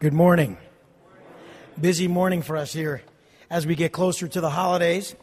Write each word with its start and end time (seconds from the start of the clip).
Good 0.00 0.12
morning. 0.12 0.58
Busy 1.80 2.06
morning 2.06 2.42
for 2.42 2.56
us 2.56 2.72
here 2.72 3.02
as 3.50 3.66
we 3.66 3.74
get 3.74 3.90
closer 3.90 4.28
to 4.28 4.40
the 4.40 4.48
holidays. 4.48 5.16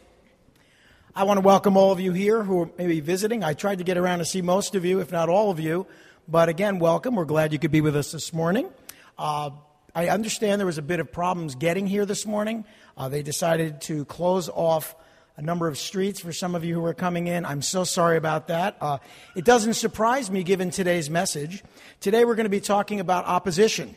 I 1.14 1.24
want 1.24 1.38
to 1.38 1.40
welcome 1.40 1.78
all 1.78 1.92
of 1.92 1.98
you 1.98 2.12
here 2.12 2.42
who 2.42 2.60
are 2.60 2.70
maybe 2.76 3.00
visiting. 3.00 3.42
I 3.42 3.54
tried 3.54 3.78
to 3.78 3.84
get 3.84 3.96
around 3.96 4.18
to 4.18 4.26
see 4.26 4.42
most 4.42 4.74
of 4.74 4.84
you, 4.84 5.00
if 5.00 5.10
not 5.10 5.30
all 5.30 5.50
of 5.50 5.58
you. 5.58 5.86
But 6.28 6.50
again, 6.50 6.78
welcome. 6.78 7.14
We're 7.14 7.24
glad 7.24 7.54
you 7.54 7.58
could 7.58 7.70
be 7.70 7.80
with 7.80 7.96
us 7.96 8.12
this 8.12 8.34
morning. 8.34 8.68
Uh, 9.16 9.48
I 9.94 10.10
understand 10.10 10.60
there 10.60 10.66
was 10.66 10.76
a 10.76 10.82
bit 10.82 11.00
of 11.00 11.10
problems 11.10 11.54
getting 11.54 11.86
here 11.86 12.04
this 12.04 12.26
morning. 12.26 12.66
Uh, 12.98 13.08
they 13.08 13.22
decided 13.22 13.80
to 13.82 14.04
close 14.04 14.50
off 14.50 14.94
a 15.38 15.42
number 15.42 15.68
of 15.68 15.78
streets 15.78 16.20
for 16.20 16.34
some 16.34 16.54
of 16.54 16.66
you 16.66 16.74
who 16.74 16.84
are 16.84 16.92
coming 16.92 17.28
in. 17.28 17.46
I'm 17.46 17.62
so 17.62 17.84
sorry 17.84 18.18
about 18.18 18.48
that. 18.48 18.76
Uh, 18.82 18.98
it 19.34 19.46
doesn't 19.46 19.72
surprise 19.72 20.30
me 20.30 20.42
given 20.42 20.70
today's 20.70 21.08
message. 21.08 21.64
Today 22.00 22.26
we're 22.26 22.34
going 22.34 22.44
to 22.44 22.50
be 22.50 22.60
talking 22.60 23.00
about 23.00 23.24
opposition. 23.24 23.96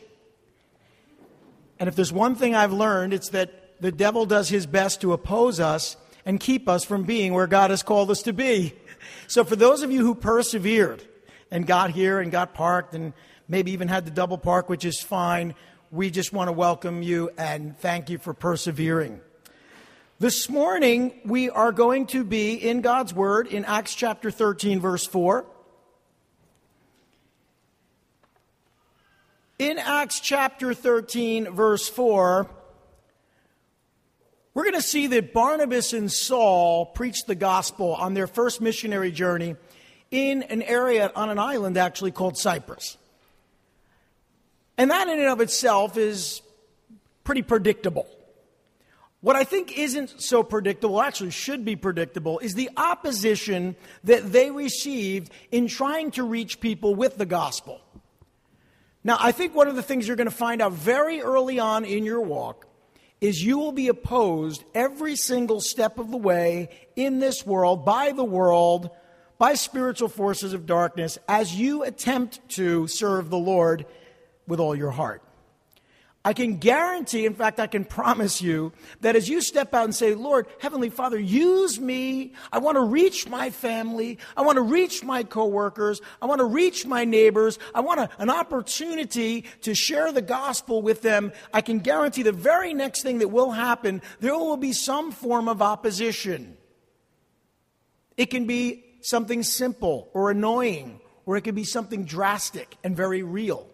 And 1.80 1.88
if 1.88 1.96
there's 1.96 2.12
one 2.12 2.34
thing 2.34 2.54
I've 2.54 2.74
learned, 2.74 3.14
it's 3.14 3.30
that 3.30 3.80
the 3.80 3.90
devil 3.90 4.26
does 4.26 4.50
his 4.50 4.66
best 4.66 5.00
to 5.00 5.14
oppose 5.14 5.58
us 5.58 5.96
and 6.26 6.38
keep 6.38 6.68
us 6.68 6.84
from 6.84 7.04
being 7.04 7.32
where 7.32 7.46
God 7.46 7.70
has 7.70 7.82
called 7.82 8.10
us 8.10 8.22
to 8.22 8.32
be. 8.32 8.74
So 9.28 9.44
for 9.44 9.56
those 9.56 9.82
of 9.82 9.90
you 9.90 10.04
who 10.04 10.14
persevered 10.14 11.02
and 11.50 11.66
got 11.66 11.90
here 11.90 12.20
and 12.20 12.30
got 12.30 12.52
parked 12.52 12.94
and 12.94 13.14
maybe 13.48 13.70
even 13.70 13.88
had 13.88 14.04
the 14.04 14.10
double 14.10 14.36
park, 14.36 14.68
which 14.68 14.84
is 14.84 15.00
fine, 15.00 15.54
we 15.90 16.10
just 16.10 16.34
want 16.34 16.48
to 16.48 16.52
welcome 16.52 17.02
you 17.02 17.30
and 17.38 17.78
thank 17.78 18.10
you 18.10 18.18
for 18.18 18.34
persevering. 18.34 19.22
This 20.18 20.50
morning, 20.50 21.18
we 21.24 21.48
are 21.48 21.72
going 21.72 22.08
to 22.08 22.24
be 22.24 22.54
in 22.54 22.82
God's 22.82 23.14
Word 23.14 23.46
in 23.46 23.64
Acts 23.64 23.94
chapter 23.94 24.30
13, 24.30 24.80
verse 24.80 25.06
4. 25.06 25.46
In 29.60 29.78
Acts 29.78 30.20
chapter 30.20 30.72
13, 30.72 31.50
verse 31.50 31.86
4, 31.86 32.48
we're 34.54 34.62
going 34.62 34.74
to 34.74 34.80
see 34.80 35.08
that 35.08 35.34
Barnabas 35.34 35.92
and 35.92 36.10
Saul 36.10 36.86
preached 36.86 37.26
the 37.26 37.34
gospel 37.34 37.92
on 37.92 38.14
their 38.14 38.26
first 38.26 38.62
missionary 38.62 39.12
journey 39.12 39.56
in 40.10 40.44
an 40.44 40.62
area 40.62 41.12
on 41.14 41.28
an 41.28 41.38
island 41.38 41.76
actually 41.76 42.10
called 42.10 42.38
Cyprus. 42.38 42.96
And 44.78 44.90
that 44.90 45.08
in 45.08 45.18
and 45.18 45.28
of 45.28 45.42
itself 45.42 45.98
is 45.98 46.40
pretty 47.22 47.42
predictable. 47.42 48.08
What 49.20 49.36
I 49.36 49.44
think 49.44 49.76
isn't 49.76 50.22
so 50.22 50.42
predictable, 50.42 51.02
actually 51.02 51.32
should 51.32 51.66
be 51.66 51.76
predictable, 51.76 52.38
is 52.38 52.54
the 52.54 52.70
opposition 52.78 53.76
that 54.04 54.32
they 54.32 54.50
received 54.50 55.30
in 55.52 55.68
trying 55.68 56.12
to 56.12 56.22
reach 56.22 56.60
people 56.60 56.94
with 56.94 57.18
the 57.18 57.26
gospel. 57.26 57.82
Now, 59.02 59.16
I 59.18 59.32
think 59.32 59.54
one 59.54 59.68
of 59.68 59.76
the 59.76 59.82
things 59.82 60.06
you're 60.06 60.16
going 60.16 60.28
to 60.28 60.34
find 60.34 60.60
out 60.60 60.72
very 60.72 61.22
early 61.22 61.58
on 61.58 61.84
in 61.84 62.04
your 62.04 62.20
walk 62.20 62.66
is 63.20 63.42
you 63.42 63.58
will 63.58 63.72
be 63.72 63.88
opposed 63.88 64.64
every 64.74 65.16
single 65.16 65.60
step 65.60 65.98
of 65.98 66.10
the 66.10 66.16
way 66.16 66.68
in 66.96 67.18
this 67.18 67.44
world, 67.46 67.84
by 67.84 68.12
the 68.12 68.24
world, 68.24 68.90
by 69.38 69.54
spiritual 69.54 70.08
forces 70.08 70.52
of 70.52 70.66
darkness, 70.66 71.18
as 71.28 71.54
you 71.54 71.82
attempt 71.82 72.46
to 72.50 72.86
serve 72.88 73.30
the 73.30 73.38
Lord 73.38 73.86
with 74.46 74.60
all 74.60 74.74
your 74.74 74.90
heart. 74.90 75.22
I 76.22 76.34
can 76.34 76.58
guarantee, 76.58 77.24
in 77.24 77.32
fact, 77.32 77.58
I 77.58 77.66
can 77.66 77.86
promise 77.86 78.42
you 78.42 78.72
that 79.00 79.16
as 79.16 79.26
you 79.30 79.40
step 79.40 79.72
out 79.72 79.84
and 79.84 79.94
say, 79.94 80.14
Lord, 80.14 80.46
Heavenly 80.58 80.90
Father, 80.90 81.18
use 81.18 81.80
me. 81.80 82.34
I 82.52 82.58
want 82.58 82.76
to 82.76 82.82
reach 82.82 83.26
my 83.26 83.48
family. 83.48 84.18
I 84.36 84.42
want 84.42 84.56
to 84.56 84.62
reach 84.62 85.02
my 85.02 85.22
coworkers. 85.22 86.02
I 86.20 86.26
want 86.26 86.40
to 86.40 86.44
reach 86.44 86.84
my 86.84 87.06
neighbors. 87.06 87.58
I 87.74 87.80
want 87.80 88.00
a, 88.00 88.10
an 88.18 88.28
opportunity 88.28 89.46
to 89.62 89.74
share 89.74 90.12
the 90.12 90.20
gospel 90.20 90.82
with 90.82 91.00
them. 91.00 91.32
I 91.54 91.62
can 91.62 91.78
guarantee 91.78 92.22
the 92.22 92.32
very 92.32 92.74
next 92.74 93.02
thing 93.02 93.20
that 93.20 93.28
will 93.28 93.52
happen, 93.52 94.02
there 94.20 94.34
will 94.34 94.58
be 94.58 94.74
some 94.74 95.12
form 95.12 95.48
of 95.48 95.62
opposition. 95.62 96.58
It 98.18 98.26
can 98.26 98.46
be 98.46 98.84
something 99.00 99.42
simple 99.42 100.10
or 100.12 100.30
annoying, 100.30 101.00
or 101.24 101.38
it 101.38 101.44
can 101.44 101.54
be 101.54 101.64
something 101.64 102.04
drastic 102.04 102.76
and 102.84 102.94
very 102.94 103.22
real. 103.22 103.69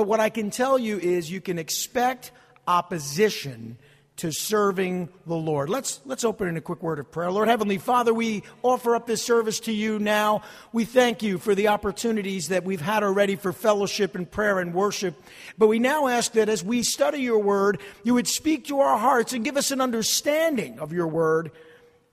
But 0.00 0.06
what 0.06 0.18
I 0.18 0.30
can 0.30 0.48
tell 0.48 0.78
you 0.78 0.98
is 0.98 1.30
you 1.30 1.42
can 1.42 1.58
expect 1.58 2.30
opposition 2.66 3.76
to 4.16 4.32
serving 4.32 5.10
the 5.26 5.34
Lord. 5.34 5.68
Let's, 5.68 6.00
let's 6.06 6.24
open 6.24 6.48
in 6.48 6.56
a 6.56 6.62
quick 6.62 6.82
word 6.82 6.98
of 7.00 7.10
prayer. 7.10 7.30
Lord 7.30 7.48
Heavenly 7.48 7.76
Father, 7.76 8.14
we 8.14 8.42
offer 8.62 8.96
up 8.96 9.06
this 9.06 9.22
service 9.22 9.60
to 9.60 9.72
you 9.72 9.98
now. 9.98 10.40
We 10.72 10.86
thank 10.86 11.22
you 11.22 11.36
for 11.36 11.54
the 11.54 11.68
opportunities 11.68 12.48
that 12.48 12.64
we've 12.64 12.80
had 12.80 13.02
already 13.02 13.36
for 13.36 13.52
fellowship 13.52 14.14
and 14.14 14.30
prayer 14.30 14.58
and 14.58 14.72
worship. 14.72 15.22
But 15.58 15.66
we 15.66 15.78
now 15.78 16.06
ask 16.06 16.32
that 16.32 16.48
as 16.48 16.64
we 16.64 16.82
study 16.82 17.18
your 17.18 17.40
word, 17.40 17.78
you 18.02 18.14
would 18.14 18.26
speak 18.26 18.68
to 18.68 18.80
our 18.80 18.96
hearts 18.96 19.34
and 19.34 19.44
give 19.44 19.58
us 19.58 19.70
an 19.70 19.82
understanding 19.82 20.78
of 20.78 20.94
your 20.94 21.08
word 21.08 21.50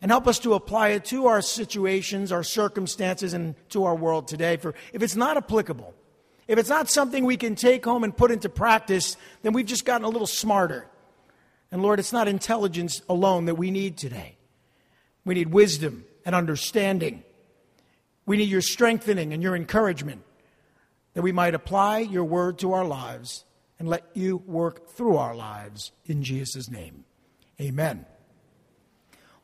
and 0.02 0.12
help 0.12 0.28
us 0.28 0.40
to 0.40 0.56
apply 0.56 0.90
it 0.90 1.06
to 1.06 1.28
our 1.28 1.42
situations, 1.42 2.34
our 2.34 2.44
circumstances, 2.44 3.32
and 3.32 3.56
to 3.70 3.86
our 3.86 3.96
world 3.96 4.28
today. 4.28 4.58
For 4.58 4.74
if 4.92 5.02
it's 5.02 5.16
not 5.16 5.38
applicable, 5.38 5.94
if 6.48 6.58
it's 6.58 6.70
not 6.70 6.90
something 6.90 7.26
we 7.26 7.38
can 7.38 7.56
take 7.56 7.84
home 7.86 8.04
and 8.04 8.16
put 8.16 8.32
into 8.32 8.50
practice, 8.50 9.18
then 9.42 9.54
we've 9.54 9.66
just 9.66 9.86
gotten 9.86 10.06
a 10.06 10.10
little 10.10 10.28
smarter. 10.28 10.88
And 11.72 11.82
Lord, 11.82 12.00
it's 12.00 12.14
not 12.14 12.28
intelligence 12.28 13.02
alone 13.10 13.46
that 13.46 13.56
we 13.56 13.72
need 13.72 13.98
today. 13.98 14.38
We 15.26 15.36
need 15.36 15.52
wisdom 15.52 16.06
and 16.26 16.34
understanding. 16.34 17.24
We 18.26 18.38
need 18.38 18.50
your 18.50 18.62
strengthening 18.62 19.34
and 19.34 19.44
your 19.44 19.56
encouragement 19.56 20.24
that 21.14 21.22
we 21.22 21.32
might 21.32 21.54
apply 21.54 22.00
your 22.00 22.24
word 22.24 22.60
to 22.60 22.74
our 22.74 22.86
lives 22.86 23.44
and 23.80 23.88
let 23.88 24.06
you 24.14 24.38
work 24.38 24.90
through 24.90 25.18
our 25.18 25.36
lives 25.36 25.92
in 26.06 26.24
Jesus' 26.24 26.70
name. 26.70 27.04
Amen. 27.60 28.06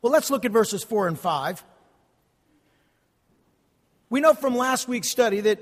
Well, 0.02 0.14
let's 0.14 0.30
look 0.30 0.46
at 0.46 0.52
verses 0.52 0.84
4 0.84 1.08
and 1.08 1.20
5. 1.20 1.64
We 4.10 4.22
know 4.22 4.34
from 4.34 4.56
last 4.56 4.88
week's 4.88 5.10
study 5.10 5.40
that 5.42 5.60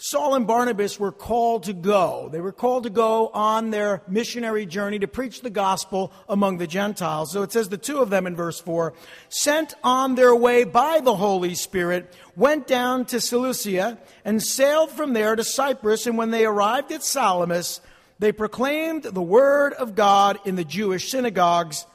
Saul 0.00 0.36
and 0.36 0.46
Barnabas 0.46 1.00
were 1.00 1.10
called 1.10 1.64
to 1.64 1.72
go. 1.72 2.28
They 2.30 2.40
were 2.40 2.52
called 2.52 2.84
to 2.84 2.90
go 2.90 3.30
on 3.34 3.70
their 3.70 4.00
missionary 4.06 4.64
journey 4.64 5.00
to 5.00 5.08
preach 5.08 5.40
the 5.40 5.50
gospel 5.50 6.12
among 6.28 6.58
the 6.58 6.68
Gentiles. 6.68 7.32
So 7.32 7.42
it 7.42 7.50
says 7.50 7.68
the 7.68 7.78
two 7.78 7.98
of 7.98 8.08
them 8.08 8.24
in 8.24 8.36
verse 8.36 8.60
4, 8.60 8.94
sent 9.28 9.74
on 9.82 10.14
their 10.14 10.36
way 10.36 10.62
by 10.62 11.00
the 11.00 11.16
Holy 11.16 11.56
Spirit, 11.56 12.14
went 12.36 12.68
down 12.68 13.06
to 13.06 13.20
Seleucia 13.20 13.98
and 14.24 14.40
sailed 14.40 14.92
from 14.92 15.14
there 15.14 15.34
to 15.34 15.42
Cyprus. 15.42 16.06
And 16.06 16.16
when 16.16 16.30
they 16.30 16.44
arrived 16.44 16.92
at 16.92 17.02
Salamis, 17.02 17.80
they 18.20 18.30
proclaimed 18.30 19.02
the 19.02 19.20
word 19.20 19.72
of 19.72 19.96
God 19.96 20.38
in 20.44 20.54
the 20.54 20.64
Jewish 20.64 21.10
synagogues. 21.10 21.86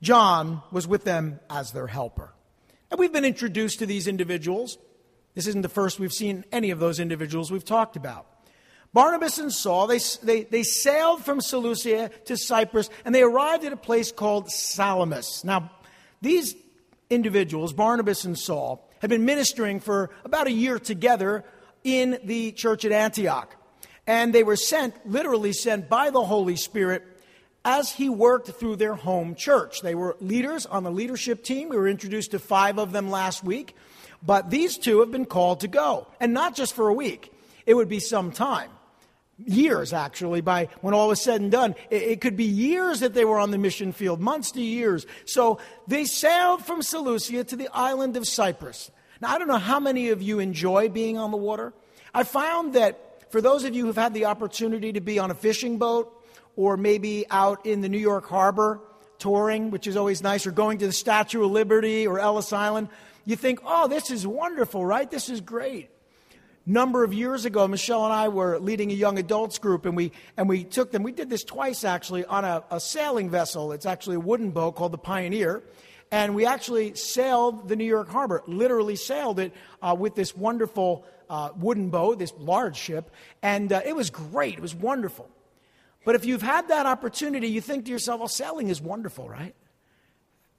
John 0.00 0.62
was 0.70 0.86
with 0.86 1.02
them 1.02 1.40
as 1.50 1.72
their 1.72 1.88
helper. 1.88 2.32
And 2.88 3.00
we've 3.00 3.12
been 3.12 3.24
introduced 3.24 3.80
to 3.80 3.86
these 3.86 4.06
individuals 4.06 4.78
this 5.34 5.46
isn't 5.46 5.62
the 5.62 5.68
first 5.68 5.98
we've 5.98 6.12
seen 6.12 6.44
any 6.52 6.70
of 6.70 6.78
those 6.78 7.00
individuals 7.00 7.50
we've 7.50 7.64
talked 7.64 7.96
about. 7.96 8.26
Barnabas 8.92 9.38
and 9.38 9.52
Saul, 9.52 9.86
they, 9.86 10.00
they, 10.22 10.42
they 10.42 10.62
sailed 10.64 11.24
from 11.24 11.40
Seleucia 11.40 12.10
to 12.24 12.36
Cyprus 12.36 12.90
and 13.04 13.14
they 13.14 13.22
arrived 13.22 13.64
at 13.64 13.72
a 13.72 13.76
place 13.76 14.10
called 14.10 14.50
Salamis. 14.50 15.44
Now, 15.44 15.70
these 16.20 16.56
individuals, 17.08 17.72
Barnabas 17.72 18.24
and 18.24 18.36
Saul, 18.38 18.88
had 19.00 19.10
been 19.10 19.24
ministering 19.24 19.80
for 19.80 20.10
about 20.24 20.48
a 20.48 20.52
year 20.52 20.78
together 20.78 21.44
in 21.84 22.18
the 22.24 22.52
church 22.52 22.84
at 22.84 22.92
Antioch. 22.92 23.54
And 24.06 24.34
they 24.34 24.42
were 24.42 24.56
sent, 24.56 24.94
literally 25.08 25.52
sent 25.52 25.88
by 25.88 26.10
the 26.10 26.24
Holy 26.24 26.56
Spirit 26.56 27.04
as 27.64 27.92
he 27.92 28.08
worked 28.08 28.48
through 28.48 28.76
their 28.76 28.94
home 28.94 29.34
church. 29.34 29.82
They 29.82 29.94
were 29.94 30.16
leaders 30.20 30.66
on 30.66 30.82
the 30.82 30.90
leadership 30.90 31.44
team. 31.44 31.68
We 31.68 31.76
were 31.76 31.88
introduced 31.88 32.32
to 32.32 32.38
five 32.38 32.78
of 32.78 32.92
them 32.92 33.10
last 33.10 33.44
week. 33.44 33.76
But 34.22 34.50
these 34.50 34.76
two 34.76 35.00
have 35.00 35.10
been 35.10 35.24
called 35.24 35.60
to 35.60 35.68
go, 35.68 36.06
and 36.20 36.34
not 36.34 36.54
just 36.54 36.74
for 36.74 36.88
a 36.88 36.94
week, 36.94 37.32
it 37.66 37.74
would 37.74 37.88
be 37.88 38.00
some 38.00 38.32
time. 38.32 38.70
Years, 39.38 39.94
actually, 39.94 40.42
by 40.42 40.68
when 40.82 40.92
all 40.92 41.08
was 41.08 41.22
said 41.22 41.40
and 41.40 41.50
done. 41.50 41.74
It, 41.88 42.02
it 42.02 42.20
could 42.20 42.36
be 42.36 42.44
years 42.44 43.00
that 43.00 43.14
they 43.14 43.24
were 43.24 43.38
on 43.38 43.50
the 43.50 43.56
mission 43.56 43.92
field, 43.92 44.20
months 44.20 44.50
to 44.52 44.60
years. 44.60 45.06
So 45.24 45.58
they 45.88 46.04
sailed 46.04 46.62
from 46.62 46.82
Seleucia 46.82 47.44
to 47.44 47.56
the 47.56 47.68
island 47.72 48.18
of 48.18 48.28
Cyprus. 48.28 48.90
Now, 49.22 49.30
I 49.30 49.38
don't 49.38 49.48
know 49.48 49.56
how 49.58 49.80
many 49.80 50.10
of 50.10 50.20
you 50.20 50.40
enjoy 50.40 50.90
being 50.90 51.16
on 51.16 51.30
the 51.30 51.38
water. 51.38 51.72
I 52.12 52.24
found 52.24 52.74
that 52.74 53.32
for 53.32 53.40
those 53.40 53.64
of 53.64 53.74
you 53.74 53.86
who've 53.86 53.96
had 53.96 54.12
the 54.12 54.26
opportunity 54.26 54.92
to 54.92 55.00
be 55.00 55.18
on 55.18 55.30
a 55.30 55.34
fishing 55.34 55.78
boat 55.78 56.12
or 56.56 56.76
maybe 56.76 57.24
out 57.30 57.64
in 57.64 57.80
the 57.80 57.88
New 57.88 57.98
York 57.98 58.26
harbor 58.26 58.80
touring, 59.18 59.70
which 59.70 59.86
is 59.86 59.96
always 59.96 60.22
nice, 60.22 60.46
or 60.46 60.50
going 60.50 60.78
to 60.78 60.86
the 60.86 60.92
Statue 60.92 61.44
of 61.44 61.50
Liberty 61.50 62.06
or 62.06 62.18
Ellis 62.18 62.52
Island, 62.52 62.88
you 63.30 63.36
think, 63.36 63.60
oh, 63.64 63.88
this 63.88 64.10
is 64.10 64.26
wonderful, 64.26 64.84
right? 64.84 65.10
This 65.10 65.28
is 65.28 65.40
great. 65.40 65.90
Number 66.66 67.04
of 67.04 67.14
years 67.14 67.44
ago, 67.44 67.66
Michelle 67.66 68.04
and 68.04 68.12
I 68.12 68.28
were 68.28 68.58
leading 68.58 68.90
a 68.90 68.94
young 68.94 69.18
adults 69.18 69.58
group, 69.58 69.86
and 69.86 69.96
we 69.96 70.12
and 70.36 70.48
we 70.48 70.64
took 70.64 70.92
them. 70.92 71.02
We 71.02 71.12
did 71.12 71.30
this 71.30 71.42
twice 71.42 71.84
actually 71.84 72.24
on 72.26 72.44
a, 72.44 72.62
a 72.70 72.78
sailing 72.78 73.30
vessel. 73.30 73.72
It's 73.72 73.86
actually 73.86 74.16
a 74.16 74.20
wooden 74.20 74.50
boat 74.50 74.76
called 74.76 74.92
the 74.92 74.98
Pioneer, 74.98 75.62
and 76.10 76.34
we 76.34 76.44
actually 76.44 76.94
sailed 76.94 77.68
the 77.68 77.76
New 77.76 77.84
York 77.84 78.08
Harbor. 78.08 78.42
Literally 78.46 78.96
sailed 78.96 79.38
it 79.38 79.54
uh, 79.80 79.96
with 79.98 80.14
this 80.14 80.36
wonderful 80.36 81.06
uh, 81.30 81.50
wooden 81.56 81.88
boat, 81.88 82.18
this 82.18 82.34
large 82.36 82.76
ship, 82.76 83.10
and 83.42 83.72
uh, 83.72 83.80
it 83.86 83.96
was 83.96 84.10
great. 84.10 84.54
It 84.54 84.60
was 84.60 84.74
wonderful. 84.74 85.30
But 86.04 86.14
if 86.14 86.24
you've 86.24 86.42
had 86.42 86.68
that 86.68 86.84
opportunity, 86.84 87.48
you 87.48 87.60
think 87.60 87.86
to 87.86 87.90
yourself, 87.90 88.20
well, 88.20 88.28
sailing 88.28 88.68
is 88.68 88.82
wonderful, 88.82 89.28
right? 89.28 89.54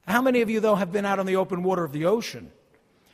How 0.07 0.21
many 0.21 0.41
of 0.41 0.50
you, 0.50 0.59
though, 0.59 0.75
have 0.75 0.91
been 0.91 1.06
out 1.06 1.19
on 1.19 1.25
the 1.25 1.35
open 1.35 1.63
water 1.63 1.83
of 1.83 1.91
the 1.91 2.06
ocean? 2.06 2.51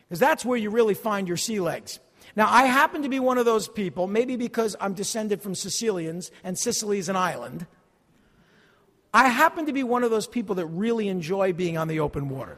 Because 0.07 0.19
that's 0.19 0.45
where 0.45 0.57
you 0.57 0.69
really 0.69 0.93
find 0.93 1.27
your 1.27 1.37
sea 1.37 1.59
legs. 1.59 1.99
Now, 2.35 2.47
I 2.49 2.65
happen 2.65 3.01
to 3.01 3.09
be 3.09 3.19
one 3.19 3.37
of 3.37 3.45
those 3.45 3.67
people, 3.67 4.07
maybe 4.07 4.35
because 4.35 4.75
I'm 4.79 4.93
descended 4.93 5.41
from 5.41 5.55
Sicilians 5.55 6.31
and 6.43 6.57
Sicily 6.57 6.99
is 6.99 7.09
an 7.09 7.15
island. 7.15 7.65
I 9.13 9.27
happen 9.29 9.65
to 9.65 9.73
be 9.73 9.83
one 9.83 10.03
of 10.03 10.11
those 10.11 10.27
people 10.27 10.55
that 10.55 10.67
really 10.67 11.07
enjoy 11.07 11.53
being 11.53 11.77
on 11.77 11.87
the 11.87 12.01
open 12.01 12.29
water. 12.29 12.57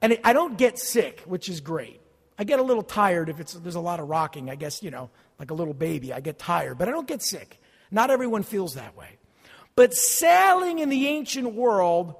And 0.00 0.18
I 0.24 0.32
don't 0.32 0.56
get 0.56 0.78
sick, 0.78 1.20
which 1.26 1.48
is 1.48 1.60
great. 1.60 2.00
I 2.38 2.44
get 2.44 2.58
a 2.58 2.62
little 2.62 2.82
tired 2.82 3.28
if 3.28 3.40
it's, 3.40 3.52
there's 3.54 3.74
a 3.74 3.80
lot 3.80 4.00
of 4.00 4.08
rocking. 4.08 4.48
I 4.48 4.54
guess, 4.54 4.82
you 4.82 4.90
know, 4.90 5.10
like 5.38 5.50
a 5.50 5.54
little 5.54 5.74
baby. 5.74 6.12
I 6.12 6.20
get 6.20 6.38
tired, 6.38 6.78
but 6.78 6.88
I 6.88 6.92
don't 6.92 7.08
get 7.08 7.22
sick. 7.22 7.60
Not 7.90 8.10
everyone 8.10 8.42
feels 8.44 8.74
that 8.74 8.96
way. 8.96 9.18
But 9.74 9.94
sailing 9.94 10.78
in 10.78 10.88
the 10.88 11.08
ancient 11.08 11.54
world 11.54 12.14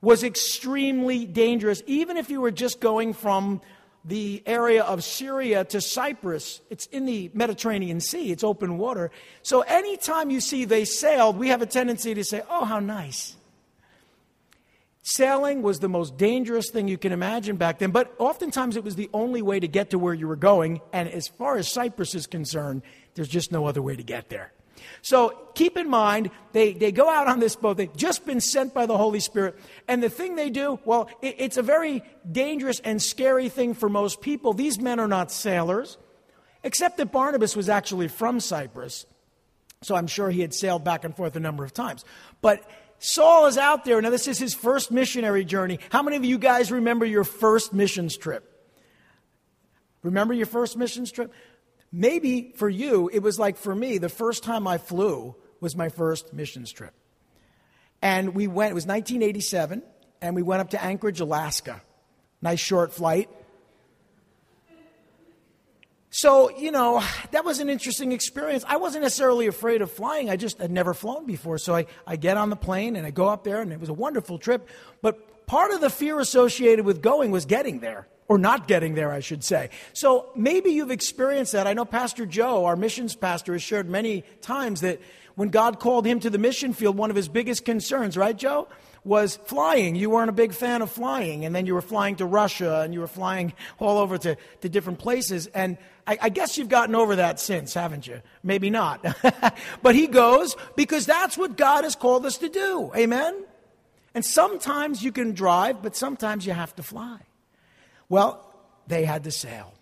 was 0.00 0.22
extremely 0.22 1.26
dangerous, 1.26 1.82
even 1.86 2.16
if 2.16 2.30
you 2.30 2.40
were 2.40 2.50
just 2.50 2.80
going 2.80 3.14
from 3.14 3.60
the 4.08 4.42
area 4.46 4.82
of 4.82 5.04
Syria 5.04 5.64
to 5.66 5.80
Cyprus. 5.80 6.60
It's 6.70 6.86
in 6.86 7.04
the 7.04 7.30
Mediterranean 7.34 8.00
Sea, 8.00 8.32
it's 8.32 8.42
open 8.42 8.78
water. 8.78 9.10
So 9.42 9.60
anytime 9.60 10.30
you 10.30 10.40
see 10.40 10.64
they 10.64 10.86
sailed, 10.86 11.36
we 11.38 11.48
have 11.48 11.60
a 11.60 11.66
tendency 11.66 12.14
to 12.14 12.24
say, 12.24 12.42
oh, 12.48 12.64
how 12.64 12.80
nice. 12.80 13.36
Sailing 15.02 15.62
was 15.62 15.78
the 15.78 15.88
most 15.88 16.16
dangerous 16.16 16.70
thing 16.70 16.88
you 16.88 16.98
can 16.98 17.12
imagine 17.12 17.56
back 17.56 17.78
then, 17.78 17.90
but 17.90 18.14
oftentimes 18.18 18.76
it 18.76 18.84
was 18.84 18.96
the 18.96 19.08
only 19.12 19.42
way 19.42 19.60
to 19.60 19.68
get 19.68 19.90
to 19.90 19.98
where 19.98 20.14
you 20.14 20.26
were 20.26 20.36
going. 20.36 20.80
And 20.92 21.08
as 21.08 21.28
far 21.28 21.56
as 21.56 21.70
Cyprus 21.70 22.14
is 22.14 22.26
concerned, 22.26 22.82
there's 23.14 23.28
just 23.28 23.52
no 23.52 23.66
other 23.66 23.82
way 23.82 23.94
to 23.96 24.02
get 24.02 24.28
there. 24.30 24.52
So 25.02 25.48
keep 25.54 25.76
in 25.76 25.88
mind, 25.88 26.30
they, 26.52 26.72
they 26.72 26.92
go 26.92 27.08
out 27.08 27.28
on 27.28 27.40
this 27.40 27.56
boat. 27.56 27.76
They've 27.76 27.96
just 27.96 28.24
been 28.24 28.40
sent 28.40 28.74
by 28.74 28.86
the 28.86 28.96
Holy 28.96 29.20
Spirit. 29.20 29.58
And 29.86 30.02
the 30.02 30.08
thing 30.08 30.36
they 30.36 30.50
do, 30.50 30.78
well, 30.84 31.08
it, 31.22 31.36
it's 31.38 31.56
a 31.56 31.62
very 31.62 32.02
dangerous 32.30 32.80
and 32.80 33.00
scary 33.02 33.48
thing 33.48 33.74
for 33.74 33.88
most 33.88 34.20
people. 34.20 34.52
These 34.52 34.78
men 34.78 35.00
are 35.00 35.08
not 35.08 35.30
sailors, 35.30 35.98
except 36.62 36.96
that 36.98 37.12
Barnabas 37.12 37.56
was 37.56 37.68
actually 37.68 38.08
from 38.08 38.40
Cyprus. 38.40 39.06
So 39.82 39.94
I'm 39.94 40.06
sure 40.06 40.30
he 40.30 40.40
had 40.40 40.54
sailed 40.54 40.84
back 40.84 41.04
and 41.04 41.14
forth 41.16 41.36
a 41.36 41.40
number 41.40 41.64
of 41.64 41.72
times. 41.72 42.04
But 42.40 42.68
Saul 42.98 43.46
is 43.46 43.56
out 43.56 43.84
there. 43.84 44.00
Now, 44.02 44.10
this 44.10 44.26
is 44.26 44.38
his 44.38 44.54
first 44.54 44.90
missionary 44.90 45.44
journey. 45.44 45.78
How 45.90 46.02
many 46.02 46.16
of 46.16 46.24
you 46.24 46.38
guys 46.38 46.72
remember 46.72 47.06
your 47.06 47.24
first 47.24 47.72
missions 47.72 48.16
trip? 48.16 48.44
Remember 50.02 50.34
your 50.34 50.46
first 50.46 50.76
missions 50.76 51.10
trip? 51.10 51.32
Maybe 51.90 52.52
for 52.56 52.68
you, 52.68 53.10
it 53.12 53.20
was 53.20 53.38
like 53.38 53.56
for 53.56 53.74
me, 53.74 53.98
the 53.98 54.08
first 54.08 54.42
time 54.44 54.66
I 54.66 54.78
flew 54.78 55.34
was 55.60 55.74
my 55.74 55.88
first 55.88 56.32
missions 56.32 56.70
trip. 56.70 56.92
And 58.02 58.34
we 58.34 58.46
went, 58.46 58.72
it 58.72 58.74
was 58.74 58.86
1987, 58.86 59.82
and 60.20 60.36
we 60.36 60.42
went 60.42 60.60
up 60.60 60.70
to 60.70 60.82
Anchorage, 60.82 61.20
Alaska. 61.20 61.82
Nice 62.40 62.60
short 62.60 62.92
flight. 62.92 63.28
So, 66.10 66.50
you 66.56 66.70
know, 66.70 67.02
that 67.32 67.44
was 67.44 67.60
an 67.60 67.68
interesting 67.68 68.12
experience. 68.12 68.64
I 68.66 68.76
wasn't 68.76 69.02
necessarily 69.02 69.46
afraid 69.46 69.82
of 69.82 69.90
flying. 69.90 70.30
I 70.30 70.36
just 70.36 70.58
had 70.58 70.70
never 70.70 70.94
flown 70.94 71.26
before. 71.26 71.58
So 71.58 71.74
I, 71.74 71.86
I 72.06 72.16
get 72.16 72.36
on 72.36 72.50
the 72.50 72.56
plane 72.56 72.96
and 72.96 73.06
I 73.06 73.10
go 73.10 73.28
up 73.28 73.44
there, 73.44 73.60
and 73.60 73.72
it 73.72 73.80
was 73.80 73.88
a 73.88 73.94
wonderful 73.94 74.38
trip. 74.38 74.68
But 75.02 75.46
part 75.46 75.72
of 75.72 75.80
the 75.80 75.90
fear 75.90 76.18
associated 76.20 76.84
with 76.84 77.02
going 77.02 77.30
was 77.30 77.44
getting 77.44 77.80
there 77.80 78.08
or 78.28 78.38
not 78.38 78.68
getting 78.68 78.94
there, 78.94 79.10
I 79.10 79.20
should 79.20 79.42
say. 79.42 79.70
So 79.94 80.30
maybe 80.36 80.70
you've 80.70 80.90
experienced 80.90 81.52
that. 81.52 81.66
I 81.66 81.72
know 81.72 81.84
Pastor 81.84 82.26
Joe, 82.26 82.66
our 82.66 82.76
missions 82.76 83.16
pastor, 83.16 83.54
has 83.54 83.62
shared 83.62 83.88
many 83.88 84.22
times 84.42 84.82
that 84.82 85.00
when 85.34 85.48
God 85.48 85.80
called 85.80 86.06
him 86.06 86.20
to 86.20 86.30
the 86.30 86.38
mission 86.38 86.72
field, 86.72 86.96
one 86.96 87.10
of 87.10 87.16
his 87.16 87.28
biggest 87.28 87.64
concerns, 87.64 88.16
right, 88.16 88.36
Joe, 88.36 88.68
was 89.04 89.36
flying. 89.46 89.94
You 89.94 90.10
weren't 90.10 90.28
a 90.28 90.34
big 90.34 90.52
fan 90.52 90.82
of 90.82 90.90
flying, 90.90 91.44
and 91.44 91.54
then 91.54 91.64
you 91.64 91.72
were 91.74 91.80
flying 91.80 92.16
to 92.16 92.26
Russia 92.26 92.80
and 92.80 92.92
you 92.92 93.00
were 93.00 93.06
flying 93.06 93.54
all 93.78 93.98
over 93.98 94.18
to, 94.18 94.36
to 94.60 94.68
different 94.68 94.98
places. 94.98 95.46
And 95.48 95.78
I, 96.06 96.18
I 96.22 96.28
guess 96.28 96.58
you've 96.58 96.68
gotten 96.68 96.94
over 96.94 97.16
that 97.16 97.40
since, 97.40 97.72
haven't 97.72 98.06
you? 98.06 98.20
Maybe 98.42 98.68
not. 98.68 99.04
but 99.82 99.94
he 99.94 100.08
goes 100.08 100.56
because 100.76 101.06
that's 101.06 101.38
what 101.38 101.56
God 101.56 101.84
has 101.84 101.94
called 101.94 102.26
us 102.26 102.38
to 102.38 102.48
do. 102.48 102.90
Amen? 102.94 103.44
And 104.14 104.24
sometimes 104.24 105.02
you 105.02 105.12
can 105.12 105.32
drive, 105.32 105.82
but 105.82 105.94
sometimes 105.94 106.44
you 106.44 106.52
have 106.52 106.74
to 106.76 106.82
fly. 106.82 107.20
Well, 108.08 108.44
they 108.86 109.04
had 109.04 109.24
to 109.24 109.30
sail. 109.30 109.74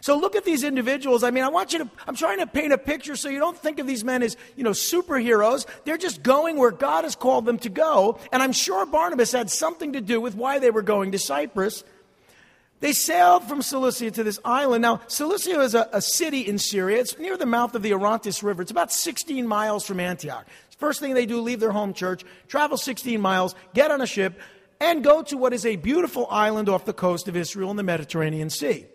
So 0.00 0.16
look 0.16 0.36
at 0.36 0.44
these 0.44 0.62
individuals. 0.62 1.24
I 1.24 1.30
mean, 1.30 1.44
I 1.44 1.48
want 1.48 1.72
you 1.72 1.80
to, 1.80 1.90
I'm 2.06 2.14
trying 2.14 2.38
to 2.38 2.46
paint 2.46 2.72
a 2.72 2.78
picture 2.78 3.16
so 3.16 3.28
you 3.28 3.38
don't 3.38 3.58
think 3.58 3.78
of 3.78 3.86
these 3.86 4.04
men 4.04 4.22
as, 4.22 4.36
you 4.56 4.62
know, 4.62 4.70
superheroes. 4.70 5.66
They're 5.84 5.98
just 5.98 6.22
going 6.22 6.56
where 6.56 6.70
God 6.70 7.04
has 7.04 7.16
called 7.16 7.46
them 7.46 7.58
to 7.58 7.68
go. 7.68 8.18
And 8.30 8.42
I'm 8.42 8.52
sure 8.52 8.86
Barnabas 8.86 9.32
had 9.32 9.50
something 9.50 9.94
to 9.94 10.00
do 10.00 10.20
with 10.20 10.34
why 10.34 10.58
they 10.60 10.70
were 10.70 10.82
going 10.82 11.12
to 11.12 11.18
Cyprus. 11.18 11.82
They 12.80 12.92
sailed 12.92 13.44
from 13.44 13.60
Cilicia 13.60 14.12
to 14.12 14.22
this 14.22 14.38
island. 14.44 14.82
Now, 14.82 15.00
Cilicia 15.08 15.60
is 15.60 15.74
a, 15.74 15.88
a 15.92 16.00
city 16.00 16.42
in 16.42 16.58
Syria. 16.58 17.00
It's 17.00 17.18
near 17.18 17.36
the 17.36 17.46
mouth 17.46 17.74
of 17.74 17.82
the 17.82 17.92
Orontes 17.92 18.42
River. 18.42 18.62
It's 18.62 18.70
about 18.70 18.92
16 18.92 19.48
miles 19.48 19.84
from 19.84 19.98
Antioch. 19.98 20.46
First 20.78 21.00
thing 21.00 21.14
they 21.14 21.26
do, 21.26 21.40
leave 21.40 21.58
their 21.58 21.72
home 21.72 21.92
church, 21.92 22.24
travel 22.46 22.76
16 22.76 23.20
miles, 23.20 23.56
get 23.74 23.90
on 23.90 24.00
a 24.00 24.06
ship, 24.06 24.38
and 24.80 25.04
go 25.04 25.22
to 25.22 25.36
what 25.36 25.52
is 25.52 25.66
a 25.66 25.76
beautiful 25.76 26.26
island 26.30 26.68
off 26.68 26.84
the 26.84 26.92
coast 26.92 27.28
of 27.28 27.36
Israel 27.36 27.70
in 27.70 27.76
the 27.76 27.82
Mediterranean 27.82 28.50
Sea. 28.50 28.86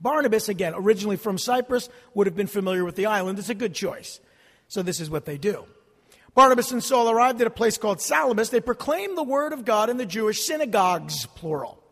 Barnabas, 0.00 0.48
again, 0.48 0.74
originally 0.76 1.16
from 1.16 1.38
Cyprus, 1.38 1.88
would 2.14 2.26
have 2.26 2.36
been 2.36 2.46
familiar 2.46 2.84
with 2.84 2.96
the 2.96 3.06
island. 3.06 3.38
It's 3.38 3.48
a 3.48 3.54
good 3.54 3.74
choice. 3.74 4.20
So 4.68 4.82
this 4.82 5.00
is 5.00 5.10
what 5.10 5.24
they 5.24 5.38
do. 5.38 5.64
Barnabas 6.34 6.70
and 6.70 6.84
Saul 6.84 7.10
arrived 7.10 7.40
at 7.40 7.46
a 7.46 7.50
place 7.50 7.78
called 7.78 8.00
Salamis. 8.00 8.50
They 8.50 8.60
proclaimed 8.60 9.18
the 9.18 9.24
word 9.24 9.52
of 9.52 9.64
God 9.64 9.90
in 9.90 9.96
the 9.96 10.06
Jewish 10.06 10.42
synagogues, 10.42 11.26
plural. 11.26 11.82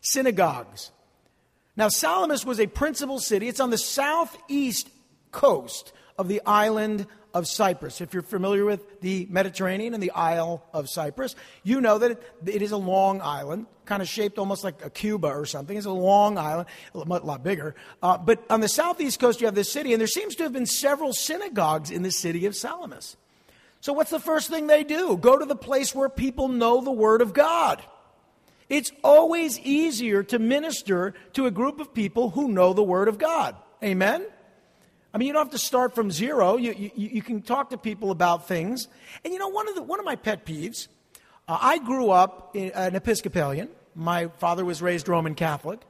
Synagogues. 0.00 0.90
Now, 1.76 1.88
Salamis 1.88 2.44
was 2.44 2.60
a 2.60 2.66
principal 2.66 3.18
city. 3.18 3.48
It's 3.48 3.60
on 3.60 3.70
the 3.70 3.78
southeast 3.78 4.88
coast 5.30 5.92
of 6.18 6.28
the 6.28 6.40
island 6.46 7.06
of 7.34 7.48
Cyprus. 7.48 8.00
If 8.00 8.14
you're 8.14 8.22
familiar 8.22 8.64
with 8.64 9.00
the 9.00 9.26
Mediterranean 9.28 9.92
and 9.92 10.02
the 10.02 10.12
Isle 10.12 10.64
of 10.72 10.88
Cyprus, 10.88 11.34
you 11.64 11.80
know 11.80 11.98
that 11.98 12.12
it, 12.12 12.22
it 12.46 12.62
is 12.62 12.70
a 12.70 12.76
long 12.76 13.20
island, 13.20 13.66
kind 13.84 14.00
of 14.00 14.08
shaped 14.08 14.38
almost 14.38 14.62
like 14.62 14.84
a 14.84 14.90
Cuba 14.90 15.28
or 15.28 15.44
something. 15.44 15.76
It's 15.76 15.86
a 15.86 15.90
long 15.90 16.38
island, 16.38 16.68
a 16.94 16.98
lot 16.98 17.42
bigger. 17.42 17.74
Uh, 18.02 18.16
but 18.16 18.44
on 18.48 18.60
the 18.60 18.68
southeast 18.68 19.18
coast, 19.18 19.40
you 19.40 19.46
have 19.46 19.56
this 19.56 19.72
city, 19.72 19.92
and 19.92 20.00
there 20.00 20.06
seems 20.06 20.36
to 20.36 20.44
have 20.44 20.52
been 20.52 20.66
several 20.66 21.12
synagogues 21.12 21.90
in 21.90 22.02
the 22.02 22.12
city 22.12 22.46
of 22.46 22.54
Salamis. 22.54 23.16
So, 23.80 23.92
what's 23.92 24.10
the 24.10 24.20
first 24.20 24.48
thing 24.48 24.68
they 24.68 24.84
do? 24.84 25.16
Go 25.16 25.36
to 25.36 25.44
the 25.44 25.56
place 25.56 25.94
where 25.94 26.08
people 26.08 26.48
know 26.48 26.80
the 26.80 26.92
Word 26.92 27.20
of 27.20 27.34
God. 27.34 27.82
It's 28.70 28.90
always 29.02 29.60
easier 29.60 30.22
to 30.22 30.38
minister 30.38 31.12
to 31.34 31.46
a 31.46 31.50
group 31.50 31.80
of 31.80 31.92
people 31.92 32.30
who 32.30 32.48
know 32.48 32.72
the 32.72 32.82
Word 32.82 33.08
of 33.08 33.18
God. 33.18 33.56
Amen? 33.82 34.24
I 35.14 35.18
mean, 35.18 35.28
you 35.28 35.32
don't 35.32 35.44
have 35.44 35.52
to 35.52 35.58
start 35.58 35.94
from 35.94 36.10
zero. 36.10 36.56
You, 36.56 36.74
you, 36.76 36.90
you 36.96 37.22
can 37.22 37.40
talk 37.40 37.70
to 37.70 37.78
people 37.78 38.10
about 38.10 38.48
things. 38.48 38.88
And 39.24 39.32
you 39.32 39.38
know, 39.38 39.46
one 39.46 39.68
of, 39.68 39.76
the, 39.76 39.82
one 39.82 40.00
of 40.00 40.04
my 40.04 40.16
pet 40.16 40.44
peeves, 40.44 40.88
uh, 41.46 41.56
I 41.60 41.78
grew 41.78 42.10
up 42.10 42.56
in, 42.56 42.72
an 42.72 42.96
Episcopalian. 42.96 43.68
My 43.94 44.26
father 44.26 44.64
was 44.64 44.82
raised 44.82 45.08
Roman 45.08 45.36
Catholic. 45.36 45.80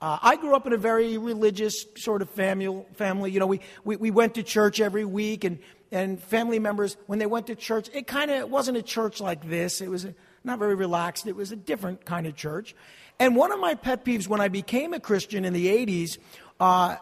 Uh, 0.00 0.18
I 0.22 0.36
grew 0.36 0.56
up 0.56 0.66
in 0.66 0.72
a 0.72 0.78
very 0.78 1.18
religious 1.18 1.84
sort 1.98 2.22
of 2.22 2.30
family. 2.30 2.82
family. 2.94 3.30
You 3.30 3.40
know, 3.40 3.46
we, 3.46 3.60
we, 3.84 3.96
we 3.96 4.10
went 4.10 4.36
to 4.36 4.42
church 4.42 4.80
every 4.80 5.04
week, 5.04 5.44
and, 5.44 5.58
and 5.92 6.20
family 6.20 6.58
members, 6.58 6.96
when 7.06 7.18
they 7.18 7.26
went 7.26 7.48
to 7.48 7.54
church, 7.54 7.90
it 7.92 8.06
kind 8.06 8.30
of 8.30 8.50
wasn't 8.50 8.78
a 8.78 8.82
church 8.82 9.20
like 9.20 9.46
this. 9.46 9.82
It 9.82 9.90
was 9.90 10.06
not 10.44 10.58
very 10.58 10.76
relaxed. 10.76 11.26
It 11.26 11.36
was 11.36 11.52
a 11.52 11.56
different 11.56 12.06
kind 12.06 12.26
of 12.26 12.36
church. 12.36 12.74
And 13.18 13.36
one 13.36 13.52
of 13.52 13.60
my 13.60 13.74
pet 13.74 14.02
peeves 14.02 14.26
when 14.26 14.40
I 14.40 14.48
became 14.48 14.94
a 14.94 14.98
Christian 14.98 15.44
in 15.44 15.52
the 15.52 15.66
80s 15.66 16.16
uh, 16.58 16.96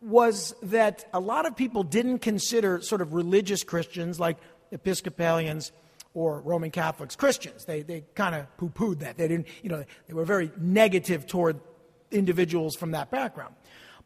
was 0.00 0.54
that 0.62 1.04
a 1.12 1.20
lot 1.20 1.46
of 1.46 1.56
people 1.56 1.82
didn't 1.82 2.20
consider 2.20 2.80
sort 2.80 3.00
of 3.00 3.14
religious 3.14 3.64
Christians 3.64 4.20
like 4.20 4.38
Episcopalians 4.70 5.72
or 6.14 6.40
Roman 6.40 6.70
Catholics 6.70 7.16
Christians. 7.16 7.64
They, 7.64 7.82
they 7.82 8.04
kind 8.14 8.34
of 8.34 8.56
poo 8.56 8.70
pooed 8.70 9.00
that. 9.00 9.16
They 9.16 9.28
didn't, 9.28 9.48
you 9.62 9.70
know, 9.70 9.84
they 10.06 10.14
were 10.14 10.24
very 10.24 10.50
negative 10.58 11.26
toward 11.26 11.60
individuals 12.10 12.76
from 12.76 12.92
that 12.92 13.10
background. 13.10 13.54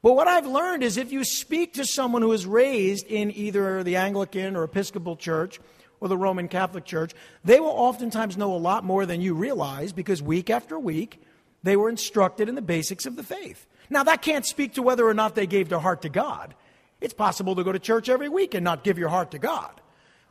But 0.03 0.15
what 0.15 0.27
I've 0.27 0.47
learned 0.47 0.83
is 0.83 0.97
if 0.97 1.13
you 1.13 1.25
speak 1.25 1.75
to 1.75 1.85
someone 1.85 2.23
who 2.23 2.33
is 2.33 2.45
raised 2.45 3.07
in 3.07 3.31
either 3.31 3.85
the 3.85 3.97
Anglican 3.97 4.57
or 4.57 4.65
Episcopal 4.65 5.17
Church 5.17 5.61
or 6.01 6.09
the 6.09 6.17
Roman 6.17 6.49
Catholic 6.49 6.85
Church, 6.85 7.13
they 7.45 7.61
will 7.61 7.69
oftentimes 7.69 8.37
know 8.37 8.53
a 8.53 8.59
lot 8.59 8.83
more 8.83 9.07
than 9.07 9.21
you 9.21 9.35
realize 9.35 9.93
because 9.93 10.21
week 10.21 10.51
after 10.51 10.77
week 10.79 11.23
they 11.63 11.77
were 11.77 11.89
instructed 11.89 12.49
in 12.49 12.57
the 12.57 12.63
basics 12.63 13.07
of 13.07 13.15
the 13.15 13.23
faith. 13.23 13.67
Now, 13.93 14.05
that 14.05 14.23
can't 14.23 14.47
speak 14.47 14.75
to 14.75 14.83
whether 14.83 15.07
or 15.07 15.13
not 15.13 15.35
they 15.35 15.47
gave 15.47 15.69
their 15.69 15.79
heart 15.79 16.03
to 16.03 16.09
God. 16.09 16.55
It's 17.03 17.13
possible 17.13 17.55
to 17.57 17.63
go 17.63 17.73
to 17.73 17.79
church 17.79 18.09
every 18.09 18.29
week 18.29 18.55
and 18.55 18.65
not 18.65 18.85
give 18.85 18.99
your 18.99 19.11
heart 19.11 19.33
to 19.33 19.39
God 19.39 19.81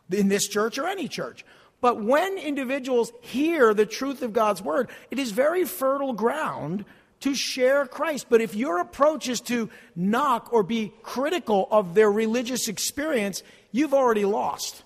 in 0.09 0.29
this 0.29 0.47
church 0.47 0.79
or 0.79 0.87
any 0.87 1.07
church. 1.07 1.45
But 1.79 2.01
when 2.01 2.39
individuals 2.39 3.11
hear 3.21 3.73
the 3.75 3.85
truth 3.85 4.23
of 4.23 4.33
God's 4.33 4.63
word, 4.63 4.89
it 5.11 5.19
is 5.19 5.31
very 5.31 5.63
fertile 5.65 6.13
ground 6.13 6.85
to 7.19 7.35
share 7.35 7.85
Christ. 7.85 8.27
But 8.29 8.41
if 8.41 8.55
your 8.55 8.79
approach 8.79 9.29
is 9.29 9.41
to 9.41 9.69
knock 9.95 10.51
or 10.51 10.63
be 10.63 10.91
critical 11.03 11.67
of 11.69 11.93
their 11.93 12.11
religious 12.11 12.67
experience, 12.67 13.43
you've 13.71 13.93
already 13.93 14.25
lost. 14.25 14.83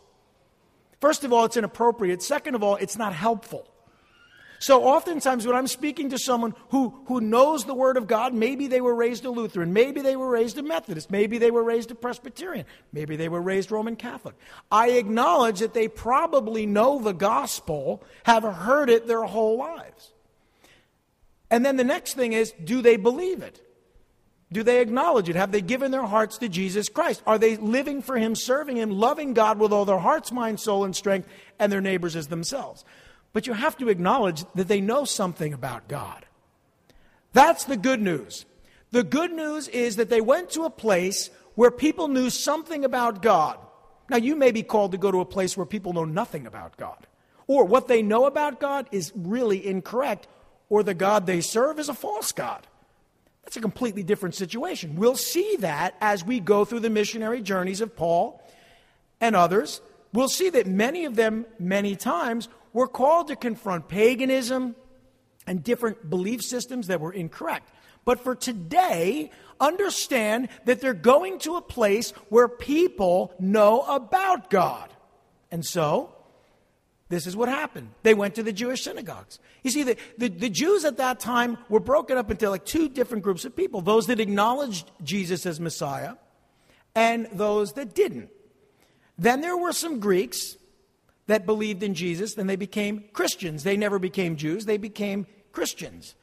First 0.99 1.23
of 1.23 1.31
all, 1.31 1.45
it's 1.45 1.55
inappropriate. 1.55 2.21
Second 2.21 2.55
of 2.55 2.63
all, 2.63 2.75
it's 2.75 2.97
not 2.97 3.13
helpful. 3.13 3.69
So 4.65 4.83
oftentimes 4.83 5.45
when 5.45 5.55
I'm 5.55 5.67
speaking 5.67 6.09
to 6.09 6.17
someone 6.17 6.55
who, 6.69 6.91
who 7.05 7.21
knows 7.21 7.65
the 7.65 7.75
Word 7.75 7.97
of 7.97 8.07
God, 8.07 8.33
maybe 8.33 8.65
they 8.65 8.81
were 8.81 8.95
raised 8.95 9.23
a 9.23 9.29
Lutheran, 9.29 9.73
maybe 9.73 10.01
they 10.01 10.15
were 10.15 10.27
raised 10.27 10.57
a 10.57 10.63
Methodist, 10.63 11.11
maybe 11.11 11.37
they 11.37 11.51
were 11.51 11.63
raised 11.63 11.91
a 11.91 11.95
Presbyterian, 11.95 12.65
maybe 12.91 13.15
they 13.15 13.29
were 13.29 13.43
raised 13.43 13.69
Roman 13.69 13.95
Catholic. 13.95 14.33
I 14.71 14.93
acknowledge 14.93 15.59
that 15.59 15.75
they 15.75 15.87
probably 15.87 16.65
know 16.65 16.97
the 16.97 17.13
gospel, 17.13 18.03
have 18.23 18.41
heard 18.41 18.89
it 18.89 19.05
their 19.05 19.21
whole 19.21 19.59
lives. 19.59 20.13
And 21.51 21.63
then 21.63 21.77
the 21.77 21.83
next 21.83 22.15
thing 22.15 22.33
is, 22.33 22.51
do 22.63 22.81
they 22.81 22.97
believe 22.97 23.43
it? 23.43 23.61
Do 24.51 24.63
they 24.63 24.81
acknowledge 24.81 25.29
it? 25.29 25.35
Have 25.35 25.51
they 25.51 25.61
given 25.61 25.91
their 25.91 26.07
hearts 26.07 26.39
to 26.39 26.49
Jesus 26.49 26.89
Christ? 26.89 27.21
Are 27.27 27.37
they 27.37 27.55
living 27.55 28.01
for 28.01 28.17
Him, 28.17 28.33
serving 28.33 28.77
Him, 28.77 28.89
loving 28.89 29.35
God 29.35 29.59
with 29.59 29.71
all 29.71 29.85
their 29.85 29.99
hearts, 29.99 30.31
mind, 30.31 30.59
soul, 30.59 30.85
and 30.85 30.95
strength, 30.95 31.27
and 31.59 31.71
their 31.71 31.81
neighbors 31.81 32.15
as 32.15 32.29
themselves? 32.29 32.83
But 33.35 33.47
you 33.47 33.51
have 33.53 33.75
to 33.79 33.89
acknowledge 33.89 34.45
that 34.55 34.69
they 34.69 34.79
know 34.79 35.03
something 35.03 35.51
about 35.51 35.89
God. 35.89 36.25
That's 37.33 37.65
the 37.65 37.75
good 37.75 38.01
news. 38.01 38.45
The 38.91 39.03
good 39.03 39.33
news 39.33 39.67
is 39.67 39.97
that 39.97 40.09
they 40.09 40.21
went 40.21 40.51
to 40.51 40.63
a 40.63 40.69
place 40.69 41.29
where 41.55 41.69
people 41.69 42.07
knew 42.07 42.29
something 42.29 42.85
about 42.85 43.21
God. 43.21 43.57
Now, 44.09 44.15
you 44.15 44.37
may 44.37 44.51
be 44.51 44.63
called 44.63 44.93
to 44.93 44.97
go 44.97 45.11
to 45.11 45.19
a 45.19 45.25
place 45.25 45.57
where 45.57 45.65
people 45.65 45.91
know 45.91 46.05
nothing 46.05 46.47
about 46.47 46.77
God, 46.77 47.07
or 47.45 47.65
what 47.65 47.89
they 47.89 48.01
know 48.01 48.25
about 48.25 48.61
God 48.61 48.87
is 48.93 49.11
really 49.13 49.67
incorrect, 49.67 50.29
or 50.69 50.81
the 50.81 50.93
God 50.93 51.25
they 51.25 51.41
serve 51.41 51.77
is 51.77 51.89
a 51.89 51.93
false 51.93 52.31
God. 52.31 52.65
That's 53.43 53.57
a 53.57 53.61
completely 53.61 54.03
different 54.03 54.35
situation. 54.35 54.95
We'll 54.95 55.17
see 55.17 55.57
that 55.57 55.95
as 55.99 56.23
we 56.23 56.39
go 56.39 56.63
through 56.63 56.79
the 56.79 56.89
missionary 56.89 57.41
journeys 57.41 57.81
of 57.81 57.97
Paul 57.97 58.41
and 59.19 59.35
others. 59.35 59.81
We'll 60.13 60.29
see 60.29 60.49
that 60.51 60.67
many 60.67 61.03
of 61.03 61.17
them, 61.17 61.45
many 61.59 61.97
times, 61.97 62.47
we're 62.75 62.87
called 62.87 63.29
to 63.29 63.37
confront 63.37 63.87
paganism 63.87 64.75
and 65.47 65.63
different 65.63 66.09
belief 66.09 66.41
systems 66.41 66.87
that 66.87 66.99
were 66.99 67.13
incorrect. 67.13 67.71
But 68.03 68.19
for 68.19 68.35
today, 68.35 69.31
understand 69.61 70.49
that 70.65 70.81
they're 70.81 70.93
going 70.93 71.39
to 71.39 71.55
a 71.55 71.61
place 71.61 72.11
where 72.27 72.49
people 72.49 73.33
know 73.39 73.79
about 73.83 74.49
God. 74.49 74.89
And 75.51 75.65
so, 75.65 76.13
this 77.07 77.25
is 77.25 77.33
what 77.37 77.47
happened. 77.47 77.91
They 78.03 78.13
went 78.13 78.35
to 78.35 78.43
the 78.43 78.51
Jewish 78.51 78.83
synagogues. 78.83 79.39
You 79.63 79.71
see, 79.71 79.83
the, 79.83 79.95
the, 80.17 80.27
the, 80.27 80.49
Jews 80.49 80.83
at 80.83 80.97
that 80.97 81.21
time 81.21 81.57
were 81.69 81.79
broken 81.79 82.17
up 82.17 82.29
into 82.29 82.49
like 82.49 82.65
two 82.65 82.89
different 82.89 83.23
groups 83.23 83.45
of 83.45 83.55
people 83.55 83.79
those 83.79 84.07
that 84.07 84.19
acknowledged 84.19 84.91
Jesus 85.01 85.45
as 85.45 85.61
Messiah 85.61 86.15
and 86.93 87.29
those 87.31 87.71
that 87.73 87.95
didn't. 87.95 88.31
Then 89.17 89.39
there 89.39 89.55
were 89.55 89.71
some 89.71 90.01
Greeks 90.01 90.57
that 91.27 91.45
believed 91.45 91.83
in 91.83 91.93
Jesus, 91.93 92.35
then 92.35 92.47
they 92.47 92.55
became 92.55 93.05
Christians. 93.13 93.63
They 93.63 93.77
never 93.77 93.99
became 93.99 94.35
Jews, 94.35 94.65
they 94.65 94.77
became 94.77 95.27
Christians. 95.51 96.15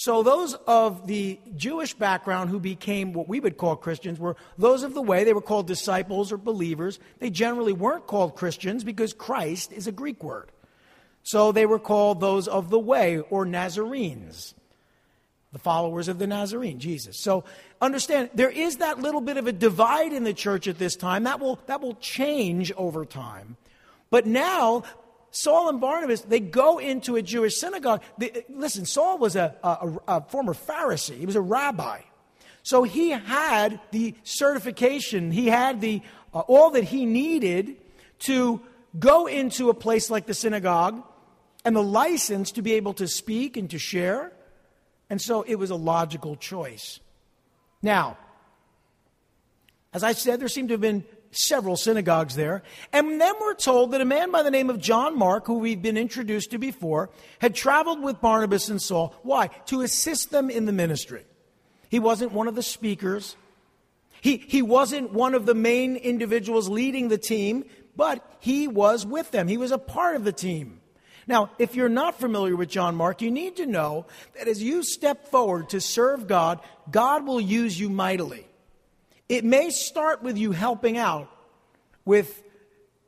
So, 0.00 0.22
those 0.22 0.54
of 0.54 1.08
the 1.08 1.40
Jewish 1.56 1.92
background 1.92 2.50
who 2.50 2.60
became 2.60 3.12
what 3.12 3.28
we 3.28 3.40
would 3.40 3.56
call 3.56 3.74
Christians 3.74 4.20
were 4.20 4.36
those 4.56 4.84
of 4.84 4.94
the 4.94 5.02
way. 5.02 5.24
They 5.24 5.32
were 5.32 5.40
called 5.40 5.66
disciples 5.66 6.30
or 6.30 6.36
believers. 6.36 7.00
They 7.18 7.30
generally 7.30 7.72
weren't 7.72 8.06
called 8.06 8.36
Christians 8.36 8.84
because 8.84 9.12
Christ 9.12 9.72
is 9.72 9.88
a 9.88 9.92
Greek 9.92 10.22
word. 10.22 10.52
So, 11.24 11.50
they 11.50 11.66
were 11.66 11.80
called 11.80 12.20
those 12.20 12.46
of 12.46 12.70
the 12.70 12.78
way 12.78 13.18
or 13.18 13.44
Nazarenes, 13.44 14.54
the 15.52 15.58
followers 15.58 16.06
of 16.06 16.20
the 16.20 16.28
Nazarene, 16.28 16.78
Jesus. 16.78 17.18
So, 17.20 17.42
understand, 17.80 18.30
there 18.34 18.50
is 18.50 18.76
that 18.76 19.00
little 19.00 19.20
bit 19.20 19.36
of 19.36 19.48
a 19.48 19.52
divide 19.52 20.12
in 20.12 20.22
the 20.22 20.32
church 20.32 20.68
at 20.68 20.78
this 20.78 20.94
time. 20.94 21.24
That 21.24 21.40
will, 21.40 21.58
that 21.66 21.80
will 21.80 21.96
change 21.96 22.70
over 22.76 23.04
time. 23.04 23.56
But 24.10 24.26
now, 24.26 24.84
Saul 25.30 25.68
and 25.68 25.80
Barnabas, 25.80 26.22
they 26.22 26.40
go 26.40 26.78
into 26.78 27.16
a 27.16 27.22
Jewish 27.22 27.56
synagogue. 27.56 28.02
They, 28.16 28.44
listen, 28.48 28.86
Saul 28.86 29.18
was 29.18 29.36
a, 29.36 29.54
a, 29.62 29.98
a 30.08 30.20
former 30.22 30.54
Pharisee, 30.54 31.18
he 31.18 31.26
was 31.26 31.36
a 31.36 31.40
rabbi. 31.40 32.00
So 32.62 32.82
he 32.82 33.10
had 33.10 33.80
the 33.92 34.14
certification, 34.24 35.30
he 35.30 35.46
had 35.46 35.80
the, 35.80 36.02
uh, 36.34 36.40
all 36.40 36.70
that 36.70 36.84
he 36.84 37.06
needed 37.06 37.76
to 38.20 38.60
go 38.98 39.26
into 39.26 39.70
a 39.70 39.74
place 39.74 40.10
like 40.10 40.26
the 40.26 40.34
synagogue 40.34 41.02
and 41.64 41.74
the 41.74 41.82
license 41.82 42.52
to 42.52 42.62
be 42.62 42.74
able 42.74 42.94
to 42.94 43.06
speak 43.06 43.56
and 43.56 43.70
to 43.70 43.78
share. 43.78 44.32
And 45.10 45.20
so 45.20 45.42
it 45.42 45.54
was 45.54 45.70
a 45.70 45.76
logical 45.76 46.36
choice. 46.36 47.00
Now, 47.80 48.18
as 49.92 50.02
I 50.02 50.12
said, 50.12 50.40
there 50.40 50.48
seemed 50.48 50.68
to 50.68 50.74
have 50.74 50.80
been 50.80 51.04
several 51.30 51.76
synagogues 51.76 52.34
there. 52.34 52.62
And 52.92 53.20
then 53.20 53.34
we're 53.40 53.54
told 53.54 53.92
that 53.92 54.00
a 54.00 54.04
man 54.04 54.30
by 54.30 54.42
the 54.42 54.50
name 54.50 54.70
of 54.70 54.80
John 54.80 55.16
Mark, 55.18 55.46
who 55.46 55.58
we've 55.58 55.82
been 55.82 55.96
introduced 55.96 56.50
to 56.52 56.58
before, 56.58 57.10
had 57.38 57.54
traveled 57.54 58.02
with 58.02 58.20
Barnabas 58.20 58.68
and 58.68 58.80
Saul. 58.80 59.14
Why? 59.22 59.48
To 59.66 59.82
assist 59.82 60.30
them 60.30 60.50
in 60.50 60.64
the 60.64 60.72
ministry. 60.72 61.24
He 61.88 61.98
wasn't 61.98 62.32
one 62.32 62.48
of 62.48 62.54
the 62.54 62.62
speakers. 62.62 63.36
He, 64.20 64.36
he 64.38 64.62
wasn't 64.62 65.12
one 65.12 65.34
of 65.34 65.46
the 65.46 65.54
main 65.54 65.96
individuals 65.96 66.68
leading 66.68 67.08
the 67.08 67.18
team, 67.18 67.64
but 67.96 68.24
he 68.40 68.68
was 68.68 69.06
with 69.06 69.30
them. 69.30 69.48
He 69.48 69.56
was 69.56 69.70
a 69.70 69.78
part 69.78 70.16
of 70.16 70.24
the 70.24 70.32
team. 70.32 70.80
Now, 71.26 71.50
if 71.58 71.74
you're 71.74 71.90
not 71.90 72.18
familiar 72.18 72.56
with 72.56 72.70
John 72.70 72.96
Mark, 72.96 73.20
you 73.20 73.30
need 73.30 73.56
to 73.56 73.66
know 73.66 74.06
that 74.36 74.48
as 74.48 74.62
you 74.62 74.82
step 74.82 75.30
forward 75.30 75.68
to 75.70 75.80
serve 75.80 76.26
God, 76.26 76.60
God 76.90 77.26
will 77.26 77.40
use 77.40 77.78
you 77.78 77.90
mightily. 77.90 78.47
It 79.28 79.44
may 79.44 79.70
start 79.70 80.22
with 80.22 80.38
you 80.38 80.52
helping 80.52 80.96
out 80.96 81.30
with 82.04 82.42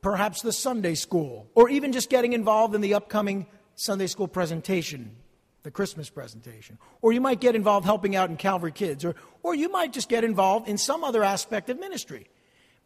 perhaps 0.03 0.43
the 0.43 0.53
Sunday 0.53 0.95
school, 0.95 1.49
or 1.55 1.69
even 1.71 1.93
just 1.93 2.11
getting 2.11 2.33
involved 2.33 2.75
in 2.75 2.81
the 2.81 2.95
upcoming 2.95 3.47
Sunday 3.75 4.07
school 4.07 4.29
presentation, 4.29 5.17
the 5.63 5.71
Christmas 5.71 6.11
presentation. 6.11 6.79
Or 7.01 7.13
you 7.13 7.21
might 7.21 7.41
get 7.41 7.55
involved 7.55 7.87
helping 7.87 8.17
out 8.17 8.29
in 8.29 8.37
Calvary 8.37 8.73
Kids, 8.73 9.05
or, 9.05 9.15
or 9.43 9.55
you 9.55 9.71
might 9.71 9.93
just 9.93 10.09
get 10.09 10.25
involved 10.25 10.69
in 10.69 10.77
some 10.77 11.05
other 11.05 11.25
aspect 11.25 11.71
of 11.71 11.81
ministry. 11.81 12.29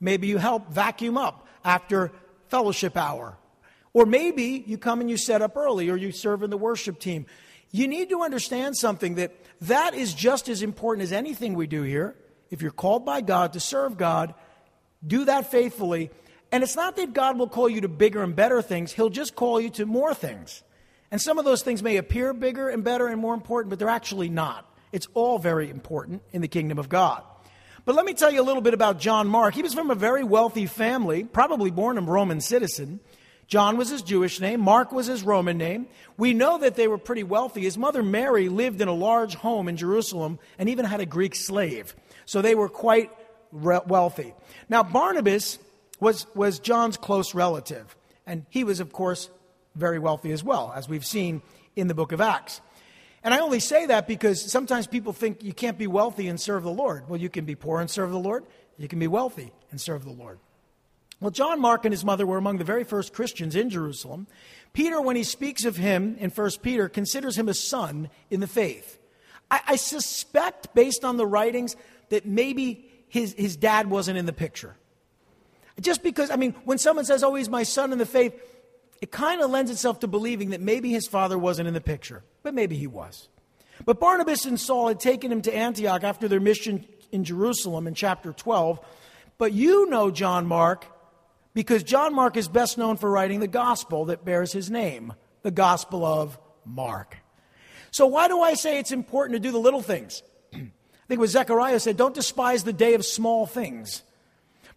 Maybe 0.01 0.29
you 0.29 0.39
help 0.39 0.73
vacuum 0.73 1.17
up 1.17 1.47
after 1.65 2.13
fellowship 2.49 2.97
hour. 2.97 3.37
Or 3.93 4.07
maybe 4.07 4.65
you 4.67 4.79
come 4.79 5.01
and 5.01 5.09
you 5.09 5.17
set 5.17 5.43
up 5.43 5.57
early, 5.57 5.89
or 5.89 5.97
you 5.97 6.13
serve 6.13 6.43
in 6.45 6.51
the 6.51 6.59
worship 6.59 7.01
team. 7.01 7.27
You 7.71 7.89
need 7.89 8.11
to 8.11 8.23
understand 8.23 8.77
something 8.77 9.17
that 9.17 9.33
that 9.63 9.95
is 9.95 10.15
just 10.15 10.49
as 10.49 10.63
important 10.63 11.03
as 11.03 11.13
anything 11.13 11.55
we 11.55 11.67
do 11.67 11.83
here 11.83 12.17
if 12.55 12.63
you're 12.63 12.71
called 12.71 13.05
by 13.05 13.21
God 13.21 13.53
to 13.53 13.61
serve 13.61 13.99
God, 13.99 14.33
do 15.07 15.27
that 15.27 15.51
faithfully. 15.51 16.11
And 16.51 16.63
it's 16.63 16.77
not 16.77 16.97
that 16.97 17.13
God 17.13 17.39
will 17.39 17.49
call 17.49 17.69
you 17.69 17.83
to 17.83 17.89
bigger 17.89 18.23
and 18.23 18.35
better 18.35 18.63
things, 18.63 18.93
He'll 18.93 19.11
just 19.11 19.35
call 19.35 19.61
you 19.61 19.71
to 19.71 19.85
more 19.85 20.15
things. 20.15 20.63
And 21.11 21.21
some 21.21 21.39
of 21.39 21.45
those 21.45 21.63
things 21.63 21.83
may 21.83 21.97
appear 21.97 22.33
bigger 22.33 22.69
and 22.69 22.83
better 22.83 23.07
and 23.07 23.21
more 23.21 23.35
important, 23.35 23.71
but 23.71 23.79
they're 23.79 23.89
actually 23.89 24.29
not. 24.29 24.69
It's 24.91 25.07
all 25.15 25.39
very 25.39 25.69
important 25.69 26.23
in 26.33 26.41
the 26.41 26.49
kingdom 26.49 26.79
of 26.79 26.89
God. 26.89 27.23
But 27.85 27.97
let 27.97 28.07
me 28.07 28.15
tell 28.15 28.31
you 28.31 28.41
a 28.41 28.45
little 28.45 28.63
bit 28.63 28.73
about 28.73 28.99
John 28.99 29.29
Mark. 29.29 29.55
He 29.55 29.63
was 29.63 29.75
from 29.75 29.91
a 29.91 29.95
very 29.95 30.25
wealthy 30.25 30.67
family, 30.67 31.25
probably 31.25 31.71
born 31.71 31.99
a 31.99 32.01
Roman 32.01 32.41
citizen. 32.41 33.01
John 33.47 33.77
was 33.77 33.91
his 33.91 34.03
Jewish 34.03 34.41
name, 34.41 34.61
Mark 34.61 34.91
was 34.91 35.07
his 35.07 35.23
Roman 35.23 35.59
name. 35.59 35.87
We 36.17 36.33
know 36.33 36.59
that 36.59 36.77
they 36.77 36.89
were 36.89 36.99
pretty 36.99 37.25
wealthy. 37.25 37.63
His 37.63 37.77
mother 37.77 38.03
Mary 38.03 38.49
lived 38.49 38.81
in 38.81 38.89
a 38.89 38.95
large 38.95 39.35
home 39.35 39.69
in 39.69 39.77
Jerusalem 39.77 40.39
and 40.59 40.69
even 40.69 40.85
had 40.85 41.01
a 41.01 41.07
Greek 41.07 41.35
slave. 41.35 41.95
So 42.27 42.43
they 42.43 42.55
were 42.55 42.69
quite 42.69 43.11
re- 43.53 43.81
wealthy. 43.87 44.35
Now, 44.69 44.83
Barnabas 44.83 45.59
was, 46.01 46.27
was 46.35 46.59
John's 46.59 46.97
close 46.97 47.35
relative, 47.35 47.97
and 48.27 48.47
he 48.51 48.65
was, 48.65 48.81
of 48.81 48.93
course, 48.93 49.31
very 49.75 49.99
wealthy 49.99 50.33
as 50.33 50.45
well, 50.45 50.73
as 50.75 50.89
we've 50.89 51.07
seen 51.07 51.43
in 51.77 51.89
the 51.89 51.95
book 51.95 52.13
of 52.13 52.21
Acts. 52.21 52.61
And 53.23 53.33
I 53.33 53.39
only 53.39 53.61
say 53.61 53.87
that 53.87 54.07
because 54.07 54.51
sometimes 54.51 54.87
people 54.87 55.13
think 55.13 55.43
you 55.43 55.55
can't 55.55 55.79
be 55.79 55.87
wealthy 55.87 56.29
and 56.29 56.39
serve 56.39 56.63
the 56.63 56.71
Lord. 56.71 57.09
Well, 57.09 57.19
you 57.19 57.31
can 57.31 57.47
be 57.47 57.55
poor 57.55 57.81
and 57.81 57.91
serve 57.91 58.11
the 58.11 58.19
Lord, 58.19 58.45
you 58.77 58.89
can 58.89 58.99
be 58.99 59.07
wealthy 59.07 59.53
and 59.71 59.81
serve 59.81 60.05
the 60.05 60.13
Lord. 60.13 60.39
Well, 61.21 61.31
John 61.31 61.61
Mark 61.61 61.87
and 61.87 61.93
his 61.93 62.05
mother 62.05 62.27
were 62.27 62.37
among 62.37 62.59
the 62.59 62.65
very 62.65 62.85
first 62.85 63.15
Christians 63.15 63.57
in 63.57 63.71
Jerusalem. 63.71 64.27
Peter, 64.75 65.01
when 65.01 65.17
he 65.17 65.23
speaks 65.23 65.65
of 65.65 65.77
him 65.77 66.17
in 66.19 66.29
1 66.29 66.51
Peter, 66.61 66.89
considers 66.89 67.39
him 67.39 67.49
a 67.49 67.55
son 67.55 68.11
in 68.31 68.41
the 68.41 68.47
faith. 68.47 68.99
I, 69.51 69.61
I 69.69 69.77
suspect, 69.77 70.75
based 70.75 71.05
on 71.05 71.17
the 71.17 71.27
writings, 71.27 71.77
that 72.11 72.27
maybe 72.27 72.91
his, 73.09 73.35
his 73.35 73.57
dad 73.57 73.89
wasn't 73.89 74.19
in 74.19 74.27
the 74.27 74.33
picture. 74.33 74.77
Just 75.81 76.03
because, 76.03 76.31
I 76.31 76.37
mean, 76.37 76.55
when 76.65 76.79
someone 76.79 77.05
says, 77.05 77.23
oh, 77.23 77.35
he's 77.35 77.49
my 77.49 77.63
son 77.63 77.93
in 77.93 77.99
the 77.99 78.07
faith, 78.07 78.35
it 79.01 79.11
kind 79.11 79.41
of 79.41 79.51
lends 79.51 79.71
itself 79.71 80.01
to 80.01 80.09
believing 80.09 80.51
that 80.51 80.61
maybe 80.61 80.91
his 80.91 81.07
father 81.07 81.37
wasn't 81.37 81.69
in 81.69 81.75
the 81.75 81.81
picture, 81.81 82.23
but 82.43 82.55
maybe 82.55 82.77
he 82.77 82.87
was. 82.87 83.29
But 83.85 83.99
Barnabas 83.99 84.45
and 84.45 84.59
Saul 84.59 84.89
had 84.89 85.01
taken 85.01 85.33
him 85.33 85.43
to 85.43 85.55
Antioch 85.55 86.05
after 86.05 86.29
their 86.29 86.41
mission 86.41 86.87
in 87.11 87.25
Jerusalem 87.25 87.87
in 87.87 87.95
chapter 87.95 88.33
12. 88.33 88.81
But 89.37 89.53
you 89.53 89.91
know 89.91 90.11
John 90.11 90.47
Mark 90.47 90.87
because 91.55 91.83
John 91.83 92.15
Mark 92.15 92.37
is 92.37 92.49
best 92.49 92.79
known 92.79 92.97
for 92.97 93.11
writing 93.11 93.41
the 93.41 93.49
gospel 93.49 94.07
that 94.07 94.25
bears 94.25 94.53
his 94.53 94.71
name, 94.71 95.15
the 95.43 95.51
Gospel 95.51 96.05
of 96.05 96.39
Mark. 96.65 97.17
So, 97.93 98.07
why 98.07 98.27
do 98.27 98.41
I 98.41 98.55
say 98.55 98.81
it's 98.81 98.91
important 98.91 99.35
to 99.37 99.41
do 99.41 99.53
the 99.53 99.59
little 99.59 99.83
things? 99.83 100.23
I 101.05 101.07
think 101.07 101.21
what 101.21 101.29
Zechariah 101.29 101.81
said 101.81 101.97
don't 101.97 102.15
despise 102.15 102.65
the 102.65 102.73
day 102.73 102.95
of 102.95 103.05
small 103.05 103.47
things. 103.47 104.03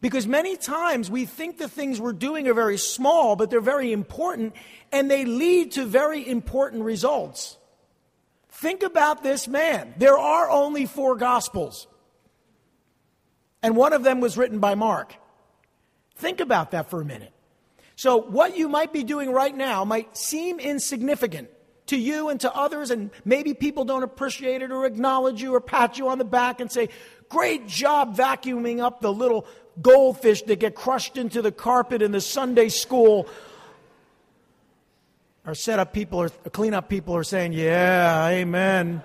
Because 0.02 0.28
many 0.28 0.58
times 0.58 1.10
we 1.10 1.26
think 1.26 1.58
the 1.58 1.70
things 1.70 2.00
we're 2.00 2.14
doing 2.14 2.48
are 2.48 2.54
very 2.54 2.78
small, 2.78 3.36
but 3.36 3.50
they're 3.50 3.62
very 3.62 3.92
important, 3.92 4.54
and 4.92 5.10
they 5.10 5.26
lead 5.26 5.72
to 5.74 5.86
very 5.86 6.28
important 6.28 6.84
results. 6.84 7.58
Think 8.50 8.84
about 8.84 9.24
this 9.24 9.48
man. 9.48 9.96
There 9.98 10.18
are 10.18 10.50
only 10.50 10.86
four 10.86 11.16
Gospels, 11.16 11.88
and 13.64 13.76
one 13.76 13.94
of 13.94 14.04
them 14.04 14.20
was 14.20 14.38
written 14.38 14.60
by 14.60 14.76
Mark. 14.76 15.16
Think 16.16 16.42
about 16.42 16.72
that 16.72 16.90
for 16.90 17.02
a 17.02 17.06
minute. 17.06 17.34
So, 17.96 18.18
what 18.18 18.56
you 18.56 18.68
might 18.70 18.94
be 18.94 19.04
doing 19.04 19.32
right 19.32 19.56
now 19.56 19.84
might 19.84 20.16
seem 20.16 20.60
insignificant 20.60 21.50
to 21.88 21.98
you 21.98 22.30
and 22.30 22.40
to 22.42 22.54
others, 22.56 22.92
and 22.92 23.10
maybe 23.26 23.54
people 23.54 23.86
don't 23.86 24.04
appreciate 24.04 24.62
it 24.62 24.72
or 24.72 24.86
acknowledge 24.86 25.42
you 25.42 25.56
or 25.56 25.62
pat 25.62 25.98
you 25.98 26.10
on 26.10 26.18
the 26.18 26.26
back 26.26 26.60
and 26.60 26.72
say, 26.72 26.90
Great 27.30 27.68
job 27.68 28.16
vacuuming 28.16 28.80
up 28.80 29.02
the 29.02 29.12
little 29.12 29.46
goldfish 29.82 30.44
that 30.44 30.60
get 30.60 30.76
crushed 30.76 31.18
into 31.18 31.42
the 31.42 31.52
carpet 31.52 32.02
in 32.02 32.12
the 32.12 32.22
Sunday 32.22 32.70
school. 32.70 33.28
Our 35.46 35.56
setup 35.56 35.94
people 35.94 36.20
or 36.20 36.30
cleanup 36.30 36.90
people 36.90 37.16
are 37.16 37.24
saying, 37.24 37.54
Yeah, 37.54 38.28
amen. 38.28 39.02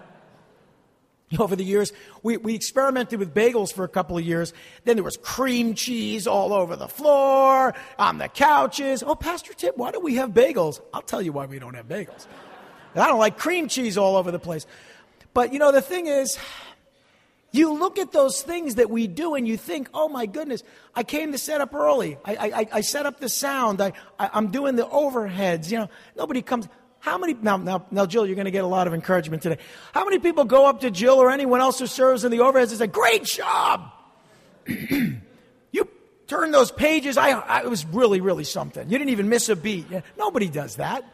Over 1.38 1.56
the 1.56 1.64
years, 1.64 1.92
we, 2.22 2.36
we 2.36 2.54
experimented 2.54 3.18
with 3.18 3.32
bagels 3.32 3.72
for 3.72 3.84
a 3.84 3.88
couple 3.88 4.18
of 4.18 4.24
years. 4.24 4.52
Then 4.84 4.96
there 4.96 5.04
was 5.04 5.16
cream 5.16 5.74
cheese 5.74 6.26
all 6.26 6.52
over 6.52 6.76
the 6.76 6.88
floor, 6.88 7.74
on 7.98 8.18
the 8.18 8.28
couches. 8.28 9.02
Oh, 9.02 9.14
Pastor 9.14 9.54
Tip, 9.54 9.76
why 9.78 9.92
do 9.92 10.00
we 10.00 10.16
have 10.16 10.30
bagels? 10.30 10.80
I'll 10.92 11.00
tell 11.00 11.22
you 11.22 11.32
why 11.32 11.46
we 11.46 11.58
don't 11.58 11.74
have 11.74 11.88
bagels. 11.88 12.26
I 12.94 13.06
don't 13.06 13.18
like 13.18 13.38
cream 13.38 13.68
cheese 13.68 13.96
all 13.96 14.16
over 14.16 14.30
the 14.30 14.38
place. 14.38 14.66
But 15.34 15.52
you 15.52 15.58
know, 15.58 15.72
the 15.72 15.82
thing 15.82 16.06
is, 16.06 16.38
you 17.52 17.74
look 17.74 17.98
at 17.98 18.12
those 18.12 18.42
things 18.42 18.76
that 18.76 18.90
we 18.90 19.06
do 19.06 19.34
and 19.34 19.46
you 19.46 19.58
think, 19.58 19.88
oh 19.92 20.08
my 20.08 20.24
goodness, 20.26 20.62
I 20.94 21.02
came 21.02 21.32
to 21.32 21.38
set 21.38 21.60
up 21.60 21.74
early. 21.74 22.16
I, 22.24 22.36
I, 22.36 22.68
I 22.72 22.80
set 22.80 23.04
up 23.04 23.20
the 23.20 23.28
sound. 23.28 23.80
I, 23.80 23.92
I, 24.18 24.30
am 24.38 24.50
doing 24.50 24.74
the 24.74 24.86
overheads. 24.86 25.70
You 25.70 25.80
know, 25.80 25.88
nobody 26.16 26.40
comes. 26.40 26.66
How 27.00 27.18
many, 27.18 27.34
now, 27.34 27.58
now, 27.58 27.84
now 27.90 28.06
Jill, 28.06 28.26
you're 28.26 28.36
going 28.36 28.46
to 28.46 28.50
get 28.52 28.64
a 28.64 28.68
lot 28.68 28.86
of 28.86 28.94
encouragement 28.94 29.42
today. 29.42 29.58
How 29.92 30.04
many 30.04 30.18
people 30.18 30.44
go 30.44 30.66
up 30.66 30.80
to 30.80 30.90
Jill 30.90 31.16
or 31.16 31.30
anyone 31.30 31.60
else 31.60 31.78
who 31.78 31.86
serves 31.86 32.24
in 32.24 32.30
the 32.30 32.38
overheads 32.38 32.70
and 32.70 32.78
say, 32.78 32.86
great 32.86 33.24
job? 33.24 33.92
you 34.66 35.88
turn 36.26 36.52
those 36.52 36.70
pages. 36.70 37.18
I, 37.18 37.32
I, 37.32 37.62
it 37.62 37.68
was 37.68 37.84
really, 37.84 38.20
really 38.20 38.44
something. 38.44 38.88
You 38.88 38.96
didn't 38.96 39.10
even 39.10 39.28
miss 39.28 39.48
a 39.50 39.56
beat. 39.56 39.86
Nobody 40.16 40.48
does 40.48 40.76
that. 40.76 41.04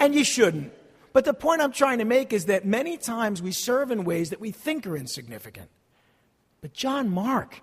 And 0.00 0.14
you 0.14 0.24
shouldn't. 0.24 0.72
But 1.12 1.24
the 1.24 1.34
point 1.34 1.60
I'm 1.60 1.72
trying 1.72 1.98
to 1.98 2.04
make 2.04 2.32
is 2.32 2.46
that 2.46 2.64
many 2.64 2.96
times 2.96 3.42
we 3.42 3.52
serve 3.52 3.90
in 3.90 4.04
ways 4.04 4.30
that 4.30 4.40
we 4.40 4.50
think 4.50 4.86
are 4.86 4.96
insignificant. 4.96 5.68
But 6.60 6.72
John 6.72 7.08
Mark, 7.08 7.62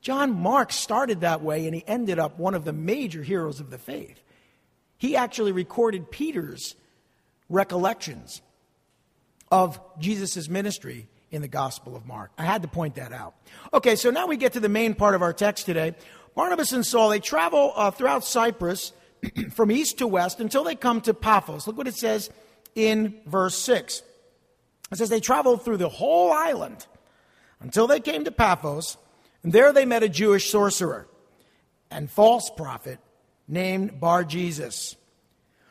John 0.00 0.32
Mark 0.32 0.72
started 0.72 1.20
that 1.20 1.42
way 1.42 1.66
and 1.66 1.74
he 1.74 1.84
ended 1.86 2.18
up 2.18 2.38
one 2.38 2.54
of 2.54 2.64
the 2.64 2.72
major 2.72 3.22
heroes 3.22 3.60
of 3.60 3.70
the 3.70 3.78
faith. 3.78 4.20
He 4.98 5.16
actually 5.16 5.52
recorded 5.52 6.10
Peter's 6.10 6.74
recollections 7.48 8.42
of 9.50 9.80
Jesus' 9.98 10.48
ministry 10.48 11.08
in 11.30 11.42
the 11.42 11.48
Gospel 11.48 11.96
of 11.96 12.06
Mark. 12.06 12.32
I 12.36 12.44
had 12.44 12.62
to 12.62 12.68
point 12.68 12.96
that 12.96 13.12
out. 13.12 13.34
Okay, 13.72 13.96
so 13.96 14.10
now 14.10 14.26
we 14.26 14.36
get 14.36 14.54
to 14.54 14.60
the 14.60 14.68
main 14.68 14.94
part 14.94 15.14
of 15.14 15.22
our 15.22 15.32
text 15.32 15.66
today. 15.66 15.94
Barnabas 16.34 16.72
and 16.72 16.84
Saul, 16.84 17.10
they 17.10 17.20
travel 17.20 17.72
uh, 17.74 17.90
throughout 17.90 18.24
Cyprus 18.24 18.92
from 19.50 19.70
east 19.70 19.98
to 19.98 20.06
west 20.06 20.40
until 20.40 20.64
they 20.64 20.74
come 20.74 21.00
to 21.02 21.14
Paphos. 21.14 21.66
Look 21.66 21.76
what 21.76 21.88
it 21.88 21.96
says 21.96 22.30
in 22.74 23.20
verse 23.26 23.56
6. 23.58 24.02
It 24.90 24.98
says 24.98 25.08
they 25.08 25.20
traveled 25.20 25.64
through 25.64 25.76
the 25.76 25.88
whole 25.88 26.32
island 26.32 26.86
until 27.60 27.86
they 27.86 28.00
came 28.00 28.24
to 28.24 28.30
Paphos, 28.30 28.96
and 29.42 29.52
there 29.52 29.72
they 29.72 29.84
met 29.84 30.02
a 30.02 30.08
Jewish 30.08 30.50
sorcerer 30.50 31.08
and 31.90 32.10
false 32.10 32.50
prophet 32.50 32.98
named 33.46 34.00
Bar 34.00 34.24
Jesus, 34.24 34.96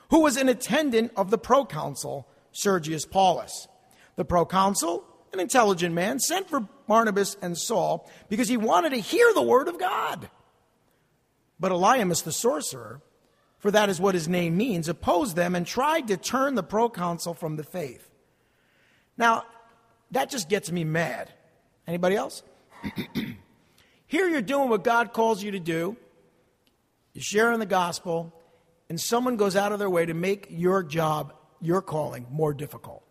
who 0.09 0.21
was 0.21 0.37
an 0.37 0.49
attendant 0.49 1.11
of 1.15 1.29
the 1.29 1.37
proconsul 1.37 2.27
Sergius 2.51 3.05
Paulus. 3.05 3.67
The 4.15 4.25
proconsul, 4.25 5.03
an 5.31 5.39
intelligent 5.39 5.93
man, 5.93 6.19
sent 6.19 6.49
for 6.49 6.61
Barnabas 6.87 7.37
and 7.41 7.57
Saul 7.57 8.09
because 8.29 8.47
he 8.47 8.57
wanted 8.57 8.91
to 8.91 8.97
hear 8.97 9.31
the 9.33 9.41
word 9.41 9.67
of 9.67 9.79
God. 9.79 10.29
But 11.59 11.71
Elymas 11.71 12.23
the 12.23 12.31
sorcerer 12.31 13.01
for 13.59 13.71
that 13.71 13.89
is 13.89 13.99
what 13.99 14.13
his 14.15 14.27
name 14.27 14.57
means, 14.57 14.87
opposed 14.87 15.35
them 15.35 15.55
and 15.55 15.65
tried 15.65 16.07
to 16.09 16.17
turn 16.17 16.55
the 16.55 16.63
proconsul 16.63 17.33
from 17.33 17.55
the 17.55 17.63
faith. 17.63 18.09
Now, 19.17 19.45
that 20.11 20.29
just 20.29 20.49
gets 20.49 20.71
me 20.71 20.83
mad. 20.83 21.31
Anybody 21.87 22.15
else? 22.15 22.43
Here 24.07 24.27
you're 24.27 24.41
doing 24.41 24.69
what 24.69 24.83
God 24.83 25.11
calls 25.11 25.43
you 25.43 25.51
to 25.51 25.59
do. 25.59 25.97
You're 27.13 27.23
sharing 27.23 27.59
the 27.59 27.65
gospel, 27.65 28.33
and 28.89 29.01
someone 29.01 29.37
goes 29.37 29.55
out 29.55 29.71
of 29.71 29.79
their 29.79 29.89
way 29.89 30.05
to 30.05 30.13
make 30.13 30.47
your 30.49 30.83
job, 30.83 31.33
your 31.59 31.81
calling, 31.81 32.27
more 32.29 32.53
difficult. 32.53 33.03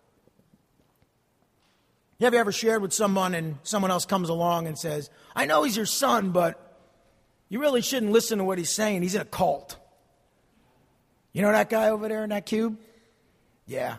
Have 2.20 2.32
you 2.32 2.40
ever 2.40 2.52
shared 2.52 2.80
with 2.80 2.94
someone 2.94 3.34
and 3.34 3.58
someone 3.62 3.90
else 3.90 4.06
comes 4.06 4.30
along 4.30 4.68
and 4.68 4.78
says, 4.78 5.10
I 5.34 5.44
know 5.44 5.64
he's 5.64 5.76
your 5.76 5.86
son, 5.86 6.30
but 6.30 6.78
you 7.50 7.60
really 7.60 7.82
shouldn't 7.82 8.12
listen 8.12 8.38
to 8.38 8.44
what 8.44 8.56
he's 8.56 8.70
saying. 8.70 9.02
He's 9.02 9.14
in 9.14 9.20
a 9.20 9.26
cult. 9.26 9.76
You 11.36 11.42
know 11.42 11.52
that 11.52 11.68
guy 11.68 11.90
over 11.90 12.08
there 12.08 12.24
in 12.24 12.30
that 12.30 12.46
cube? 12.46 12.78
Yeah. 13.66 13.96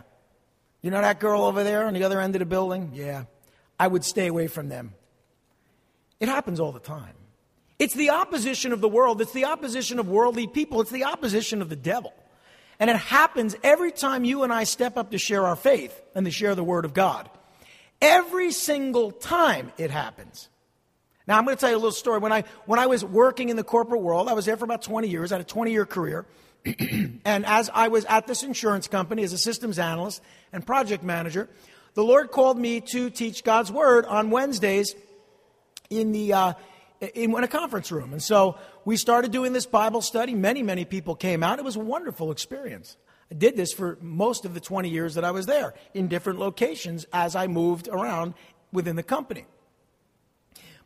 You 0.82 0.90
know 0.90 1.00
that 1.00 1.20
girl 1.20 1.42
over 1.42 1.62
there 1.62 1.86
on 1.86 1.94
the 1.94 2.02
other 2.02 2.20
end 2.20 2.34
of 2.34 2.40
the 2.40 2.46
building? 2.46 2.90
Yeah. 2.94 3.26
I 3.78 3.86
would 3.86 4.04
stay 4.04 4.26
away 4.26 4.48
from 4.48 4.68
them. 4.68 4.92
It 6.18 6.28
happens 6.28 6.58
all 6.58 6.72
the 6.72 6.80
time. 6.80 7.14
It's 7.78 7.94
the 7.94 8.10
opposition 8.10 8.72
of 8.72 8.80
the 8.80 8.88
world, 8.88 9.20
it's 9.20 9.30
the 9.30 9.44
opposition 9.44 10.00
of 10.00 10.08
worldly 10.08 10.48
people, 10.48 10.80
it's 10.80 10.90
the 10.90 11.04
opposition 11.04 11.62
of 11.62 11.68
the 11.68 11.76
devil. 11.76 12.12
And 12.80 12.90
it 12.90 12.96
happens 12.96 13.54
every 13.62 13.92
time 13.92 14.24
you 14.24 14.42
and 14.42 14.52
I 14.52 14.64
step 14.64 14.96
up 14.96 15.12
to 15.12 15.18
share 15.18 15.46
our 15.46 15.54
faith 15.54 15.96
and 16.16 16.26
to 16.26 16.32
share 16.32 16.56
the 16.56 16.64
Word 16.64 16.84
of 16.84 16.92
God. 16.92 17.30
Every 18.02 18.50
single 18.50 19.12
time 19.12 19.70
it 19.78 19.92
happens. 19.92 20.48
Now, 21.28 21.38
I'm 21.38 21.44
going 21.44 21.56
to 21.56 21.60
tell 21.60 21.70
you 21.70 21.76
a 21.76 21.78
little 21.78 21.92
story. 21.92 22.18
When 22.18 22.32
I, 22.32 22.42
when 22.66 22.80
I 22.80 22.86
was 22.86 23.04
working 23.04 23.48
in 23.48 23.54
the 23.54 23.62
corporate 23.62 24.02
world, 24.02 24.28
I 24.28 24.32
was 24.32 24.46
there 24.46 24.56
for 24.56 24.64
about 24.64 24.82
20 24.82 25.06
years. 25.06 25.30
I 25.30 25.36
had 25.36 25.42
a 25.42 25.44
20 25.44 25.70
year 25.70 25.86
career. 25.86 26.26
and 27.24 27.46
as 27.46 27.70
I 27.72 27.88
was 27.88 28.04
at 28.06 28.26
this 28.26 28.42
insurance 28.42 28.88
company 28.88 29.22
as 29.22 29.32
a 29.32 29.38
systems 29.38 29.78
analyst 29.78 30.22
and 30.52 30.66
project 30.66 31.02
manager, 31.02 31.48
the 31.94 32.04
Lord 32.04 32.30
called 32.30 32.58
me 32.58 32.80
to 32.92 33.10
teach 33.10 33.44
God's 33.44 33.72
Word 33.72 34.04
on 34.06 34.30
Wednesdays 34.30 34.94
in 35.90 36.12
the 36.12 36.32
uh, 36.32 36.52
in, 37.00 37.36
in 37.36 37.44
a 37.44 37.48
conference 37.48 37.90
room. 37.92 38.12
And 38.12 38.22
so 38.22 38.58
we 38.84 38.96
started 38.96 39.30
doing 39.30 39.52
this 39.52 39.66
Bible 39.66 40.02
study. 40.02 40.34
Many, 40.34 40.62
many 40.62 40.84
people 40.84 41.14
came 41.14 41.42
out. 41.42 41.58
It 41.58 41.64
was 41.64 41.76
a 41.76 41.80
wonderful 41.80 42.30
experience. 42.30 42.96
I 43.30 43.34
did 43.34 43.56
this 43.56 43.72
for 43.72 43.98
most 44.00 44.44
of 44.44 44.54
the 44.54 44.60
20 44.60 44.88
years 44.88 45.14
that 45.14 45.24
I 45.24 45.30
was 45.30 45.46
there 45.46 45.74
in 45.94 46.08
different 46.08 46.38
locations 46.38 47.06
as 47.12 47.36
I 47.36 47.46
moved 47.46 47.88
around 47.88 48.34
within 48.72 48.96
the 48.96 49.02
company. 49.02 49.46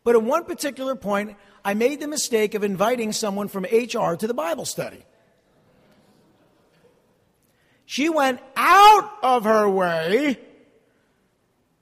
But 0.03 0.15
at 0.15 0.23
one 0.23 0.43
particular 0.43 0.95
point, 0.95 1.37
I 1.63 1.73
made 1.73 2.01
the 2.01 2.07
mistake 2.07 2.55
of 2.55 2.63
inviting 2.63 3.13
someone 3.13 3.47
from 3.47 3.63
HR 3.63 4.15
to 4.15 4.27
the 4.27 4.33
Bible 4.33 4.65
study. 4.65 5.05
She 7.85 8.09
went 8.09 8.39
out 8.55 9.11
of 9.21 9.43
her 9.43 9.67
way 9.69 10.39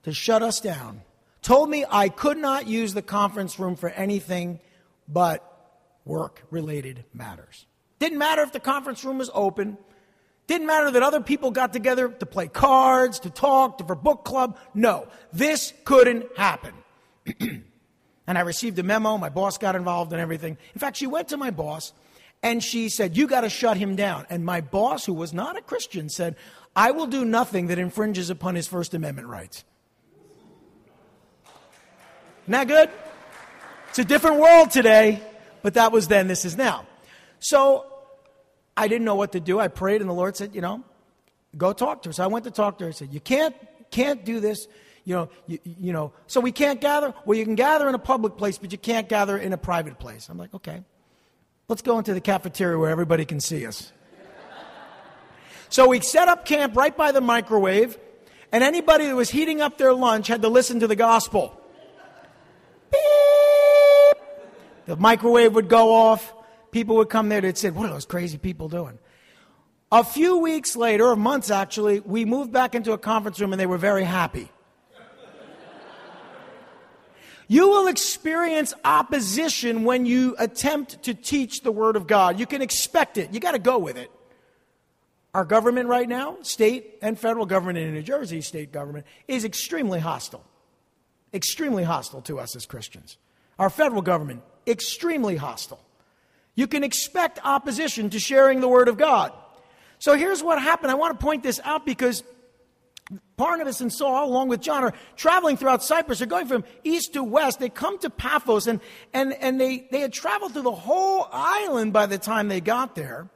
to 0.03 0.13
shut 0.13 0.41
us 0.41 0.59
down. 0.59 1.01
Told 1.41 1.69
me 1.69 1.85
I 1.89 2.09
could 2.09 2.37
not 2.37 2.67
use 2.67 2.93
the 2.93 3.01
conference 3.01 3.59
room 3.59 3.75
for 3.75 3.89
anything 3.89 4.59
but 5.07 5.47
work 6.05 6.43
related 6.49 7.03
matters. 7.13 7.65
Didn't 7.99 8.17
matter 8.17 8.41
if 8.41 8.51
the 8.51 8.59
conference 8.59 9.03
room 9.03 9.17
was 9.17 9.29
open. 9.33 9.77
Didn't 10.47 10.67
matter 10.67 10.91
that 10.91 11.03
other 11.03 11.21
people 11.21 11.51
got 11.51 11.71
together 11.71 12.09
to 12.09 12.25
play 12.25 12.47
cards, 12.47 13.19
to 13.21 13.29
talk, 13.29 13.77
to, 13.77 13.83
for 13.85 13.95
book 13.95 14.25
club. 14.25 14.57
No, 14.73 15.07
this 15.31 15.73
couldn't 15.85 16.25
happen. 16.35 16.73
and 17.39 18.37
I 18.37 18.41
received 18.41 18.77
a 18.79 18.83
memo. 18.83 19.17
My 19.17 19.29
boss 19.29 19.57
got 19.57 19.75
involved 19.75 20.13
in 20.13 20.19
everything. 20.19 20.57
In 20.73 20.79
fact, 20.79 20.97
she 20.97 21.07
went 21.07 21.29
to 21.29 21.37
my 21.37 21.51
boss 21.51 21.93
and 22.43 22.63
she 22.63 22.89
said, 22.89 23.15
You 23.15 23.27
got 23.27 23.41
to 23.41 23.49
shut 23.49 23.77
him 23.77 23.95
down. 23.95 24.25
And 24.29 24.43
my 24.43 24.61
boss, 24.61 25.05
who 25.05 25.13
was 25.13 25.33
not 25.33 25.57
a 25.57 25.61
Christian, 25.61 26.09
said, 26.09 26.35
I 26.75 26.91
will 26.91 27.07
do 27.07 27.25
nothing 27.25 27.67
that 27.67 27.77
infringes 27.77 28.29
upon 28.29 28.55
his 28.55 28.67
First 28.67 28.93
Amendment 28.93 29.27
rights. 29.27 29.63
Isn't 32.43 32.51
that 32.53 32.67
good? 32.67 32.89
It's 33.89 33.99
a 33.99 34.05
different 34.05 34.39
world 34.39 34.71
today, 34.71 35.21
but 35.61 35.75
that 35.75 35.91
was 35.91 36.07
then, 36.07 36.27
this 36.27 36.45
is 36.45 36.57
now. 36.57 36.87
So 37.39 37.85
I 38.75 38.87
didn't 38.87 39.05
know 39.05 39.15
what 39.15 39.33
to 39.33 39.39
do. 39.39 39.59
I 39.59 39.67
prayed, 39.67 40.01
and 40.01 40.09
the 40.09 40.13
Lord 40.13 40.35
said, 40.35 40.55
You 40.55 40.61
know, 40.61 40.83
go 41.55 41.73
talk 41.73 42.03
to 42.03 42.09
her. 42.09 42.13
So 42.13 42.23
I 42.23 42.27
went 42.27 42.45
to 42.45 42.51
talk 42.51 42.77
to 42.79 42.85
her. 42.85 42.89
I 42.89 42.93
said, 42.93 43.13
You 43.13 43.19
can't, 43.19 43.55
can't 43.91 44.25
do 44.25 44.39
this. 44.39 44.67
You 45.03 45.15
know, 45.15 45.29
you, 45.47 45.59
you 45.63 45.93
know, 45.93 46.13
so 46.27 46.39
we 46.39 46.51
can't 46.51 46.79
gather. 46.79 47.13
Well, 47.25 47.37
you 47.37 47.43
can 47.43 47.55
gather 47.55 47.89
in 47.89 47.95
a 47.95 47.99
public 47.99 48.37
place, 48.37 48.57
but 48.57 48.71
you 48.71 48.77
can't 48.77 49.09
gather 49.09 49.37
in 49.37 49.51
a 49.51 49.57
private 49.57 49.99
place. 49.99 50.29
I'm 50.29 50.37
like, 50.37 50.53
okay. 50.53 50.83
Let's 51.71 51.81
go 51.81 51.97
into 51.97 52.13
the 52.13 52.19
cafeteria 52.19 52.77
where 52.77 52.89
everybody 52.89 53.23
can 53.23 53.39
see 53.39 53.65
us. 53.65 53.93
So 55.69 55.87
we 55.87 56.01
set 56.01 56.27
up 56.27 56.43
camp 56.43 56.75
right 56.75 56.95
by 56.95 57.13
the 57.13 57.21
microwave, 57.21 57.97
and 58.51 58.61
anybody 58.61 59.05
that 59.07 59.15
was 59.15 59.29
heating 59.29 59.61
up 59.61 59.77
their 59.77 59.93
lunch 59.93 60.27
had 60.27 60.41
to 60.41 60.49
listen 60.49 60.81
to 60.81 60.87
the 60.87 60.97
gospel. 60.97 61.57
Beep. 62.91 63.01
The 64.85 64.97
microwave 64.97 65.55
would 65.55 65.69
go 65.69 65.95
off. 65.95 66.33
People 66.71 66.97
would 66.97 67.09
come 67.09 67.29
there. 67.29 67.39
They'd 67.39 67.57
say, 67.57 67.69
What 67.69 67.85
are 67.85 67.93
those 67.93 68.05
crazy 68.05 68.37
people 68.37 68.67
doing? 68.67 68.99
A 69.93 70.03
few 70.03 70.39
weeks 70.39 70.75
later, 70.75 71.05
or 71.05 71.15
months 71.15 71.49
actually, 71.49 72.01
we 72.01 72.25
moved 72.25 72.51
back 72.51 72.75
into 72.75 72.91
a 72.91 72.97
conference 72.97 73.39
room 73.39 73.53
and 73.53 73.59
they 73.61 73.65
were 73.65 73.77
very 73.77 74.03
happy. 74.03 74.51
You 77.51 77.67
will 77.67 77.87
experience 77.87 78.73
opposition 78.85 79.83
when 79.83 80.05
you 80.05 80.37
attempt 80.39 81.03
to 81.03 81.13
teach 81.13 81.63
the 81.63 81.71
Word 81.73 81.97
of 81.97 82.07
God. 82.07 82.39
You 82.39 82.45
can 82.45 82.61
expect 82.61 83.17
it. 83.17 83.33
You 83.33 83.41
got 83.41 83.51
to 83.51 83.59
go 83.59 83.77
with 83.77 83.97
it. 83.97 84.09
Our 85.33 85.43
government 85.43 85.89
right 85.89 86.07
now, 86.07 86.37
state 86.43 86.97
and 87.01 87.19
federal 87.19 87.45
government 87.45 87.77
in 87.77 87.93
New 87.93 88.03
Jersey, 88.03 88.39
state 88.39 88.71
government, 88.71 89.05
is 89.27 89.43
extremely 89.43 89.99
hostile. 89.99 90.45
Extremely 91.33 91.83
hostile 91.83 92.21
to 92.21 92.39
us 92.39 92.55
as 92.55 92.65
Christians. 92.65 93.17
Our 93.59 93.69
federal 93.69 94.01
government, 94.01 94.43
extremely 94.65 95.35
hostile. 95.35 95.81
You 96.55 96.67
can 96.67 96.85
expect 96.85 97.37
opposition 97.43 98.09
to 98.11 98.19
sharing 98.19 98.61
the 98.61 98.69
Word 98.69 98.87
of 98.87 98.97
God. 98.97 99.33
So 99.99 100.15
here's 100.15 100.41
what 100.41 100.61
happened. 100.61 100.89
I 100.89 100.95
want 100.95 101.19
to 101.19 101.21
point 101.21 101.43
this 101.43 101.59
out 101.65 101.85
because 101.85 102.23
Barnabas 103.35 103.81
and 103.81 103.91
Saul, 103.91 104.29
along 104.29 104.49
with 104.49 104.61
John, 104.61 104.83
are 104.83 104.93
traveling 105.15 105.57
throughout 105.57 105.83
Cyprus. 105.83 106.19
They're 106.19 106.27
going 106.27 106.47
from 106.47 106.63
east 106.83 107.13
to 107.13 107.23
west. 107.23 107.59
They 107.59 107.69
come 107.69 107.97
to 107.99 108.09
Paphos, 108.09 108.67
and, 108.67 108.79
and, 109.13 109.33
and 109.33 109.59
they, 109.59 109.87
they 109.91 109.99
had 109.99 110.13
traveled 110.13 110.53
through 110.53 110.61
the 110.61 110.71
whole 110.71 111.27
island 111.31 111.93
by 111.93 112.05
the 112.05 112.17
time 112.17 112.47
they 112.47 112.61
got 112.61 112.95
there. 112.95 113.29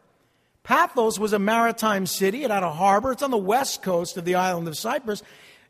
Paphos 0.63 1.19
was 1.19 1.33
a 1.33 1.39
maritime 1.39 2.05
city. 2.05 2.43
It 2.43 2.51
had 2.51 2.63
a 2.63 2.71
harbor. 2.71 3.11
It's 3.11 3.23
on 3.23 3.31
the 3.31 3.37
west 3.37 3.81
coast 3.81 4.17
of 4.17 4.25
the 4.25 4.35
island 4.35 4.67
of 4.67 4.77
Cyprus. 4.77 5.21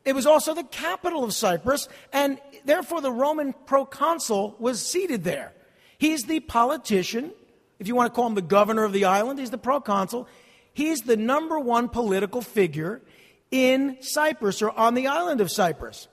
It 0.05 0.13
was 0.13 0.25
also 0.25 0.53
the 0.53 0.63
capital 0.63 1.23
of 1.23 1.33
Cyprus, 1.33 1.89
and 2.13 2.39
therefore 2.63 3.01
the 3.01 3.11
Roman 3.11 3.53
proconsul 3.65 4.55
was 4.59 4.85
seated 4.85 5.23
there. 5.23 5.53
He's 5.97 6.25
the 6.25 6.41
politician, 6.41 7.31
if 7.79 7.87
you 7.87 7.95
want 7.95 8.13
to 8.13 8.15
call 8.15 8.27
him 8.27 8.35
the 8.35 8.41
governor 8.41 8.83
of 8.83 8.93
the 8.93 9.05
island, 9.05 9.39
he's 9.39 9.49
the 9.49 9.57
proconsul. 9.57 10.27
He's 10.73 11.01
the 11.01 11.17
number 11.17 11.57
one 11.57 11.89
political 11.89 12.41
figure 12.41 13.01
in 13.51 13.97
Cyprus 14.01 14.61
or 14.61 14.71
on 14.71 14.93
the 14.93 15.07
island 15.07 15.41
of 15.41 15.51
Cyprus. 15.51 16.07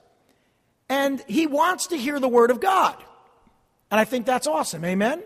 And 0.89 1.23
he 1.27 1.47
wants 1.47 1.87
to 1.87 1.97
hear 1.97 2.19
the 2.19 2.27
word 2.27 2.51
of 2.51 2.59
God. 2.59 2.95
And 3.89 3.99
I 3.99 4.05
think 4.05 4.25
that's 4.25 4.47
awesome. 4.47 4.83
Amen? 4.85 5.23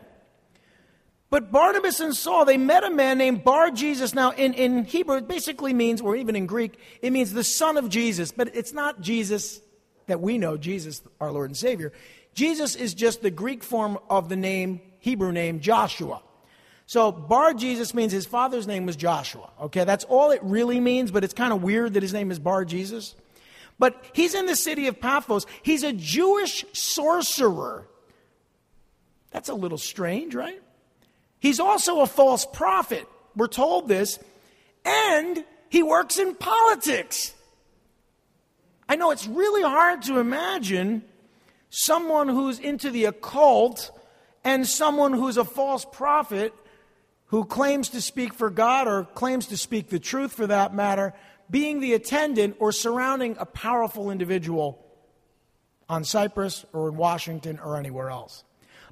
But 1.30 1.52
Barnabas 1.52 2.00
and 2.00 2.15
Saul, 2.15 2.46
they 2.46 2.58
met 2.58 2.84
a 2.84 2.89
man 2.89 3.17
named 3.17 3.43
Bar 3.43 3.72
Jesus. 3.72 4.13
Now, 4.13 4.32
in, 4.32 4.54
in 4.54 4.86
Hebrew, 4.86 5.17
it 5.17 5.28
basically 5.28 5.74
means, 5.74 6.00
or 6.00 6.15
even 6.15 6.36
in 6.36 6.46
Greek, 6.46 6.80
it 7.02 7.12
means 7.12 7.34
the 7.34 7.43
son 7.43 7.76
of 7.76 7.89
Jesus. 7.89 8.32
But 8.32 8.56
it's 8.56 8.72
not 8.72 9.02
Jesus 9.02 9.60
that 10.08 10.22
we 10.22 10.38
know, 10.38 10.56
Jesus, 10.56 11.02
our 11.20 11.32
Lord 11.32 11.50
and 11.50 11.58
Savior. 11.58 11.91
Jesus 12.34 12.76
is 12.76 12.93
just 12.93 13.22
the 13.22 13.32
Greek 13.32 13.63
form 13.63 13.98
of 14.10 14.30
the 14.30 14.38
name, 14.38 14.80
Hebrew 15.00 15.34
name, 15.34 15.60
Joshua. 15.60 16.22
So 16.88 17.12
Bar 17.12 17.54
Jesus 17.54 17.93
means 17.93 18.13
his 18.13 18.26
father's 18.26 18.65
name 18.65 18.86
was 18.86 18.95
Joshua. 18.95 19.50
Okay, 19.62 19.84
that's 19.84 20.06
all 20.06 20.32
it 20.32 20.39
really 20.41 20.80
means, 20.80 21.12
but 21.12 21.26
it's 21.26 21.34
kind 21.34 21.52
of 21.52 21.62
weird 21.62 21.93
that 21.93 22.02
his 22.02 22.13
name 22.13 22.32
is 22.32 22.39
Bar 22.39 22.63
Jesus. 22.63 23.13
But 23.78 24.02
he's 24.13 24.34
in 24.34 24.45
the 24.45 24.56
city 24.56 24.88
of 24.88 25.00
Paphos. 25.00 25.45
He's 25.62 25.84
a 25.84 25.91
Jewish 25.91 26.65
sorcerer. 26.71 27.86
That's 29.32 29.50
a 29.50 29.54
little 29.54 29.78
strange, 29.78 30.34
right? 30.34 30.62
He's 31.39 31.60
also 31.60 32.00
a 32.00 32.08
false 32.08 32.45
prophet. 32.45 33.06
We're 33.36 33.47
told 33.47 33.89
this. 33.89 34.17
And 34.86 35.43
he 35.67 35.84
works 35.84 36.17
in 36.17 36.36
politics. 36.36 37.34
I 38.88 38.95
know 38.95 39.12
it's 39.12 39.28
really 39.28 39.62
hard 39.62 40.04
to 40.04 40.19
imagine 40.19 41.04
someone 41.69 42.30
who's 42.30 42.60
into 42.60 42.89
the 42.91 43.06
occult 43.06 43.91
and 44.45 44.65
someone 44.65 45.12
who's 45.12 45.36
a 45.36 45.43
false 45.43 45.84
prophet 45.84 46.54
who 47.28 47.44
claims 47.46 47.90
to 47.90 48.02
speak 48.02 48.34
for 48.34 48.50
God 48.50 48.88
or 48.88 49.04
claims 49.04 49.48
to 49.48 49.58
speak 49.58 49.90
the 49.90 50.00
truth 50.00 50.34
for 50.34 50.48
that 50.48 50.74
matter, 50.74 51.13
being 51.50 51.80
the 51.80 51.94
attendant 51.94 52.56
or 52.60 52.72
surrounding 52.72 53.36
a 53.40 53.46
powerful 53.46 54.12
individual 54.12 54.86
on 55.90 56.04
Cyprus 56.04 56.66
or 56.74 56.90
in 56.90 56.98
Washington 56.98 57.60
or 57.63 57.78
anywhere 57.78 58.10
else. 58.10 58.44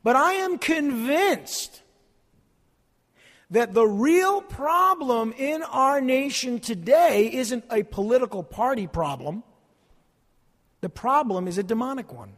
But 0.04 0.15
I 0.15 0.34
am 0.34 0.58
convinced 0.58 1.82
that 3.52 3.74
the 3.74 3.86
real 3.86 4.41
problem 4.41 5.34
in 5.38 5.63
our 5.63 6.02
nation 6.02 6.60
today 6.60 7.32
isn't 7.32 7.63
a 7.71 7.84
political 7.84 8.43
party 8.43 8.88
problem. 8.88 9.43
The 10.82 10.89
problem 10.89 11.48
is 11.48 11.58
a 11.58 11.63
demonic 11.63 12.12
one. 12.12 12.34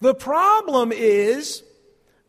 The 0.00 0.14
problem 0.14 0.92
is 0.92 1.62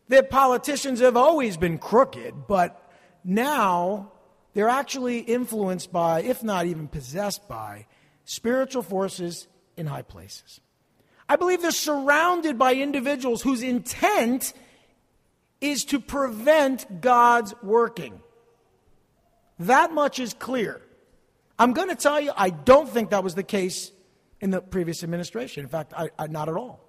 that 0.08 0.30
politicians 0.30 1.00
have 1.00 1.16
always 1.16 1.56
been 1.56 1.78
crooked, 1.78 2.46
but 2.46 2.90
now 3.24 4.12
they're 4.54 4.68
actually 4.68 5.18
influenced 5.18 5.92
by, 5.92 6.22
if 6.22 6.42
not 6.42 6.66
even 6.66 6.88
possessed 6.88 7.48
by, 7.48 7.86
spiritual 8.24 8.82
forces 8.82 9.48
in 9.76 9.86
high 9.86 10.02
places. 10.02 10.60
I 11.28 11.36
believe 11.36 11.62
they're 11.62 11.70
surrounded 11.70 12.58
by 12.58 12.74
individuals 12.74 13.42
whose 13.42 13.62
intent 13.62 14.52
is 15.60 15.84
to 15.86 16.00
prevent 16.00 17.00
God's 17.00 17.54
working. 17.62 18.20
That 19.60 19.92
much 19.92 20.18
is 20.18 20.34
clear. 20.34 20.82
I'm 21.58 21.72
going 21.72 21.88
to 21.88 21.94
tell 21.94 22.20
you, 22.20 22.32
I 22.36 22.50
don't 22.50 22.88
think 22.88 23.10
that 23.10 23.22
was 23.22 23.34
the 23.34 23.44
case 23.44 23.92
in 24.40 24.50
the 24.50 24.60
previous 24.60 25.04
administration. 25.04 25.62
In 25.62 25.68
fact, 25.68 25.94
I, 25.96 26.10
I, 26.18 26.26
not 26.26 26.48
at 26.48 26.56
all. 26.56 26.80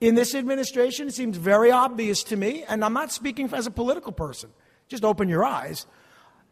In 0.00 0.14
this 0.14 0.34
administration, 0.34 1.08
it 1.08 1.14
seems 1.14 1.36
very 1.36 1.70
obvious 1.70 2.22
to 2.24 2.36
me, 2.36 2.64
and 2.68 2.84
I'm 2.84 2.92
not 2.92 3.12
speaking 3.12 3.52
as 3.52 3.66
a 3.66 3.70
political 3.70 4.12
person, 4.12 4.50
just 4.88 5.04
open 5.04 5.28
your 5.28 5.44
eyes. 5.44 5.86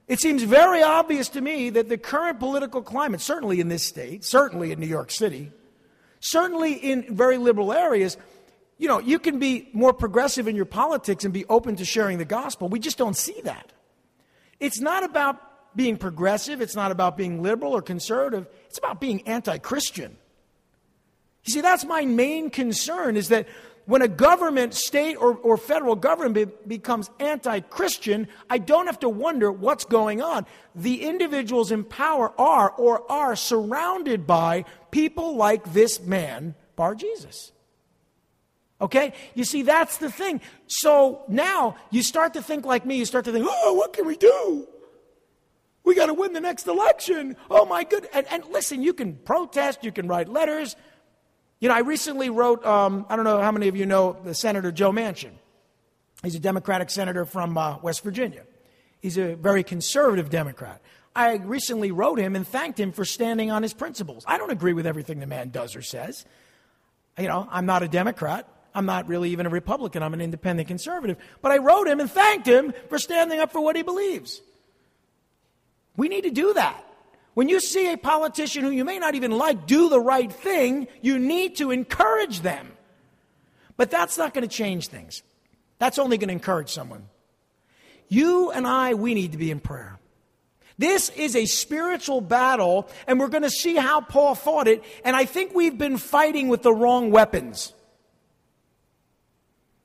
It 0.09 0.21
seems 0.21 0.43
very 0.43 0.83
obvious 0.83 1.29
to 1.31 1.41
me 1.41 1.71
that 1.71 1.89
the 1.89 1.99
current 1.99 2.39
political 2.39 2.83
climate, 2.83 3.21
certainly 3.21 3.61
in 3.61 3.69
this 3.69 3.85
state, 3.85 4.25
certainly 4.25 4.73
in 4.73 4.81
New 4.81 4.87
York 4.87 5.11
City, 5.11 5.51
certainly 6.21 6.75
in 6.75 7.15
very 7.15 7.39
liberal 7.39 7.73
areas, 7.73 8.17
you 8.79 8.89
know, 8.89 8.99
you 8.99 9.19
can 9.19 9.39
be 9.39 9.69
more 9.73 9.93
progressive 9.93 10.49
in 10.49 10.57
your 10.57 10.65
politics 10.65 11.25
and 11.25 11.33
be 11.33 11.45
open 11.47 11.77
to 11.77 11.85
sharing 11.85 12.19
the 12.19 12.25
gospel. 12.25 12.69
We 12.69 12.81
just 12.81 12.99
don't 12.99 13.17
see 13.17 13.41
that. 13.45 13.73
It's 14.59 14.81
not 14.81 15.05
about 15.05 15.77
being 15.77 15.97
progressive, 15.97 16.61
it's 16.61 16.77
not 16.77 16.91
about 16.91 17.17
being 17.17 17.43
liberal 17.43 17.73
or 17.73 17.83
conservative, 17.83 18.47
it's 18.67 18.79
about 18.79 19.01
being 19.01 19.27
anti 19.27 19.59
Christian. 19.59 20.17
You 21.45 21.53
see, 21.53 21.61
that's 21.61 21.85
my 21.85 22.05
main 22.05 22.51
concern 22.51 23.17
is 23.17 23.29
that 23.29 23.47
when 23.87 24.01
a 24.01 24.09
government, 24.09 24.73
state 24.73 25.17
or, 25.17 25.35
or 25.35 25.59
federal 25.59 25.95
government 25.95 26.35
be, 26.35 26.77
becomes 26.77 27.11
anti 27.21 27.61
Christian, 27.61 28.29
I 28.49 28.59
don't 28.59 28.87
have 28.87 29.01
to 29.01 29.09
wonder 29.09 29.53
what's 29.53 29.85
going 29.85 30.23
on. 30.23 30.47
The 30.75 31.03
individuals 31.03 31.71
in 31.71 31.85
power 31.85 32.33
are 32.41 32.71
or 32.71 33.11
are 33.13 33.37
surrounded 33.37 34.27
by 34.27 34.65
people 34.91 35.37
like 35.37 35.73
this 35.75 36.01
man, 36.01 36.55
Bar 36.77 36.95
Jesus. 36.95 37.53
Okay? 38.81 39.13
You 39.35 39.45
see, 39.45 39.63
that's 39.63 39.99
the 39.99 40.11
thing. 40.11 40.41
So 40.67 41.25
now 41.29 41.77
you 41.91 42.03
start 42.03 42.35
to 42.35 42.43
think 42.43 42.65
like 42.65 42.87
me. 42.87 42.97
You 42.97 43.05
start 43.05 43.27
to 43.27 43.33
think, 43.33 43.47
oh, 43.49 43.75
what 43.75 43.93
can 43.93 44.07
we 44.07 44.17
do? 44.17 44.67
We 45.85 45.95
got 45.95 46.07
to 46.07 46.15
win 46.15 46.33
the 46.33 46.41
next 46.41 46.67
election. 46.67 47.37
Oh, 47.51 47.67
my 47.67 47.85
good. 47.85 48.09
And, 48.15 48.27
and 48.31 48.45
listen, 48.47 48.83
you 48.83 48.95
can 48.95 49.17
protest, 49.17 49.85
you 49.85 49.93
can 49.93 50.09
write 50.09 50.29
letters. 50.29 50.75
You 51.65 51.69
know, 51.69 51.77
I 51.77 51.81
recently 51.81 52.29
wrote, 52.29 52.63
um, 52.67 53.07
I 53.09 53.17
don't 53.17 53.25
know 53.25 53.41
how 53.41 53.51
many 53.51 53.69
of 53.69 53.77
you 53.77 53.87
know 53.87 54.19
the 54.23 54.35
Senator 54.35 54.71
Joe 54.71 54.93
Manchin. 54.93 55.31
He's 56.23 56.35
a 56.35 56.39
Democratic 56.39 56.91
senator 56.91 57.25
from 57.25 57.57
uh, 57.57 57.79
West 57.79 58.05
Virginia. 58.05 58.43
He's 59.01 59.17
a 59.17 59.35
very 59.35 59.65
conservative 59.65 60.29
Democrat. 60.29 60.83
I 61.17 61.37
recently 61.37 61.91
wrote 61.91 62.19
him 62.19 62.37
and 62.37 62.47
thanked 62.47 62.79
him 62.79 62.93
for 62.93 63.07
standing 63.07 63.51
on 63.51 63.63
his 63.63 63.73
principles. 63.73 64.25
I 64.27 64.37
don't 64.37 64.51
agree 64.51 64.75
with 64.75 64.87
everything 64.87 65.21
the 65.21 65.27
man 65.27 65.49
does 65.49 65.75
or 65.75 65.81
says. 65.81 66.27
You 67.19 67.29
know, 67.29 67.49
I'm 67.51 67.65
not 67.65 67.83
a 67.83 67.89
Democrat. 67.89 68.47
I'm 68.75 68.85
not 68.85 69.09
really 69.09 69.31
even 69.31 69.47
a 69.47 69.49
Republican. 69.49 70.03
I'm 70.03 70.13
an 70.13 70.21
independent 70.21 70.69
conservative. 70.69 71.17
But 71.41 71.53
I 71.53 71.57
wrote 71.57 71.89
him 71.89 71.99
and 71.99 72.11
thanked 72.11 72.47
him 72.47 72.75
for 72.91 72.99
standing 72.99 73.41
up 73.41 73.53
for 73.53 73.63
what 73.63 73.75
he 73.75 73.81
believes. 73.81 74.43
We 75.97 76.11
need 76.11 76.25
to 76.25 76.31
do 76.31 76.53
that. 76.53 76.85
When 77.35 77.49
you 77.49 77.61
see 77.61 77.93
a 77.93 77.97
politician 77.97 78.63
who 78.63 78.71
you 78.71 78.85
may 78.85 78.99
not 78.99 79.15
even 79.15 79.33
like 79.33 79.67
do 79.67 79.89
the 79.89 80.01
right 80.01 80.33
thing, 80.33 80.87
you 81.03 81.19
need 81.19 81.57
to 81.57 81.73
encourage 81.73 82.41
them. 82.41 82.73
But 83.77 83.91
that's 83.91 84.17
not 84.17 84.35
going 84.35 84.49
to 84.49 84.55
change 84.55 84.89
things. 84.89 85.23
That's 85.79 85.99
only 85.99 86.17
going 86.17 86.29
to 86.29 86.35
encourage 86.35 86.71
someone. 86.71 87.09
You 88.09 88.53
and 88.53 88.67
I, 88.67 88.95
we 88.95 89.15
need 89.15 89.33
to 89.33 89.39
be 89.39 89.51
in 89.51 89.59
prayer. 89.59 89.99
This 90.79 91.09
is 91.11 91.37
a 91.37 91.47
spiritual 91.47 92.21
battle, 92.21 92.89
and 93.07 93.19
we're 93.19 93.29
going 93.29 93.43
to 93.43 93.51
see 93.51 93.77
how 93.77 94.01
Paul 94.01 94.35
fought 94.35 94.69
it. 94.69 94.83
And 95.05 95.17
I 95.17 95.25
think 95.25 95.55
we've 95.55 95.77
been 95.77 95.99
fighting 95.99 96.49
with 96.49 96.63
the 96.63 96.73
wrong 96.73 97.11
weapons. 97.11 97.73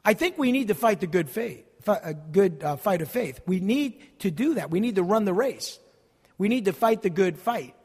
I 0.04 0.14
think 0.14 0.38
we 0.38 0.52
need 0.52 0.70
to 0.70 0.76
fight 0.76 1.00
the 1.00 1.08
good 1.08 1.30
faith, 1.30 1.66
a 1.88 2.14
good 2.14 2.64
uh, 2.64 2.76
fight 2.76 3.02
of 3.02 3.10
faith. 3.10 3.40
We 3.46 3.60
need 3.60 4.20
to 4.20 4.32
do 4.32 4.56
that. 4.56 4.72
We 4.72 4.80
need 4.80 4.96
to 4.96 5.04
run 5.04 5.26
the 5.26 5.34
race. 5.34 5.80
We 6.40 6.48
need 6.48 6.66
to 6.66 6.74
fight 6.74 7.04
the 7.04 7.12
good 7.12 7.38
fight. 7.38 7.76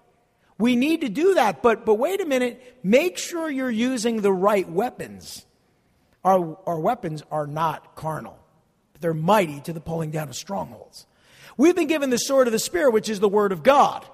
We 0.57 0.77
need 0.77 1.03
to 1.03 1.09
do 1.09 1.35
that, 1.35 1.63
but, 1.63 1.85
but 1.85 1.97
wait 1.97 2.21
a 2.21 2.25
minute, 2.25 2.79
make 2.83 3.19
sure 3.19 3.51
you're 3.51 3.69
using 3.69 4.23
the 4.23 4.33
right 4.33 4.69
weapons. 4.69 5.45
Our, 6.25 6.57
our 6.65 6.79
weapons 6.79 7.23
are 7.31 7.47
not 7.47 7.97
carnal, 7.97 8.39
but 8.93 9.03
they're 9.03 9.13
mighty 9.13 9.61
to 9.63 9.73
the 9.73 9.81
pulling 9.81 10.13
down 10.13 10.29
of 10.29 10.37
strongholds. 10.37 11.07
We've 11.57 11.75
been 11.75 11.89
given 11.89 12.11
the 12.11 12.19
sword 12.19 12.47
of 12.47 12.53
the 12.53 12.59
Spirit, 12.61 12.93
which 12.93 13.09
is 13.09 13.19
the 13.21 13.29
Word 13.29 13.51
of 13.51 13.65
God. 13.65 14.07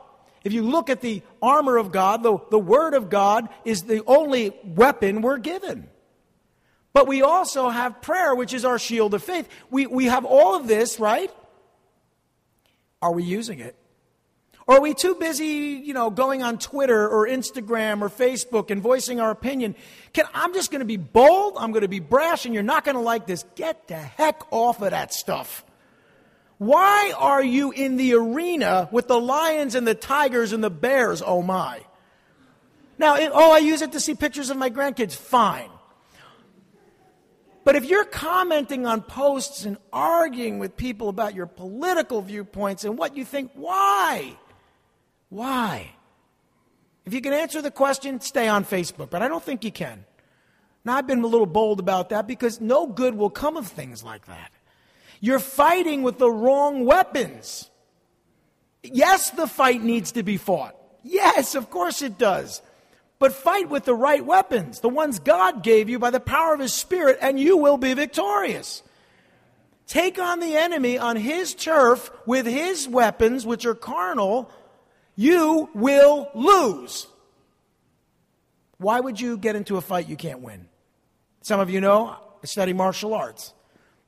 If 0.42 0.55
you 0.55 0.62
look 0.62 0.88
at 0.88 1.03
the 1.03 1.22
armor 1.42 1.76
of 1.76 1.92
God, 1.92 2.22
the, 2.22 2.38
the 2.50 2.59
Word 2.59 2.94
of 2.94 3.11
God 3.11 3.50
is 3.66 3.83
the 3.83 4.03
only 4.07 4.57
weapon 4.64 5.20
we're 5.20 5.38
given. 5.38 5.88
But 6.94 7.07
we 7.07 7.20
also 7.20 7.68
have 7.68 8.00
prayer, 8.00 8.35
which 8.35 8.55
is 8.55 8.64
our 8.64 8.79
shield 8.79 9.12
of 9.12 9.22
faith. 9.22 9.48
We, 9.70 9.87
we 9.87 10.07
have 10.07 10.24
all 10.24 10.57
of 10.57 10.66
this, 10.66 10.98
right? 10.98 11.31
Are 13.03 13.12
we 13.12 13.22
using 13.22 13.61
it? 13.61 13.76
Or 14.70 14.76
are 14.76 14.80
we 14.80 14.94
too 14.94 15.16
busy, 15.16 15.83
you 15.85 15.92
know, 15.94 16.11
going 16.11 16.44
on 16.44 16.56
Twitter 16.56 17.09
or 17.09 17.26
Instagram 17.26 18.02
or 18.02 18.09
Facebook 18.09 18.70
and 18.70 18.80
voicing 18.80 19.18
our 19.18 19.33
opinion? 19.33 19.74
Can, 20.12 20.26
I'm 20.33 20.54
just 20.54 20.70
going 20.70 20.78
to 20.78 20.85
be 20.85 20.96
bold, 20.96 21.54
I'm 21.59 21.72
going 21.72 21.83
to 21.83 21.88
be 21.88 21.98
brash, 21.98 22.46
and 22.46 22.54
you're 22.54 22.62
not 22.62 22.85
going 22.85 22.94
to 22.94 23.00
like 23.00 23.26
this. 23.26 23.44
Get 23.56 23.88
the 23.88 23.96
heck 23.96 24.42
off 24.52 24.80
of 24.80 24.92
that 24.92 25.12
stuff. 25.12 25.64
Why 26.59 27.12
are 27.18 27.42
you 27.42 27.72
in 27.72 27.96
the 27.96 28.14
arena 28.14 28.88
with 28.92 29.09
the 29.09 29.18
lions 29.18 29.74
and 29.74 29.85
the 29.85 29.96
tigers 29.96 30.52
and 30.52 30.62
the 30.62 30.70
bears? 30.70 31.20
Oh 31.20 31.42
my. 31.42 31.80
Now, 32.96 33.16
it, 33.16 33.33
oh, 33.35 33.50
I 33.52 33.59
use 33.59 33.83
it 33.83 33.90
to 33.90 33.98
see 33.98 34.14
pictures 34.14 34.50
of 34.50 34.56
my 34.56 34.70
grandkids. 34.70 35.16
Fine. 35.16 35.70
But 37.64 37.74
if 37.74 37.87
you're 37.87 38.04
commenting 38.04 38.87
on 38.87 39.02
posts 39.02 39.64
and 39.64 39.78
arguing 39.92 40.61
with 40.61 40.76
people 40.76 41.09
about 41.09 41.35
your 41.35 41.46
political 41.46 42.22
viewpoints 42.22 42.85
and 42.85 42.96
what 42.96 43.16
you 43.16 43.24
think, 43.24 43.50
why? 43.54 44.37
Why? 45.31 45.93
If 47.07 47.14
you 47.14 47.23
can 47.23 47.33
answer 47.33 47.62
the 47.62 47.71
question, 47.71 48.21
stay 48.21 48.47
on 48.47 48.64
Facebook, 48.64 49.09
but 49.11 49.23
I 49.23 49.29
don't 49.29 49.43
think 49.43 49.64
you 49.64 49.73
can. 49.73 50.05
Now, 50.85 50.97
I've 50.97 51.07
been 51.07 51.23
a 51.23 51.27
little 51.27 51.47
bold 51.47 51.81
about 51.81 52.11
that 52.11 52.27
because 52.27 52.61
no 52.61 52.87
good 52.87 53.14
will 53.14 53.31
come 53.31 53.57
of 53.57 53.66
things 53.66 54.03
like 54.03 54.27
that. 54.27 54.51
You're 55.21 55.38
fighting 55.38 56.03
with 56.03 56.19
the 56.19 56.31
wrong 56.31 56.85
weapons. 56.85 57.71
Yes, 58.83 59.31
the 59.31 59.47
fight 59.47 59.83
needs 59.83 60.12
to 60.12 60.23
be 60.23 60.37
fought. 60.37 60.75
Yes, 61.03 61.55
of 61.55 61.71
course 61.71 62.03
it 62.03 62.19
does. 62.19 62.62
But 63.19 63.35
fight 63.35 63.69
with 63.69 63.85
the 63.85 63.95
right 63.95 64.25
weapons, 64.25 64.81
the 64.81 64.88
ones 64.88 65.19
God 65.19 65.62
gave 65.62 65.90
you 65.90 65.99
by 65.99 66.11
the 66.11 66.21
power 66.21 66.55
of 66.55 66.61
His 66.61 66.73
Spirit, 66.73 67.19
and 67.21 67.38
you 67.38 67.59
will 67.59 67.77
be 67.77 67.93
victorious. 67.93 68.83
Take 69.87 70.19
on 70.19 70.40
the 70.40 70.57
enemy 70.57 70.97
on 70.97 71.16
His 71.16 71.55
turf 71.55 72.11
with 72.25 72.47
His 72.47 72.88
weapons, 72.88 73.45
which 73.45 73.66
are 73.66 73.75
carnal, 73.75 74.51
you 75.16 75.68
will 75.75 76.29
lose. 76.35 77.07
Why 78.79 79.01
would 79.01 79.20
you 79.20 79.37
get 79.37 79.57
into 79.57 79.77
a 79.77 79.81
fight 79.81 80.09
you 80.09 80.16
can't 80.16 80.40
win? 80.40 80.68
Some 81.42 81.61
of 81.61 81.70
you 81.70 81.81
know 81.81 82.16
I 82.42 82.46
study 82.46 82.73
martial 82.73 83.14
arts. 83.14 83.53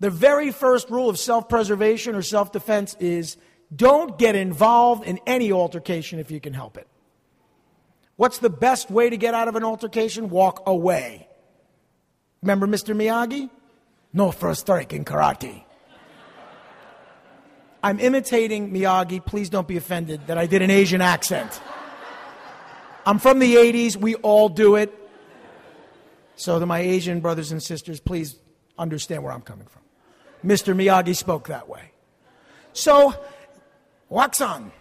The 0.00 0.10
very 0.10 0.50
first 0.50 0.90
rule 0.90 1.08
of 1.08 1.18
self 1.18 1.48
preservation 1.48 2.14
or 2.14 2.22
self 2.22 2.52
defense 2.52 2.96
is 2.98 3.36
don't 3.74 4.18
get 4.18 4.34
involved 4.34 5.04
in 5.04 5.20
any 5.26 5.52
altercation 5.52 6.18
if 6.18 6.30
you 6.30 6.40
can 6.40 6.52
help 6.54 6.76
it. 6.76 6.88
What's 8.16 8.38
the 8.38 8.50
best 8.50 8.90
way 8.90 9.10
to 9.10 9.16
get 9.16 9.34
out 9.34 9.48
of 9.48 9.56
an 9.56 9.64
altercation? 9.64 10.28
Walk 10.28 10.62
away. 10.66 11.28
Remember 12.42 12.66
Mr. 12.66 12.94
Miyagi? 12.94 13.50
No 14.12 14.30
first 14.30 14.62
strike 14.62 14.92
in 14.92 15.04
karate. 15.04 15.64
I'm 17.82 17.98
imitating 17.98 18.72
Miyagi. 18.72 19.24
Please 19.24 19.50
don't 19.50 19.66
be 19.66 19.76
offended 19.76 20.26
that 20.28 20.38
I 20.38 20.46
did 20.46 20.62
an 20.62 20.70
Asian 20.70 21.00
accent. 21.00 21.60
I'm 23.04 23.18
from 23.18 23.38
the 23.38 23.56
80s. 23.56 23.96
We 23.96 24.14
all 24.16 24.48
do 24.48 24.76
it. 24.76 24.96
So, 26.36 26.58
to 26.58 26.66
my 26.66 26.80
Asian 26.80 27.20
brothers 27.20 27.52
and 27.52 27.62
sisters, 27.62 28.00
please 28.00 28.36
understand 28.78 29.22
where 29.22 29.32
I'm 29.32 29.42
coming 29.42 29.66
from. 29.66 29.82
Mr. 30.44 30.74
Miyagi 30.74 31.14
spoke 31.14 31.48
that 31.48 31.68
way. 31.68 31.90
So, 32.72 33.14
wax 34.08 34.40
on. 34.40 34.72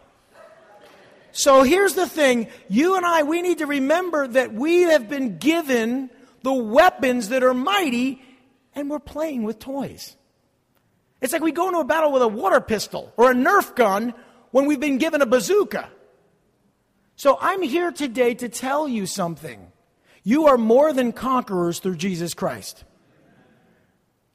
So 1.32 1.64
here's 1.64 1.94
the 1.94 2.08
thing 2.08 2.48
you 2.68 2.98
and 2.98 3.06
I, 3.06 3.24
we 3.24 3.42
need 3.42 3.60
to 3.60 3.66
remember 3.66 4.28
that 4.28 4.54
we 4.54 4.82
have 4.82 5.08
been 5.08 5.38
given 5.38 6.10
the 6.44 6.54
weapons 6.54 7.30
that 7.30 7.44
are 7.44 7.54
mighty, 7.54 8.22
and 8.76 8.90
we're 8.90 9.00
playing 9.00 9.44
with 9.44 9.60
toys. 9.60 10.16
It's 11.22 11.34
like 11.34 11.42
we 11.42 11.52
go 11.52 11.68
into 11.68 11.80
a 11.80 11.86
battle 11.86 12.12
with 12.12 12.24
a 12.24 12.28
water 12.28 12.60
pistol 12.60 13.14
or 13.16 13.32
a 13.32 13.36
Nerf 13.36 13.76
gun 13.76 14.14
when 14.50 14.66
we've 14.66 14.80
been 14.80 14.98
given 14.98 15.22
a 15.22 15.26
bazooka. 15.26 15.90
So 17.16 17.38
I'm 17.40 17.62
here 17.62 17.92
today 17.92 18.34
to 18.36 18.50
tell 18.50 18.88
you 18.88 19.06
something. 19.06 19.72
You 20.24 20.48
are 20.48 20.58
more 20.58 20.94
than 20.94 21.12
conquerors 21.12 21.80
through 21.80 21.98
Jesus 21.98 22.34
Christ. 22.34 22.84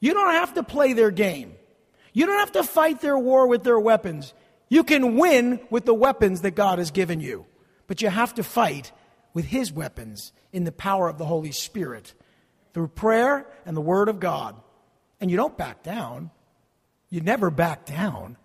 You 0.01 0.15
don't 0.15 0.33
have 0.33 0.55
to 0.55 0.63
play 0.63 0.93
their 0.93 1.11
game. 1.11 1.55
You 2.13 2.27
don't 2.27 2.39
have 2.39 2.53
to 2.53 2.63
fight 2.63 3.01
their 3.01 3.19
war 3.19 3.47
with 3.47 3.65
their 3.65 3.79
weapons. 3.79 4.33
You 4.69 4.85
can 4.85 5.17
win 5.17 5.61
with 5.71 5.85
the 5.85 5.95
weapons 5.95 6.43
that 6.43 6.53
God 6.53 6.79
has 6.79 6.91
given 6.91 7.21
you, 7.21 7.47
but 7.87 8.03
you 8.03 8.09
have 8.09 8.35
to 8.35 8.43
fight 8.43 8.93
with 9.35 9.47
His 9.47 9.73
weapons 9.73 10.33
in 10.53 10.65
the 10.65 10.73
power 10.73 11.09
of 11.09 11.19
the 11.19 11.25
Holy 11.25 11.53
Spirit 11.53 12.15
through 12.73 12.89
prayer 12.89 13.47
and 13.65 13.77
the 13.77 13.83
Word 13.83 14.09
of 14.09 14.21
God. 14.21 14.57
And 15.21 15.31
you 15.31 15.37
don't 15.37 15.57
back 15.57 15.83
down. 15.83 16.31
You 17.11 17.21
never 17.21 17.51
back 17.51 17.87
down. 17.87 18.37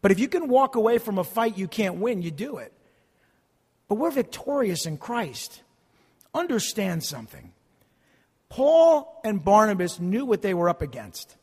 But 0.00 0.10
if 0.10 0.18
you 0.18 0.28
can 0.28 0.48
walk 0.48 0.74
away 0.74 0.98
from 0.98 1.18
a 1.18 1.24
fight 1.24 1.56
you 1.56 1.68
can't 1.68 1.96
win, 1.96 2.22
you 2.22 2.30
do 2.30 2.58
it. 2.58 2.72
But 3.88 3.96
we're 3.96 4.10
victorious 4.10 4.86
in 4.86 4.96
Christ. 4.96 5.62
Understand 6.34 7.04
something. 7.04 7.52
Paul 8.48 9.20
and 9.24 9.42
Barnabas 9.42 10.00
knew 10.00 10.24
what 10.24 10.42
they 10.42 10.54
were 10.54 10.68
up 10.68 10.82
against. 10.82 11.36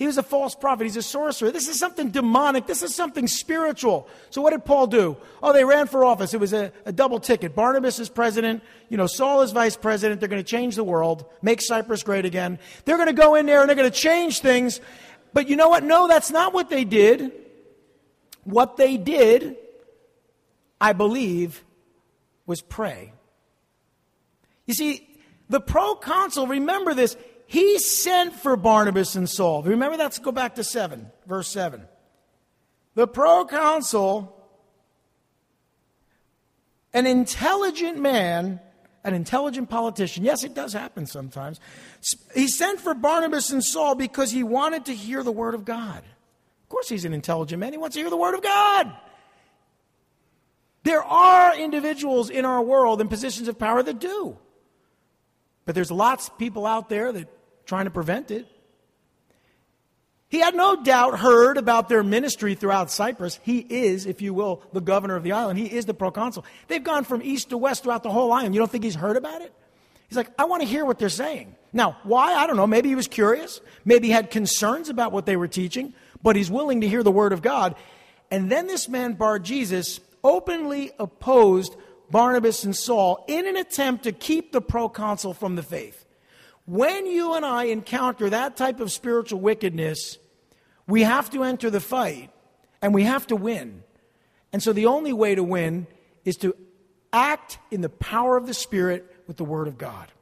He 0.00 0.06
was 0.06 0.16
a 0.16 0.22
false 0.22 0.54
prophet. 0.54 0.84
He's 0.84 0.96
a 0.96 1.02
sorcerer. 1.02 1.50
This 1.50 1.68
is 1.68 1.78
something 1.78 2.10
demonic. 2.10 2.66
This 2.66 2.82
is 2.82 2.94
something 2.94 3.26
spiritual. 3.26 4.08
So 4.30 4.40
what 4.40 4.52
did 4.52 4.64
Paul 4.64 4.86
do? 4.86 5.18
Oh, 5.42 5.52
they 5.52 5.62
ran 5.62 5.88
for 5.88 6.06
office. 6.06 6.32
It 6.32 6.40
was 6.40 6.54
a, 6.54 6.72
a 6.86 6.92
double 6.92 7.20
ticket. 7.20 7.54
Barnabas 7.54 7.98
is 7.98 8.08
president. 8.08 8.62
You 8.88 8.96
know, 8.96 9.06
Saul 9.06 9.42
is 9.42 9.52
vice 9.52 9.76
president. 9.76 10.18
They're 10.18 10.28
going 10.30 10.42
to 10.42 10.50
change 10.50 10.74
the 10.74 10.84
world, 10.84 11.26
make 11.42 11.60
Cyprus 11.60 12.02
great 12.02 12.24
again. 12.24 12.58
They're 12.86 12.96
going 12.96 13.08
to 13.08 13.12
go 13.12 13.34
in 13.34 13.44
there 13.44 13.60
and 13.60 13.68
they're 13.68 13.76
going 13.76 13.90
to 13.90 13.96
change 13.96 14.40
things. 14.40 14.80
But 15.32 15.48
you 15.48 15.56
know 15.56 15.68
what? 15.68 15.84
No, 15.84 16.08
that's 16.08 16.30
not 16.30 16.52
what 16.52 16.70
they 16.70 16.84
did. 16.84 17.32
What 18.44 18.76
they 18.76 18.96
did, 18.96 19.56
I 20.80 20.92
believe, 20.92 21.62
was 22.46 22.62
pray. 22.62 23.12
You 24.66 24.74
see, 24.74 25.06
the 25.48 25.60
proconsul, 25.60 26.46
remember 26.46 26.94
this, 26.94 27.16
he 27.46 27.78
sent 27.78 28.34
for 28.34 28.56
Barnabas 28.56 29.16
and 29.16 29.28
Saul. 29.28 29.62
Remember 29.62 29.96
that? 29.96 30.04
Let's 30.04 30.18
go 30.20 30.32
back 30.32 30.54
to 30.54 30.64
7, 30.64 31.10
verse 31.26 31.48
7. 31.48 31.82
The 32.94 33.08
proconsul, 33.08 34.36
an 36.92 37.06
intelligent 37.06 37.98
man, 37.98 38.60
an 39.04 39.14
intelligent 39.14 39.70
politician, 39.70 40.24
yes, 40.24 40.44
it 40.44 40.54
does 40.54 40.72
happen 40.72 41.06
sometimes. 41.06 41.60
He 42.34 42.48
sent 42.48 42.80
for 42.80 42.94
Barnabas 42.94 43.50
and 43.50 43.64
Saul 43.64 43.94
because 43.94 44.30
he 44.30 44.42
wanted 44.42 44.86
to 44.86 44.94
hear 44.94 45.22
the 45.22 45.32
word 45.32 45.54
of 45.54 45.64
God. 45.64 45.98
Of 45.98 46.68
course, 46.68 46.88
he's 46.88 47.04
an 47.04 47.12
intelligent 47.12 47.60
man. 47.60 47.72
He 47.72 47.78
wants 47.78 47.94
to 47.96 48.00
hear 48.00 48.10
the 48.10 48.16
word 48.16 48.34
of 48.34 48.42
God. 48.42 48.92
There 50.82 51.02
are 51.02 51.56
individuals 51.56 52.30
in 52.30 52.44
our 52.44 52.62
world 52.62 53.00
in 53.00 53.08
positions 53.08 53.48
of 53.48 53.58
power 53.58 53.82
that 53.82 53.98
do. 53.98 54.38
But 55.64 55.74
there's 55.74 55.90
lots 55.90 56.28
of 56.28 56.38
people 56.38 56.66
out 56.66 56.88
there 56.88 57.12
that 57.12 57.28
trying 57.66 57.84
to 57.84 57.90
prevent 57.90 58.30
it. 58.30 58.46
He 60.30 60.38
had 60.38 60.54
no 60.54 60.80
doubt 60.80 61.18
heard 61.18 61.56
about 61.56 61.88
their 61.88 62.04
ministry 62.04 62.54
throughout 62.54 62.90
Cyprus. 62.90 63.40
He 63.42 63.58
is, 63.58 64.06
if 64.06 64.22
you 64.22 64.32
will, 64.32 64.62
the 64.72 64.80
governor 64.80 65.16
of 65.16 65.24
the 65.24 65.32
island. 65.32 65.58
He 65.58 65.66
is 65.66 65.86
the 65.86 65.94
proconsul. 65.94 66.44
They've 66.68 66.82
gone 66.82 67.02
from 67.02 67.20
east 67.20 67.50
to 67.50 67.58
west 67.58 67.82
throughout 67.82 68.04
the 68.04 68.10
whole 68.10 68.32
island. 68.32 68.54
You 68.54 68.60
don't 68.60 68.70
think 68.70 68.84
he's 68.84 68.94
heard 68.94 69.16
about 69.16 69.42
it? 69.42 69.52
He's 70.08 70.16
like, 70.16 70.30
I 70.38 70.44
want 70.44 70.62
to 70.62 70.68
hear 70.68 70.84
what 70.84 71.00
they're 71.00 71.08
saying. 71.08 71.56
Now, 71.72 71.98
why? 72.04 72.34
I 72.34 72.46
don't 72.46 72.56
know. 72.56 72.66
Maybe 72.66 72.88
he 72.88 72.94
was 72.94 73.08
curious. 73.08 73.60
Maybe 73.84 74.06
he 74.06 74.12
had 74.12 74.30
concerns 74.30 74.88
about 74.88 75.10
what 75.10 75.26
they 75.26 75.36
were 75.36 75.48
teaching, 75.48 75.94
but 76.22 76.36
he's 76.36 76.50
willing 76.50 76.80
to 76.82 76.88
hear 76.88 77.02
the 77.02 77.10
word 77.10 77.32
of 77.32 77.42
God. 77.42 77.74
And 78.30 78.50
then 78.50 78.68
this 78.68 78.88
man, 78.88 79.14
Bar 79.14 79.40
Jesus, 79.40 79.98
openly 80.22 80.92
opposed 81.00 81.74
Barnabas 82.08 82.62
and 82.62 82.76
Saul 82.76 83.24
in 83.26 83.48
an 83.48 83.56
attempt 83.56 84.04
to 84.04 84.12
keep 84.12 84.52
the 84.52 84.60
proconsul 84.60 85.34
from 85.34 85.56
the 85.56 85.62
faith. 85.62 85.99
When 86.70 87.06
you 87.06 87.34
and 87.34 87.44
I 87.44 87.64
encounter 87.64 88.30
that 88.30 88.56
type 88.56 88.78
of 88.78 88.92
spiritual 88.92 89.40
wickedness, 89.40 90.18
we 90.86 91.02
have 91.02 91.28
to 91.30 91.42
enter 91.42 91.68
the 91.68 91.80
fight 91.80 92.30
and 92.80 92.94
we 92.94 93.02
have 93.02 93.26
to 93.26 93.34
win. 93.34 93.82
And 94.52 94.62
so 94.62 94.72
the 94.72 94.86
only 94.86 95.12
way 95.12 95.34
to 95.34 95.42
win 95.42 95.88
is 96.24 96.36
to 96.36 96.54
act 97.12 97.58
in 97.72 97.80
the 97.80 97.88
power 97.88 98.36
of 98.36 98.46
the 98.46 98.54
Spirit 98.54 99.04
with 99.26 99.36
the 99.36 99.44
Word 99.44 99.66
of 99.66 99.78
God. 99.78 100.12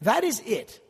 That 0.00 0.24
is 0.24 0.40
it. 0.46 0.80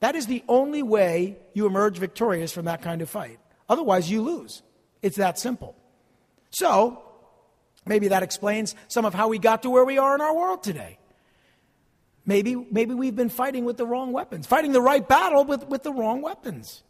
That 0.00 0.14
is 0.14 0.26
the 0.26 0.44
only 0.48 0.82
way 0.82 1.38
you 1.54 1.64
emerge 1.64 1.96
victorious 1.96 2.52
from 2.52 2.66
that 2.66 2.82
kind 2.82 3.00
of 3.00 3.08
fight. 3.08 3.38
Otherwise, 3.70 4.10
you 4.10 4.20
lose. 4.20 4.60
It's 5.00 5.16
that 5.16 5.38
simple. 5.38 5.74
So, 6.50 7.02
maybe 7.86 8.08
that 8.08 8.22
explains 8.22 8.74
some 8.88 9.06
of 9.06 9.14
how 9.14 9.28
we 9.28 9.38
got 9.38 9.62
to 9.62 9.70
where 9.70 9.86
we 9.86 9.96
are 9.96 10.14
in 10.14 10.20
our 10.20 10.36
world 10.36 10.62
today. 10.62 10.98
Maybe, 12.30 12.54
maybe 12.54 12.94
we've 12.94 13.16
been 13.16 13.28
fighting 13.28 13.64
with 13.64 13.76
the 13.76 13.84
wrong 13.84 14.12
weapons, 14.12 14.46
fighting 14.46 14.70
the 14.70 14.80
right 14.80 15.06
battle 15.06 15.44
with, 15.44 15.66
with 15.66 15.82
the 15.82 15.92
wrong 15.92 16.22
weapons. 16.22 16.84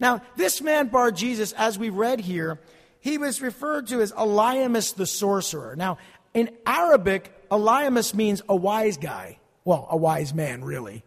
Now, 0.00 0.22
this 0.34 0.60
man 0.60 0.88
Bar 0.88 1.12
Jesus, 1.12 1.52
as 1.52 1.78
we 1.78 1.88
read 1.88 2.18
here, 2.18 2.58
he 2.98 3.16
was 3.16 3.40
referred 3.40 3.86
to 3.86 4.00
as 4.00 4.10
Eliamus 4.10 4.96
the 4.96 5.06
sorcerer. 5.06 5.76
Now, 5.76 5.98
in 6.34 6.50
Arabic, 6.66 7.32
Eliamus 7.48 8.12
means 8.12 8.42
a 8.48 8.56
wise 8.56 8.96
guy. 8.96 9.38
Well, 9.64 9.86
a 9.88 9.96
wise 9.96 10.34
man, 10.34 10.64
really. 10.64 11.04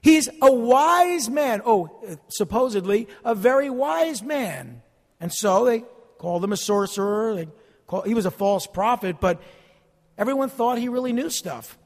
He's 0.00 0.28
a 0.42 0.52
wise 0.52 1.30
man. 1.30 1.62
Oh, 1.64 2.18
supposedly 2.26 3.06
a 3.24 3.36
very 3.36 3.70
wise 3.70 4.24
man. 4.24 4.82
And 5.20 5.32
so 5.32 5.66
they 5.66 5.84
called 6.18 6.42
him 6.42 6.52
a 6.52 6.56
sorcerer. 6.56 7.46
He 8.04 8.14
was 8.14 8.26
a 8.26 8.32
false 8.32 8.66
prophet, 8.66 9.20
but 9.20 9.40
everyone 10.18 10.48
thought 10.48 10.78
he 10.78 10.88
really 10.88 11.12
knew 11.12 11.30
stuff. 11.30 11.78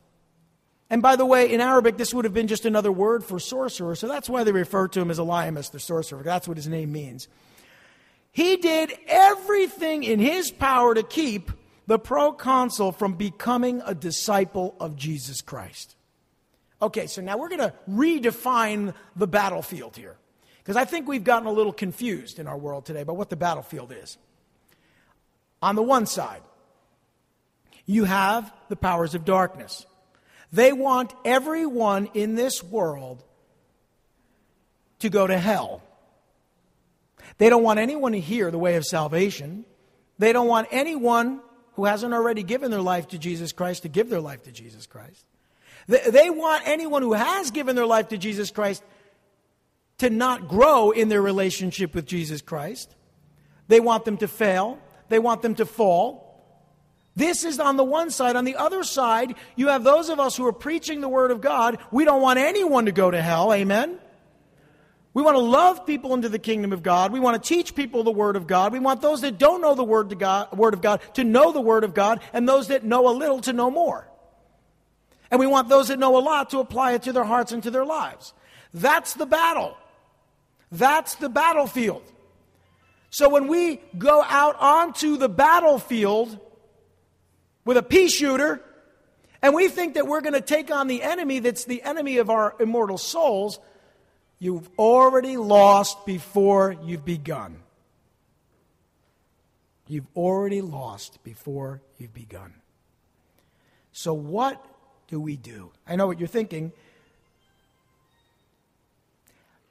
And 0.92 1.00
by 1.00 1.16
the 1.16 1.24
way, 1.24 1.50
in 1.50 1.62
Arabic, 1.62 1.96
this 1.96 2.12
would 2.12 2.26
have 2.26 2.34
been 2.34 2.48
just 2.48 2.66
another 2.66 2.92
word 2.92 3.24
for 3.24 3.40
sorcerer, 3.40 3.96
so 3.96 4.06
that's 4.06 4.28
why 4.28 4.44
they 4.44 4.52
refer 4.52 4.88
to 4.88 5.00
him 5.00 5.10
as 5.10 5.18
Elymas, 5.18 5.70
the 5.70 5.80
sorcerer. 5.80 6.22
That's 6.22 6.46
what 6.46 6.58
his 6.58 6.68
name 6.68 6.92
means. 6.92 7.28
He 8.30 8.58
did 8.58 8.92
everything 9.06 10.04
in 10.04 10.18
his 10.18 10.50
power 10.50 10.94
to 10.94 11.02
keep 11.02 11.50
the 11.86 11.98
proconsul 11.98 12.92
from 12.92 13.14
becoming 13.14 13.80
a 13.86 13.94
disciple 13.94 14.76
of 14.78 14.94
Jesus 14.94 15.40
Christ. 15.40 15.96
Okay, 16.82 17.06
so 17.06 17.22
now 17.22 17.38
we're 17.38 17.48
going 17.48 17.70
to 17.70 17.72
redefine 17.88 18.92
the 19.16 19.26
battlefield 19.26 19.96
here. 19.96 20.16
Because 20.58 20.76
I 20.76 20.84
think 20.84 21.08
we've 21.08 21.24
gotten 21.24 21.48
a 21.48 21.52
little 21.52 21.72
confused 21.72 22.38
in 22.38 22.46
our 22.46 22.58
world 22.58 22.84
today 22.84 23.00
about 23.00 23.16
what 23.16 23.30
the 23.30 23.36
battlefield 23.36 23.92
is. 23.92 24.18
On 25.62 25.74
the 25.74 25.82
one 25.82 26.04
side, 26.04 26.42
you 27.86 28.04
have 28.04 28.52
the 28.68 28.76
powers 28.76 29.14
of 29.14 29.24
darkness. 29.24 29.86
They 30.52 30.72
want 30.72 31.14
everyone 31.24 32.10
in 32.14 32.34
this 32.34 32.62
world 32.62 33.24
to 34.98 35.08
go 35.08 35.26
to 35.26 35.38
hell. 35.38 35.82
They 37.38 37.48
don't 37.48 37.62
want 37.62 37.78
anyone 37.80 38.12
to 38.12 38.20
hear 38.20 38.50
the 38.50 38.58
way 38.58 38.76
of 38.76 38.84
salvation. 38.84 39.64
They 40.18 40.32
don't 40.32 40.46
want 40.46 40.68
anyone 40.70 41.40
who 41.74 41.86
hasn't 41.86 42.12
already 42.12 42.42
given 42.42 42.70
their 42.70 42.82
life 42.82 43.08
to 43.08 43.18
Jesus 43.18 43.52
Christ 43.52 43.82
to 43.82 43.88
give 43.88 44.10
their 44.10 44.20
life 44.20 44.42
to 44.44 44.52
Jesus 44.52 44.86
Christ. 44.86 45.24
They 45.88 46.30
want 46.30 46.62
anyone 46.66 47.02
who 47.02 47.14
has 47.14 47.50
given 47.50 47.74
their 47.74 47.86
life 47.86 48.08
to 48.08 48.18
Jesus 48.18 48.50
Christ 48.50 48.84
to 49.98 50.10
not 50.10 50.48
grow 50.48 50.90
in 50.90 51.08
their 51.08 51.22
relationship 51.22 51.94
with 51.94 52.06
Jesus 52.06 52.42
Christ. 52.42 52.94
They 53.68 53.80
want 53.80 54.04
them 54.04 54.18
to 54.18 54.28
fail. 54.28 54.78
They 55.08 55.18
want 55.18 55.42
them 55.42 55.54
to 55.56 55.64
fall. 55.64 56.21
This 57.14 57.44
is 57.44 57.60
on 57.60 57.76
the 57.76 57.84
one 57.84 58.10
side. 58.10 58.36
On 58.36 58.44
the 58.44 58.56
other 58.56 58.82
side, 58.82 59.34
you 59.54 59.68
have 59.68 59.84
those 59.84 60.08
of 60.08 60.18
us 60.18 60.36
who 60.36 60.46
are 60.46 60.52
preaching 60.52 61.00
the 61.00 61.08
Word 61.08 61.30
of 61.30 61.40
God. 61.40 61.78
We 61.90 62.04
don't 62.04 62.22
want 62.22 62.38
anyone 62.38 62.86
to 62.86 62.92
go 62.92 63.10
to 63.10 63.20
hell. 63.20 63.52
Amen? 63.52 63.98
We 65.14 65.22
want 65.22 65.36
to 65.36 65.42
love 65.42 65.84
people 65.84 66.14
into 66.14 66.30
the 66.30 66.38
kingdom 66.38 66.72
of 66.72 66.82
God. 66.82 67.12
We 67.12 67.20
want 67.20 67.42
to 67.42 67.46
teach 67.46 67.74
people 67.74 68.02
the 68.02 68.10
Word 68.10 68.34
of 68.34 68.46
God. 68.46 68.72
We 68.72 68.78
want 68.78 69.02
those 69.02 69.20
that 69.20 69.38
don't 69.38 69.60
know 69.60 69.74
the 69.74 69.84
Word, 69.84 70.08
to 70.10 70.16
God, 70.16 70.56
Word 70.56 70.72
of 70.72 70.80
God 70.80 71.02
to 71.14 71.24
know 71.24 71.52
the 71.52 71.60
Word 71.60 71.84
of 71.84 71.92
God, 71.92 72.20
and 72.32 72.48
those 72.48 72.68
that 72.68 72.82
know 72.82 73.08
a 73.08 73.12
little 73.12 73.40
to 73.42 73.52
know 73.52 73.70
more. 73.70 74.08
And 75.30 75.38
we 75.38 75.46
want 75.46 75.68
those 75.68 75.88
that 75.88 75.98
know 75.98 76.16
a 76.16 76.20
lot 76.20 76.50
to 76.50 76.60
apply 76.60 76.92
it 76.92 77.02
to 77.02 77.12
their 77.12 77.24
hearts 77.24 77.52
and 77.52 77.62
to 77.62 77.70
their 77.70 77.84
lives. 77.84 78.32
That's 78.72 79.12
the 79.14 79.26
battle. 79.26 79.76
That's 80.70 81.16
the 81.16 81.28
battlefield. 81.28 82.02
So 83.10 83.28
when 83.28 83.48
we 83.48 83.82
go 83.98 84.22
out 84.22 84.56
onto 84.58 85.18
the 85.18 85.28
battlefield, 85.28 86.38
with 87.64 87.76
a 87.76 87.82
pea 87.82 88.08
shooter, 88.08 88.62
and 89.40 89.54
we 89.54 89.68
think 89.68 89.94
that 89.94 90.06
we're 90.06 90.20
going 90.20 90.34
to 90.34 90.40
take 90.40 90.70
on 90.70 90.86
the 90.86 91.02
enemy 91.02 91.40
that's 91.40 91.64
the 91.64 91.82
enemy 91.82 92.18
of 92.18 92.30
our 92.30 92.54
immortal 92.60 92.98
souls, 92.98 93.58
you've 94.38 94.68
already 94.78 95.36
lost 95.36 96.06
before 96.06 96.76
you've 96.84 97.04
begun. 97.04 97.56
You've 99.88 100.06
already 100.16 100.60
lost 100.62 101.22
before 101.24 101.82
you've 101.98 102.14
begun. 102.14 102.54
So, 103.92 104.14
what 104.14 104.64
do 105.08 105.20
we 105.20 105.36
do? 105.36 105.70
I 105.86 105.96
know 105.96 106.06
what 106.06 106.18
you're 106.18 106.28
thinking. 106.28 106.72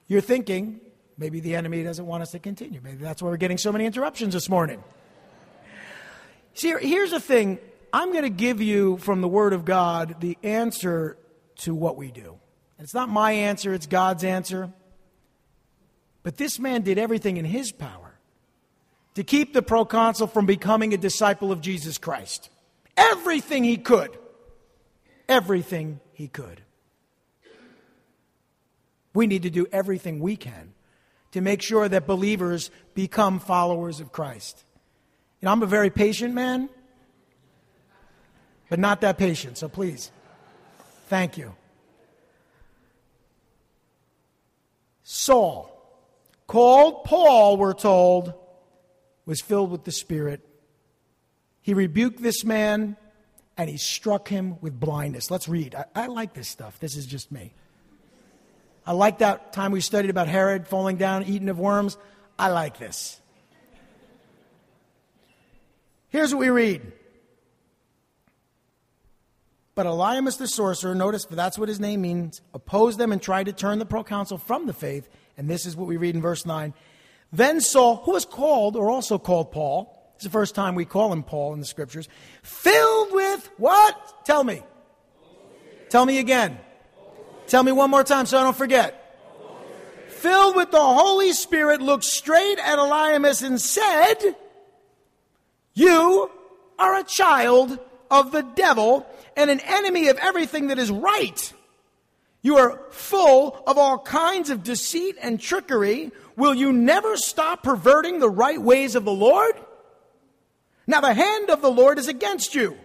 You're 0.07 0.21
thinking, 0.21 0.81
maybe 1.17 1.39
the 1.39 1.55
enemy 1.55 1.83
doesn't 1.83 2.05
want 2.05 2.21
us 2.21 2.31
to 2.31 2.39
continue. 2.39 2.81
Maybe 2.83 2.97
that's 2.97 3.21
why 3.21 3.29
we're 3.29 3.37
getting 3.37 3.57
so 3.57 3.71
many 3.71 3.85
interruptions 3.85 4.33
this 4.33 4.49
morning. 4.49 4.83
See, 6.53 6.75
here's 6.81 7.11
the 7.11 7.19
thing 7.19 7.59
I'm 7.93 8.11
going 8.11 8.23
to 8.23 8.29
give 8.29 8.61
you 8.61 8.97
from 8.97 9.21
the 9.21 9.27
Word 9.27 9.53
of 9.53 9.65
God 9.65 10.21
the 10.21 10.37
answer 10.43 11.17
to 11.57 11.75
what 11.75 11.97
we 11.97 12.11
do. 12.11 12.37
It's 12.79 12.93
not 12.93 13.09
my 13.09 13.31
answer, 13.31 13.73
it's 13.73 13.85
God's 13.85 14.23
answer. 14.23 14.71
But 16.23 16.37
this 16.37 16.59
man 16.59 16.81
did 16.81 16.97
everything 16.97 17.37
in 17.37 17.45
his 17.45 17.71
power 17.71 18.19
to 19.15 19.23
keep 19.23 19.53
the 19.53 19.61
proconsul 19.61 20.27
from 20.27 20.45
becoming 20.45 20.93
a 20.93 20.97
disciple 20.97 21.51
of 21.51 21.61
Jesus 21.61 21.97
Christ. 21.97 22.49
Everything 22.95 23.63
he 23.63 23.77
could. 23.77 24.17
Everything 25.27 25.99
he 26.13 26.27
could. 26.27 26.61
We 29.13 29.27
need 29.27 29.43
to 29.43 29.49
do 29.49 29.67
everything 29.71 30.19
we 30.19 30.35
can 30.37 30.73
to 31.31 31.41
make 31.41 31.61
sure 31.61 31.87
that 31.87 32.07
believers 32.07 32.71
become 32.93 33.39
followers 33.39 33.99
of 33.99 34.11
Christ. 34.11 34.63
You 35.41 35.45
know, 35.45 35.51
I'm 35.51 35.63
a 35.63 35.67
very 35.67 35.89
patient 35.89 36.33
man 36.33 36.69
but 38.71 38.79
not 38.79 39.01
that 39.01 39.17
patient, 39.17 39.57
so 39.57 39.67
please. 39.67 40.13
Thank 41.09 41.37
you. 41.37 41.53
Saul, 45.03 45.69
called 46.47 47.03
Paul, 47.03 47.57
we're 47.57 47.73
told, 47.73 48.33
was 49.25 49.41
filled 49.41 49.71
with 49.71 49.83
the 49.83 49.91
Spirit. 49.91 50.39
He 51.59 51.73
rebuked 51.73 52.23
this 52.23 52.45
man 52.45 52.95
and 53.57 53.69
he 53.69 53.75
struck 53.75 54.29
him 54.29 54.55
with 54.61 54.79
blindness. 54.79 55.29
Let's 55.29 55.49
read. 55.49 55.75
I, 55.75 55.83
I, 55.93 56.07
like 56.07 56.33
this 56.33 56.47
stuff. 56.47 56.79
This 56.79 56.95
is 56.95 57.05
just 57.05 57.29
me. 57.29 57.53
I 58.87 58.93
like 58.93 59.17
that 59.17 59.51
time 59.51 59.73
we 59.73 59.81
studied 59.81 60.11
about 60.11 60.29
Herod 60.29 60.65
falling 60.65 60.95
down, 60.95 61.25
eaten 61.25 61.49
of 61.49 61.59
worms. 61.59 61.97
I 62.39 62.47
like 62.47 62.79
this. 62.79 63.19
Here's 66.07 66.33
what 66.33 66.39
we 66.39 66.49
read. 66.49 66.93
But 69.81 69.89
Elymas 69.89 70.37
the 70.37 70.47
sorcerer, 70.47 70.93
notice 70.93 71.25
that's 71.25 71.57
what 71.57 71.67
his 71.67 71.79
name 71.79 72.01
means, 72.01 72.41
opposed 72.53 72.99
them 72.99 73.11
and 73.11 73.19
tried 73.19 73.47
to 73.47 73.51
turn 73.51 73.79
the 73.79 73.85
proconsul 73.87 74.37
from 74.37 74.67
the 74.67 74.73
faith. 74.73 75.09
And 75.37 75.49
this 75.49 75.65
is 75.65 75.75
what 75.75 75.87
we 75.87 75.97
read 75.97 76.13
in 76.13 76.21
verse 76.21 76.45
9. 76.45 76.75
Then 77.33 77.59
Saul, 77.61 77.95
who 78.05 78.11
was 78.11 78.23
called, 78.23 78.75
or 78.75 78.91
also 78.91 79.17
called 79.17 79.51
Paul, 79.51 79.91
it's 80.13 80.23
the 80.23 80.29
first 80.29 80.53
time 80.53 80.75
we 80.75 80.85
call 80.85 81.11
him 81.11 81.23
Paul 81.23 81.53
in 81.53 81.59
the 81.59 81.65
scriptures, 81.65 82.07
filled 82.43 83.11
with 83.11 83.49
what? 83.57 84.23
Tell 84.23 84.43
me. 84.43 84.61
Tell 85.89 86.05
me 86.05 86.19
again. 86.19 86.59
Tell 87.47 87.63
me 87.63 87.71
one 87.71 87.89
more 87.89 88.03
time 88.03 88.27
so 88.27 88.37
I 88.37 88.43
don't 88.43 88.55
forget. 88.55 89.17
Filled 90.09 90.57
with 90.57 90.69
the 90.69 90.79
Holy 90.79 91.33
Spirit, 91.33 91.81
looked 91.81 92.03
straight 92.03 92.59
at 92.59 92.77
Elymas 92.77 93.41
and 93.41 93.59
said, 93.59 94.35
You 95.73 96.29
are 96.77 96.99
a 96.99 97.03
child 97.03 97.79
of 98.11 98.31
the 98.31 98.43
devil 98.43 99.07
and 99.35 99.49
an 99.49 99.59
enemy 99.61 100.07
of 100.09 100.17
everything 100.17 100.67
that 100.67 100.79
is 100.79 100.91
right. 100.91 101.53
You 102.41 102.57
are 102.57 102.81
full 102.91 103.61
of 103.67 103.77
all 103.77 103.99
kinds 103.99 104.49
of 104.49 104.63
deceit 104.63 105.15
and 105.21 105.39
trickery. 105.39 106.11
Will 106.35 106.53
you 106.53 106.73
never 106.73 107.17
stop 107.17 107.63
perverting 107.63 108.19
the 108.19 108.29
right 108.29 108.61
ways 108.61 108.95
of 108.95 109.05
the 109.05 109.11
Lord? 109.11 109.53
Now 110.87 111.01
the 111.01 111.13
hand 111.13 111.49
of 111.49 111.61
the 111.61 111.71
Lord 111.71 111.99
is 111.99 112.07
against 112.07 112.55
you. 112.55 112.77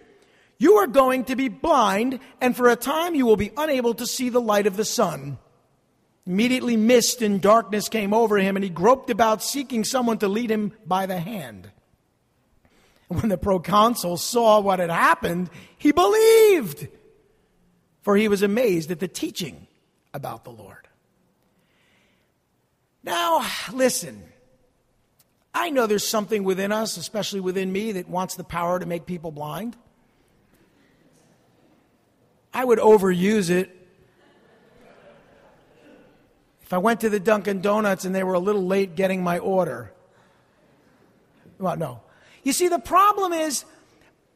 You 0.58 0.74
are 0.74 0.86
going 0.86 1.24
to 1.24 1.36
be 1.36 1.48
blind, 1.48 2.20
and 2.40 2.56
for 2.56 2.68
a 2.68 2.76
time 2.76 3.14
you 3.14 3.26
will 3.26 3.36
be 3.36 3.52
unable 3.56 3.94
to 3.94 4.06
see 4.06 4.28
the 4.28 4.40
light 4.40 4.66
of 4.66 4.76
the 4.76 4.84
sun. 4.84 5.38
Immediately 6.26 6.76
mist 6.76 7.22
and 7.22 7.40
darkness 7.40 7.88
came 7.88 8.12
over 8.14 8.36
him, 8.38 8.56
and 8.56 8.64
he 8.64 8.70
groped 8.70 9.10
about 9.10 9.42
seeking 9.42 9.84
someone 9.84 10.18
to 10.18 10.28
lead 10.28 10.50
him 10.50 10.72
by 10.86 11.06
the 11.06 11.18
hand. 11.18 11.70
When 13.08 13.28
the 13.28 13.38
proconsul 13.38 14.16
saw 14.16 14.60
what 14.60 14.80
had 14.80 14.90
happened, 14.90 15.50
he 15.78 15.92
believed, 15.92 16.88
for 18.02 18.16
he 18.16 18.26
was 18.26 18.42
amazed 18.42 18.90
at 18.90 18.98
the 18.98 19.08
teaching 19.08 19.68
about 20.12 20.42
the 20.44 20.50
Lord. 20.50 20.88
Now, 23.04 23.46
listen. 23.72 24.24
I 25.54 25.70
know 25.70 25.86
there's 25.86 26.06
something 26.06 26.44
within 26.44 26.72
us, 26.72 26.96
especially 26.96 27.40
within 27.40 27.72
me, 27.72 27.92
that 27.92 28.08
wants 28.08 28.34
the 28.34 28.44
power 28.44 28.78
to 28.78 28.84
make 28.84 29.06
people 29.06 29.30
blind. 29.30 29.76
I 32.52 32.64
would 32.64 32.78
overuse 32.78 33.50
it. 33.50 33.70
If 36.62 36.72
I 36.72 36.78
went 36.78 37.00
to 37.02 37.08
the 37.08 37.20
Dunkin' 37.20 37.60
Donuts 37.60 38.04
and 38.04 38.14
they 38.14 38.24
were 38.24 38.34
a 38.34 38.40
little 38.40 38.66
late 38.66 38.96
getting 38.96 39.22
my 39.22 39.38
order, 39.38 39.92
well, 41.58 41.76
no. 41.76 42.00
You 42.46 42.52
see, 42.52 42.68
the 42.68 42.78
problem 42.78 43.32
is, 43.32 43.64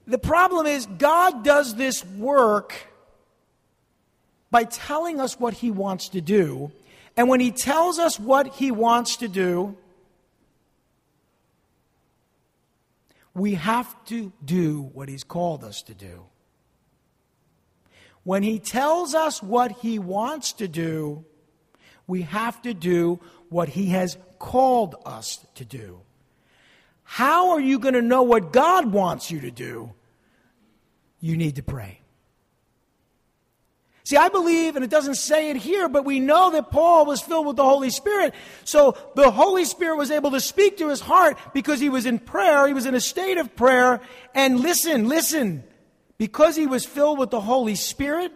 the 0.05 0.19
problem 0.19 0.67
is 0.67 0.85
God 0.87 1.45
does 1.45 1.77
this 1.77 2.05
work 2.05 2.75
by 4.51 4.65
telling 4.65 5.21
us 5.21 5.39
what 5.39 5.55
he 5.55 5.71
wants 5.71 6.09
to 6.09 6.21
do. 6.21 6.73
And 7.17 7.29
when 7.29 7.39
he 7.39 7.53
tells 7.53 8.01
us 8.01 8.19
what 8.19 8.49
he 8.55 8.73
wants 8.73 9.19
to 9.19 9.29
do, 9.29 9.77
we 13.33 13.55
have 13.55 13.95
to 14.07 14.33
do 14.45 14.91
what 14.93 15.09
he's 15.09 15.23
called 15.23 15.63
us 15.63 15.81
to 15.83 15.95
do. 15.95 16.25
When 18.25 18.43
he 18.43 18.59
tells 18.59 19.15
us 19.15 19.41
what 19.41 19.71
he 19.71 20.01
wants 20.01 20.55
to 20.55 20.67
do, 20.67 21.25
we 22.09 22.23
have 22.23 22.61
to 22.63 22.75
do 22.75 23.21
what 23.51 23.69
he 23.69 23.91
has 23.91 24.19
called 24.41 24.97
us 25.07 25.47
to 25.55 25.65
do. 25.65 26.01
How 27.13 27.51
are 27.51 27.61
you 27.61 27.81
going 27.81 27.95
to 27.95 28.03
know 28.03 28.23
what 28.23 28.53
God 28.53 28.93
wants 28.93 29.33
you 29.33 29.41
to 29.41 29.51
do? 29.51 29.93
You 31.19 31.37
need 31.37 31.57
to 31.57 31.63
pray. 31.65 31.99
See, 34.05 34.17
I 34.17 34.29
believe, 34.29 34.77
and 34.77 34.85
it 34.85 34.93
doesn't 34.93 35.17
say 35.17 35.51
it 35.51 35.57
here, 35.57 35.89
but 35.89 36.05
we 36.05 36.21
know 36.21 36.53
that 36.53 36.71
Paul 36.71 37.07
was 37.07 37.21
filled 37.21 37.49
with 37.49 37.57
the 37.57 37.65
Holy 37.65 37.91
Spirit. 37.91 38.33
So 38.63 38.97
the 39.17 39.33
Holy 39.33 39.65
Spirit 39.65 39.97
was 39.97 40.13
able 40.13 40.31
to 40.31 40.41
speak 40.41 40.77
to 40.77 40.89
his 40.89 41.01
heart 41.01 41.37
because 41.53 41.81
he 41.81 41.89
was 41.89 42.07
in 42.07 42.21
prayer. 42.21 42.69
He 42.69 42.75
was 42.75 42.87
in 42.87 42.95
a 42.95 43.01
state 43.01 43.39
of 43.39 43.57
prayer. 43.57 44.01
And 44.33 44.61
listen, 44.61 45.09
listen. 45.09 45.65
Because 46.17 46.55
he 46.55 46.69
was 46.69 46.85
filled 46.85 47.19
with 47.19 47.31
the 47.31 47.41
Holy 47.41 47.75
Spirit, 47.75 48.31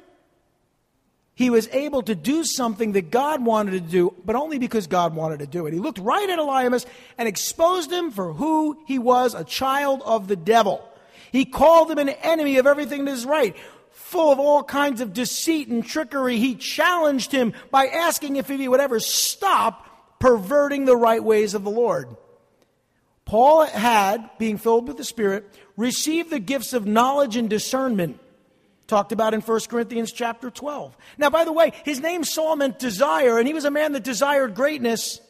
he 1.34 1.50
was 1.50 1.68
able 1.68 2.02
to 2.02 2.14
do 2.14 2.44
something 2.44 2.92
that 2.92 3.10
God 3.10 3.44
wanted 3.44 3.72
to 3.72 3.80
do, 3.80 4.14
but 4.24 4.36
only 4.36 4.58
because 4.58 4.86
God 4.86 5.14
wanted 5.14 5.40
to 5.40 5.46
do 5.46 5.66
it. 5.66 5.72
He 5.72 5.80
looked 5.80 5.98
right 5.98 6.28
at 6.28 6.38
Elymas 6.38 6.86
and 7.18 7.28
exposed 7.28 7.90
him 7.90 8.10
for 8.10 8.32
who 8.32 8.78
he 8.86 8.98
was, 8.98 9.34
a 9.34 9.44
child 9.44 10.02
of 10.04 10.28
the 10.28 10.36
devil. 10.36 10.88
He 11.32 11.44
called 11.44 11.90
him 11.90 11.98
an 11.98 12.10
enemy 12.10 12.58
of 12.58 12.66
everything 12.66 13.04
that 13.06 13.12
is 13.12 13.26
right 13.26 13.56
full 14.14 14.30
of 14.30 14.38
all 14.38 14.62
kinds 14.62 15.00
of 15.00 15.12
deceit 15.12 15.66
and 15.66 15.84
trickery, 15.84 16.38
he 16.38 16.54
challenged 16.54 17.32
him 17.32 17.52
by 17.72 17.86
asking 17.86 18.36
if 18.36 18.48
he 18.48 18.68
would 18.68 18.78
ever 18.78 19.00
stop 19.00 20.18
perverting 20.20 20.84
the 20.84 20.96
right 20.96 21.22
ways 21.22 21.54
of 21.54 21.64
the 21.64 21.70
Lord. 21.70 22.08
Paul 23.24 23.64
had, 23.64 24.30
being 24.38 24.58
filled 24.58 24.86
with 24.86 24.98
the 24.98 25.04
Spirit, 25.04 25.48
received 25.76 26.30
the 26.30 26.38
gifts 26.38 26.72
of 26.74 26.86
knowledge 26.86 27.36
and 27.36 27.50
discernment 27.50 28.20
talked 28.86 29.12
about 29.12 29.34
in 29.34 29.40
1 29.40 29.60
Corinthians 29.68 30.12
chapter 30.12 30.50
12. 30.50 30.96
Now, 31.18 31.30
by 31.30 31.44
the 31.44 31.52
way, 31.52 31.72
his 31.84 32.00
name 32.00 32.24
Saul 32.24 32.56
meant 32.56 32.78
desire, 32.78 33.38
and 33.38 33.46
he 33.46 33.54
was 33.54 33.64
a 33.64 33.70
man 33.70 33.92
that 33.92 34.04
desired 34.04 34.54
greatness. 34.54 35.20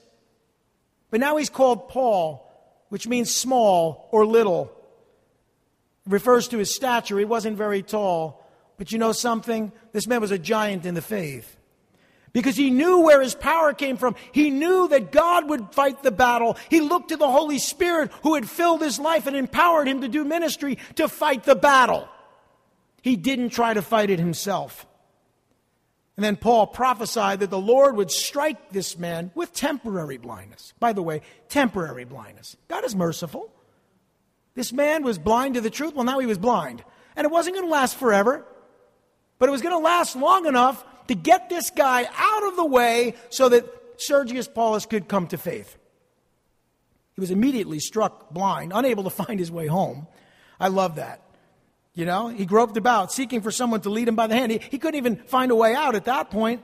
But 1.11 1.21
now 1.21 1.37
he's 1.37 1.51
called 1.51 1.89
Paul, 1.89 2.51
which 2.89 3.07
means 3.07 3.35
small 3.35 4.09
or 4.11 4.27
little. 4.27 4.73
It 6.07 6.13
refers 6.13 6.49
to 6.49 6.59
his 6.59 6.75
stature. 6.75 7.19
He 7.19 7.25
wasn't 7.25 7.57
very 7.57 7.83
tall. 7.83 8.45
But 8.77 8.93
you 8.93 8.99
know 8.99 9.13
something? 9.13 9.73
This 9.93 10.07
man 10.07 10.21
was 10.21 10.33
a 10.33 10.39
giant 10.39 10.85
in 10.85 10.95
the 10.95 11.03
faith. 11.03 11.57
Because 12.33 12.57
he 12.57 12.71
knew 12.71 12.99
where 12.99 13.23
his 13.23 13.37
power 13.37 13.73
came 13.73 13.97
from. 13.97 14.17
He 14.33 14.51
knew 14.51 14.89
that 14.89 15.13
God 15.13 15.49
would 15.49 15.73
fight 15.73 16.03
the 16.03 16.11
battle. 16.11 16.57
He 16.69 16.81
looked 16.81 17.11
to 17.11 17.17
the 17.17 17.31
Holy 17.31 17.61
Spirit 17.61 18.11
who 18.25 18.35
had 18.35 18.51
filled 18.51 18.83
his 18.83 18.99
life 18.99 19.29
and 19.29 19.37
empowered 19.37 19.87
him 19.87 20.01
to 20.01 20.09
do 20.09 20.25
ministry 20.25 20.79
to 20.97 21.07
fight 21.07 21.45
the 21.45 21.55
battle. 21.55 22.09
He 23.05 23.17
didn't 23.17 23.51
try 23.51 23.75
to 23.75 23.83
fight 23.83 24.09
it 24.09 24.19
himself. 24.19 24.87
And 26.17 26.25
then 26.25 26.37
Paul 26.37 26.67
prophesied 26.67 27.41
that 27.41 27.51
the 27.51 27.61
Lord 27.61 27.97
would 27.97 28.11
strike 28.11 28.71
this 28.71 28.99
man 28.99 29.31
with 29.35 29.53
temporary 29.53 30.17
blindness. 30.17 30.73
By 30.81 30.95
the 30.95 31.03
way, 31.03 31.21
temporary 31.51 32.07
blindness. 32.07 32.57
God 32.67 32.83
is 32.83 32.97
merciful. 32.97 33.53
This 34.55 34.73
man 34.73 35.03
was 35.03 35.19
blind 35.19 35.53
to 35.53 35.61
the 35.61 35.69
truth. 35.69 35.95
Well, 35.95 36.07
now 36.07 36.19
he 36.19 36.25
was 36.25 36.39
blind. 36.39 36.83
And 37.15 37.27
it 37.27 37.31
wasn't 37.31 37.57
going 37.57 37.67
to 37.67 37.71
last 37.71 37.95
forever. 37.99 38.43
But 39.39 39.51
it 39.51 39.53
was 39.53 39.61
going 39.61 39.79
to 39.79 39.85
last 39.85 40.17
long 40.17 40.47
enough 40.47 40.83
to 41.09 41.15
get 41.15 41.51
this 41.51 41.69
guy 41.69 42.09
out 42.17 42.49
of 42.49 42.57
the 42.57 42.65
way 42.65 43.17
so 43.29 43.51
that 43.51 43.67
Sergius 43.99 44.49
Paulus 44.49 44.87
could 44.87 45.09
come 45.09 45.27
to 45.27 45.37
faith. 45.37 45.77
He 47.17 47.21
was 47.21 47.31
immediately 47.31 47.81
struck 47.81 48.31
blind, 48.31 48.73
unable 48.75 49.05
to 49.05 49.11
find 49.25 49.39
his 49.39 49.51
way 49.51 49.67
home. 49.67 50.07
I 50.59 50.69
love 50.69 50.97
that. 50.97 51.21
You 51.95 52.05
know, 52.05 52.28
he 52.28 52.45
groped 52.45 52.76
about, 52.76 53.12
seeking 53.12 53.40
for 53.40 53.53
someone 53.53 53.80
to 53.82 53.90
lead 53.90 54.09
him 54.09 54.16
by 54.16 54.26
the 54.26 54.34
hand. 54.34 54.51
He, 54.51 54.59
he 54.59 54.78
couldn't 54.78 54.99
even 54.99 55.16
find 55.16 55.53
a 55.53 55.55
way 55.55 55.74
out 55.74 55.95
at 55.95 56.07
that 56.07 56.30
point. 56.30 56.62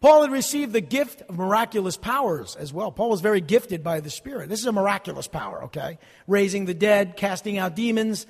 Paul 0.00 0.22
had 0.22 0.30
received 0.30 0.74
the 0.74 0.82
gift 0.82 1.22
of 1.22 1.38
miraculous 1.38 1.96
powers 1.96 2.54
as 2.54 2.70
well. 2.70 2.92
Paul 2.92 3.08
was 3.08 3.22
very 3.22 3.40
gifted 3.40 3.82
by 3.82 4.00
the 4.00 4.10
Spirit. 4.10 4.50
This 4.50 4.60
is 4.60 4.66
a 4.66 4.72
miraculous 4.72 5.26
power, 5.26 5.64
okay? 5.64 5.98
Raising 6.26 6.66
the 6.66 6.74
dead, 6.74 7.16
casting 7.16 7.56
out 7.56 7.74
demons, 7.74 8.26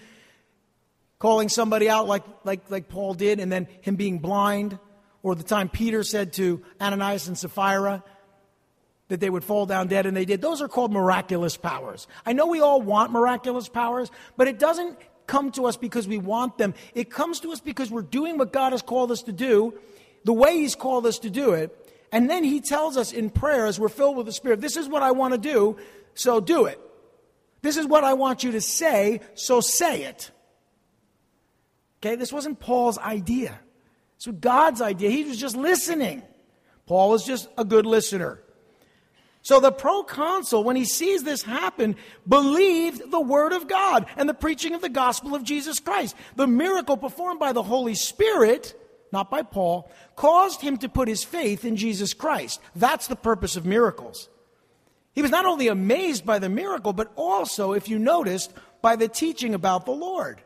calling 1.19 1.49
somebody 1.49 1.89
out 1.89 2.07
like, 2.07 2.23
like, 2.45 2.71
like 2.71 2.89
Paul 2.89 3.15
did, 3.15 3.41
and 3.41 3.51
then 3.51 3.67
him 3.81 3.97
being 3.97 4.21
blind, 4.21 4.79
or 5.25 5.35
the 5.35 5.43
time 5.43 5.69
Peter 5.69 6.05
said 6.05 6.35
to 6.35 6.63
Ananias 6.81 7.27
and 7.27 7.37
Sapphira 7.37 8.05
that 9.09 9.19
they 9.19 9.29
would 9.29 9.43
fall 9.43 9.67
down 9.67 9.89
dead, 9.89 10.07
and 10.07 10.17
they 10.17 10.25
did. 10.25 10.41
Those 10.41 10.63
are 10.63 10.69
called 10.69 10.93
miraculous 10.93 11.57
powers. 11.57 12.07
I 12.25 12.33
know 12.33 12.47
we 12.47 12.61
all 12.61 12.81
want 12.81 13.11
miraculous 13.11 13.69
powers, 13.69 14.09
but 14.37 14.47
it 14.47 14.61
doesn't 14.61 14.97
come 15.27 15.51
to 15.53 15.67
us 15.67 15.77
because 15.77 16.07
we 16.07 16.19
want 16.19 16.59
them. 16.59 16.75
It 16.95 17.11
comes 17.11 17.41
to 17.41 17.53
us 17.53 17.61
because 17.61 17.91
we're 17.91 18.03
doing 18.03 18.39
what 18.39 18.53
God 18.53 18.73
has 18.73 18.83
called 18.83 19.11
us 19.11 19.23
to 19.25 19.33
do, 19.33 19.75
the 20.25 20.33
way 20.33 20.59
He's 20.59 20.75
called 20.75 21.07
us 21.07 21.19
to 21.21 21.31
do 21.31 21.53
it. 21.53 21.77
And 22.13 22.31
then 22.31 22.45
He 22.45 22.61
tells 22.61 22.97
us 22.97 23.13
in 23.13 23.31
prayer 23.31 23.67
as 23.67 23.79
we're 23.79 23.89
filled 23.89 24.17
with 24.17 24.27
the 24.27 24.33
Spirit, 24.33 24.61
this 24.61 24.77
is 24.77 24.89
what 24.89 25.03
I 25.03 25.13
want 25.13 25.35
to 25.35 25.39
do, 25.39 25.77
so 26.15 26.41
do 26.41 26.67
it. 26.67 26.81
This 27.63 27.77
is 27.77 27.87
what 27.87 28.05
I 28.05 28.15
want 28.15 28.45
you 28.45 28.53
to 28.53 28.61
say, 28.61 29.21
so 29.35 29.61
say 29.61 30.05
it. 30.05 30.31
Okay, 31.99 32.17
this 32.17 32.33
wasn't 32.33 32.61
Paul's 32.61 32.99
idea. 32.99 33.59
Was 34.25 34.35
God's 34.41 34.81
idea. 34.81 35.11
He 35.11 35.25
was 35.25 35.39
just 35.39 35.57
listening. 35.57 36.23
Paul 36.87 37.11
was 37.11 37.27
just 37.27 37.49
a 37.59 37.65
good 37.65 37.87
listener. 37.87 38.41
So 39.47 39.61
the 39.61 39.71
proconsul, 39.71 40.65
when 40.65 40.75
he 40.75 40.85
sees 40.85 41.23
this 41.23 41.45
happen, 41.45 41.95
believed 42.27 43.13
the 43.13 43.21
word 43.21 43.53
of 43.53 43.69
God 43.69 44.07
and 44.17 44.29
the 44.29 44.35
preaching 44.35 44.75
of 44.75 44.81
the 44.81 44.89
gospel 44.89 45.37
of 45.37 45.45
Jesus 45.45 45.79
Christ. 45.79 46.17
The 46.35 46.49
miracle 46.49 46.97
performed 46.97 47.39
by 47.39 47.53
the 47.53 47.63
Holy 47.63 47.95
Spirit, 47.95 48.75
not 49.13 49.31
by 49.31 49.43
Paul, 49.43 49.89
caused 50.17 50.63
him 50.63 50.79
to 50.79 50.89
put 50.89 51.07
his 51.07 51.23
faith 51.23 51.65
in 51.65 51.77
Jesus 51.77 52.13
Christ. 52.13 52.61
That's 52.75 53.07
the 53.07 53.15
purpose 53.15 53.55
of 53.55 53.65
miracles. 53.65 54.29
He 55.15 55.23
was 55.23 55.31
not 55.31 55.47
only 55.47 55.69
amazed 55.69 56.27
by 56.27 56.41
the 56.41 56.49
miracle, 56.49 56.93
but 56.93 57.13
also, 57.15 57.73
if 57.73 57.89
you 57.89 58.01
noticed, 58.01 58.53
by 58.83 58.97
the 58.97 59.07
teaching 59.07 59.55
about 59.55 59.87
the 59.87 59.93
Lord. 59.93 60.41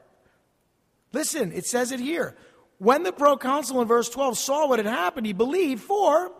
Listen, 1.14 1.52
it 1.52 1.64
says 1.64 1.90
it 1.90 2.00
here. 2.00 2.36
When 2.76 3.02
the 3.04 3.12
proconsul 3.12 3.80
in 3.80 3.88
verse 3.88 4.10
12 4.10 4.36
saw 4.36 4.68
what 4.68 4.78
had 4.78 4.84
happened, 4.84 5.26
he 5.26 5.32
believed, 5.32 5.82
for 5.82 6.32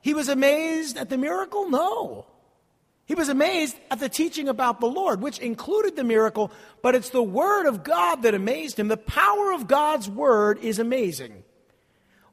he 0.00 0.14
was 0.14 0.28
amazed 0.28 0.96
at 0.96 1.08
the 1.08 1.18
miracle? 1.18 1.68
No. 1.68 2.26
He 3.04 3.14
was 3.14 3.28
amazed 3.28 3.76
at 3.90 3.98
the 3.98 4.08
teaching 4.08 4.48
about 4.48 4.78
the 4.78 4.86
Lord, 4.86 5.20
which 5.20 5.40
included 5.40 5.96
the 5.96 6.04
miracle, 6.04 6.52
but 6.80 6.94
it's 6.94 7.10
the 7.10 7.22
Word 7.22 7.66
of 7.66 7.82
God 7.82 8.22
that 8.22 8.34
amazed 8.34 8.78
him. 8.78 8.88
The 8.88 8.96
power 8.96 9.52
of 9.52 9.66
God's 9.66 10.08
Word 10.08 10.58
is 10.62 10.78
amazing. 10.78 11.42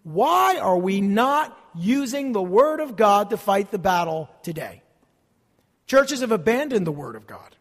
Why 0.03 0.59
are 0.59 0.77
we 0.77 1.01
not 1.01 1.57
using 1.75 2.31
the 2.31 2.43
Word 2.43 2.79
of 2.79 2.95
God 2.95 3.31
to 3.31 3.37
fight 3.37 3.71
the 3.71 3.79
battle 3.79 4.29
today? 4.43 4.83
Churches 5.87 6.21
have 6.21 6.31
abandoned 6.31 6.85
the 6.85 6.91
Word 6.91 7.15
of 7.15 7.25
God. 7.25 7.55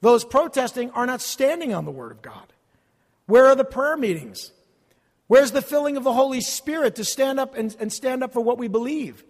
Those 0.00 0.24
protesting 0.24 0.90
are 0.90 1.06
not 1.06 1.22
standing 1.22 1.72
on 1.72 1.84
the 1.84 1.90
Word 1.90 2.12
of 2.12 2.20
God. 2.20 2.52
Where 3.26 3.46
are 3.46 3.54
the 3.54 3.64
prayer 3.64 3.96
meetings? 3.96 4.50
Where's 5.34 5.50
the 5.50 5.62
filling 5.62 5.96
of 5.96 6.04
the 6.04 6.12
Holy 6.12 6.40
Spirit 6.40 6.94
to 6.94 7.04
stand 7.04 7.40
up 7.40 7.56
and, 7.56 7.74
and 7.80 7.92
stand 7.92 8.22
up 8.22 8.32
for 8.32 8.40
what 8.40 8.56
we 8.56 8.68
believe? 8.68 9.24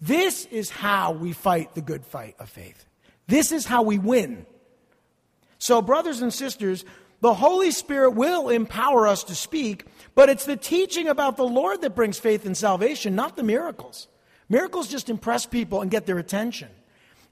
This 0.00 0.44
is 0.44 0.70
how 0.70 1.10
we 1.10 1.32
fight 1.32 1.74
the 1.74 1.80
good 1.80 2.06
fight 2.06 2.36
of 2.38 2.48
faith. 2.48 2.86
This 3.26 3.50
is 3.50 3.66
how 3.66 3.82
we 3.82 3.98
win. 3.98 4.46
So, 5.58 5.82
brothers 5.82 6.22
and 6.22 6.32
sisters, 6.32 6.84
the 7.20 7.34
Holy 7.34 7.72
Spirit 7.72 8.10
will 8.10 8.48
empower 8.48 9.08
us 9.08 9.24
to 9.24 9.34
speak, 9.34 9.86
but 10.14 10.28
it's 10.28 10.44
the 10.44 10.56
teaching 10.56 11.08
about 11.08 11.36
the 11.36 11.42
Lord 11.42 11.80
that 11.80 11.96
brings 11.96 12.20
faith 12.20 12.46
and 12.46 12.56
salvation, 12.56 13.16
not 13.16 13.34
the 13.34 13.42
miracles. 13.42 14.06
Miracles 14.48 14.86
just 14.86 15.10
impress 15.10 15.46
people 15.46 15.80
and 15.80 15.90
get 15.90 16.06
their 16.06 16.18
attention. 16.18 16.68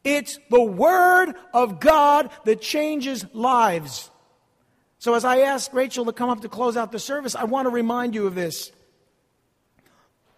It's 0.03 0.41
the 0.51 0.61
Word 0.61 1.35
of 1.55 1.79
God 1.79 2.31
that 2.47 2.63
changes 2.63 3.25
lives. 3.33 4.11
So, 4.99 5.15
as 5.15 5.25
I 5.25 5.41
ask 5.41 5.73
Rachel 5.73 6.05
to 6.07 6.13
come 6.13 6.29
up 6.29 6.41
to 6.41 6.49
close 6.49 6.77
out 6.77 6.91
the 6.91 6.99
service, 6.99 7.37
I 7.37 7.45
want 7.45 7.67
to 7.67 7.71
remind 7.71 8.15
you 8.15 8.27
of 8.27 8.35
this. 8.35 8.73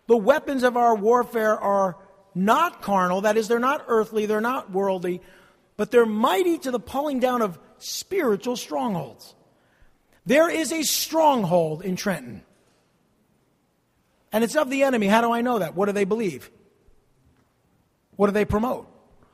The 0.07 0.17
weapons 0.17 0.65
of 0.65 0.77
our 0.77 0.95
warfare 0.95 1.59
are 1.59 1.97
not 2.35 2.83
carnal, 2.83 3.23
that 3.23 3.37
is, 3.37 3.49
they're 3.49 3.59
not 3.59 3.85
earthly, 3.89 4.27
they're 4.27 4.41
not 4.41 4.71
worldly, 4.71 5.23
but 5.77 5.91
they're 5.91 6.07
mighty 6.07 6.59
to 6.59 6.71
the 6.71 6.81
pulling 6.81 7.21
down 7.21 7.43
of 7.43 7.59
spiritual 7.79 8.57
strongholds. 8.57 9.35
There 10.27 10.51
is 10.51 10.73
a 10.73 10.83
stronghold 10.83 11.83
in 11.83 11.97
Trenton. 11.97 12.43
And 14.33 14.45
it's 14.45 14.55
of 14.55 14.71
the 14.71 14.85
enemy. 14.85 15.07
How 15.07 15.23
do 15.23 15.33
I 15.33 15.41
know 15.41 15.59
that? 15.59 15.75
What 15.75 15.87
do 15.87 15.93
they 15.93 16.05
believe? 16.05 16.51
What 18.17 18.27
do 18.27 18.33
they 18.33 18.45
promote? 18.45 18.87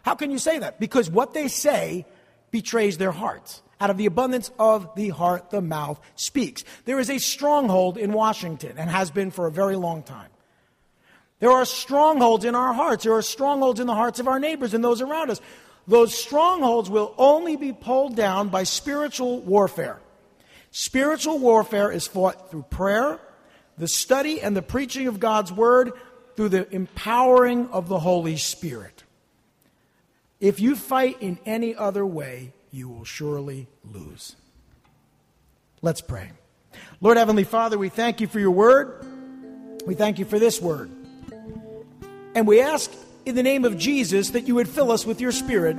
How 0.02 0.14
can 0.14 0.30
you 0.30 0.38
say 0.38 0.60
that? 0.60 0.78
Because 0.78 1.10
what 1.10 1.34
they 1.34 1.48
say 1.48 2.06
betrays 2.50 2.96
their 2.96 3.10
hearts. 3.10 3.62
Out 3.80 3.90
of 3.90 3.98
the 3.98 4.06
abundance 4.06 4.50
of 4.58 4.94
the 4.94 5.10
heart, 5.10 5.50
the 5.50 5.60
mouth 5.60 6.00
speaks. 6.14 6.64
There 6.86 6.98
is 6.98 7.10
a 7.10 7.18
stronghold 7.18 7.98
in 7.98 8.12
Washington 8.12 8.78
and 8.78 8.88
has 8.88 9.10
been 9.10 9.30
for 9.30 9.46
a 9.46 9.52
very 9.52 9.76
long 9.76 10.02
time. 10.02 10.30
There 11.40 11.50
are 11.50 11.66
strongholds 11.66 12.46
in 12.46 12.54
our 12.54 12.72
hearts. 12.72 13.04
There 13.04 13.12
are 13.12 13.22
strongholds 13.22 13.78
in 13.78 13.86
the 13.86 13.94
hearts 13.94 14.20
of 14.20 14.28
our 14.28 14.40
neighbors 14.40 14.72
and 14.72 14.82
those 14.82 15.02
around 15.02 15.30
us. 15.30 15.40
Those 15.86 16.16
strongholds 16.16 16.88
will 16.88 17.14
only 17.18 17.56
be 17.56 17.72
pulled 17.72 18.16
down 18.16 18.48
by 18.48 18.62
spiritual 18.64 19.40
warfare. 19.40 20.00
Spiritual 20.70 21.38
warfare 21.38 21.92
is 21.92 22.06
fought 22.06 22.50
through 22.50 22.64
prayer, 22.70 23.20
the 23.78 23.88
study 23.88 24.40
and 24.40 24.56
the 24.56 24.62
preaching 24.62 25.06
of 25.06 25.20
God's 25.20 25.52
word, 25.52 25.92
through 26.34 26.48
the 26.50 26.74
empowering 26.74 27.68
of 27.70 27.88
the 27.88 27.98
Holy 27.98 28.36
Spirit. 28.36 29.04
If 30.40 30.60
you 30.60 30.76
fight 30.76 31.22
in 31.22 31.38
any 31.46 31.74
other 31.74 32.04
way, 32.04 32.52
you 32.76 32.90
will 32.90 33.04
surely 33.04 33.66
lose. 33.90 34.36
Let's 35.80 36.02
pray. 36.02 36.30
Lord 37.00 37.16
Heavenly 37.16 37.44
Father, 37.44 37.78
we 37.78 37.88
thank 37.88 38.20
you 38.20 38.26
for 38.26 38.38
your 38.38 38.50
word. 38.50 39.06
We 39.86 39.94
thank 39.94 40.18
you 40.18 40.26
for 40.26 40.38
this 40.38 40.60
word. 40.60 40.90
And 42.34 42.46
we 42.46 42.60
ask 42.60 42.92
in 43.24 43.34
the 43.34 43.42
name 43.42 43.64
of 43.64 43.78
Jesus 43.78 44.30
that 44.30 44.46
you 44.46 44.54
would 44.56 44.68
fill 44.68 44.92
us 44.92 45.06
with 45.06 45.22
your 45.22 45.32
spirit. 45.32 45.76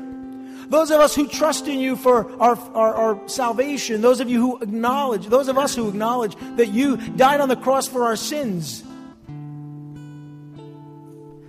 Those 0.71 0.89
of 0.89 0.99
us 0.99 1.15
who 1.15 1.27
trust 1.27 1.67
in 1.67 1.79
you 1.79 1.95
for 1.95 2.31
our, 2.41 2.57
our, 2.73 2.95
our, 2.95 3.29
salvation, 3.29 4.01
those 4.01 4.19
of 4.19 4.27
you 4.27 4.41
who 4.41 4.57
acknowledge, 4.63 5.27
those 5.27 5.49
of 5.49 5.57
us 5.57 5.75
who 5.75 5.87
acknowledge 5.87 6.35
that 6.55 6.69
you 6.69 6.97
died 6.97 7.41
on 7.41 7.47
the 7.47 7.55
cross 7.55 7.87
for 7.87 8.05
our 8.05 8.15
sins, 8.15 8.83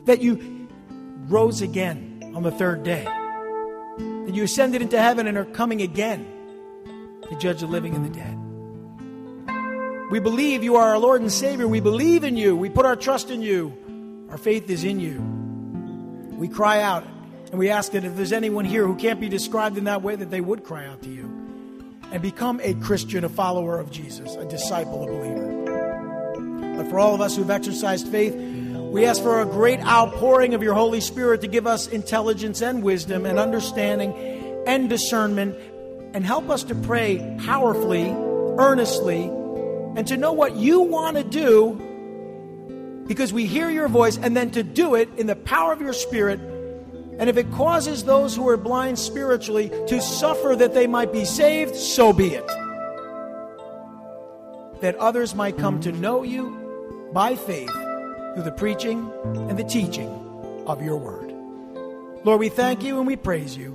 that 0.05 0.21
you 0.21 0.69
rose 1.27 1.63
again 1.63 2.33
on 2.37 2.43
the 2.43 2.53
third 2.53 2.85
day, 2.85 3.09
that 4.29 4.35
you 4.35 4.45
ascended 4.45 4.83
into 4.83 5.01
heaven 5.01 5.27
and 5.27 5.39
are 5.39 5.47
coming 5.47 5.81
again 5.81 6.27
to 7.31 7.39
judge 7.39 7.61
the 7.61 7.67
living 7.67 7.95
and 7.95 8.05
the 8.05 8.11
dead. 8.11 8.39
We 10.11 10.21
believe 10.21 10.63
you 10.63 10.77
are 10.77 10.91
our 10.91 10.99
Lord 10.99 11.23
and 11.23 11.33
Savior. 11.33 11.67
We 11.67 11.81
believe 11.81 12.25
in 12.25 12.37
you. 12.37 12.55
We 12.55 12.69
put 12.69 12.85
our 12.85 12.95
trust 12.95 13.31
in 13.31 13.41
you. 13.41 13.73
Our 14.29 14.37
faith 14.37 14.69
is 14.69 14.85
in 14.85 15.01
you. 15.01 15.23
We 16.37 16.47
cry 16.47 16.83
out 16.83 17.05
and 17.51 17.59
we 17.59 17.71
ask 17.71 17.93
that 17.93 18.05
if 18.05 18.17
there's 18.17 18.35
anyone 18.35 18.67
here 18.67 18.87
who 18.87 18.97
can't 18.97 19.19
be 19.19 19.31
described 19.31 19.79
in 19.79 19.85
that 19.85 20.03
way, 20.03 20.15
that 20.15 20.31
they 20.31 20.43
would 20.43 20.63
cry 20.63 20.85
out 20.85 21.01
to 21.05 21.09
you 21.09 21.25
and 22.13 22.21
become 22.21 22.61
a 22.63 22.75
Christian, 22.75 23.25
a 23.25 23.31
follower 23.31 23.81
of 23.81 23.91
Jesus, 23.91 24.35
a 24.35 24.45
disciple, 24.45 25.05
a 25.05 25.07
believer. 25.07 26.75
But 26.77 26.91
for 26.91 26.99
all 26.99 27.15
of 27.15 27.23
us 27.23 27.35
who've 27.35 27.51
exercised 27.51 28.09
faith, 28.09 28.35
we 28.91 29.05
ask 29.05 29.23
for 29.23 29.43
a 29.43 29.45
great 29.45 29.81
outpouring 29.81 30.55
of 30.55 30.63
your 30.63 30.73
Holy 30.73 31.01
Spirit 31.01 31.43
to 31.43 31.47
give 31.47 31.67
us 31.67 31.87
intelligence 31.87 32.63
and 32.63 32.83
wisdom 32.83 33.27
and 33.27 33.39
understanding 33.39 34.15
and 34.67 34.89
discernment 34.89 35.57
and 36.15 36.25
help 36.25 36.49
us 36.49 36.63
to 36.65 36.75
pray 36.75 37.37
powerfully, 37.45 38.09
earnestly, 38.59 39.25
and 39.25 40.07
to 40.07 40.17
know 40.17 40.33
what 40.33 40.57
you 40.57 40.81
want 40.81 41.19
to 41.19 41.25
do 41.25 41.85
because 43.07 43.31
we 43.31 43.45
hear 43.45 43.71
your 43.71 43.89
voice, 43.89 44.19
and 44.19 44.37
then 44.37 44.51
to 44.51 44.63
do 44.63 44.95
it 44.95 45.09
in 45.17 45.27
the 45.27 45.37
power 45.37 45.73
of 45.73 45.81
your 45.81 45.95
Spirit. 45.95 46.39
And 47.19 47.29
if 47.29 47.37
it 47.37 47.51
causes 47.53 48.05
those 48.05 48.37
who 48.37 48.49
are 48.49 48.57
blind 48.57 48.99
spiritually 48.99 49.71
to 49.87 50.01
suffer 50.01 50.55
that 50.57 50.75
they 50.75 50.87
might 50.87 51.13
be 51.13 51.25
saved, 51.25 51.75
so 51.75 52.13
be 52.13 52.35
it. 52.35 52.47
That 54.81 54.95
others 54.97 55.35
might 55.35 55.57
come 55.59 55.81
to 55.81 55.93
know 55.93 56.23
you 56.23 57.11
by 57.13 57.35
faith 57.35 57.88
through 58.35 58.45
the 58.45 58.53
preaching 58.53 59.11
and 59.25 59.59
the 59.59 59.65
teaching 59.65 60.09
of 60.67 60.83
your 60.83 60.97
word. 60.97 61.33
Lord, 62.25 62.41
we 62.41 62.49
thank 62.49 62.83
you 62.83 62.99
and 62.99 63.07
we 63.07 63.17
praise 63.17 63.57
you. 63.57 63.73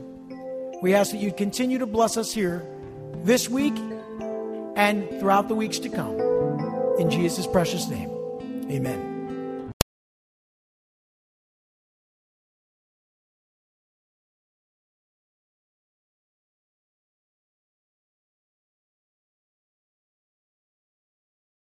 We 0.82 0.94
ask 0.94 1.12
that 1.12 1.20
you 1.20 1.32
continue 1.32 1.78
to 1.80 1.86
bless 1.86 2.18
us 2.18 2.34
here 2.34 2.66
this 3.24 3.50
week 3.50 3.76
and 4.76 5.10
throughout 5.20 5.48
the 5.48 5.56
weeks 5.56 5.80
to 5.80 5.90
come. 5.90 6.20
In 7.00 7.10
Jesus' 7.10 7.48
precious 7.48 7.88
name, 7.88 8.10
amen. 8.70 9.13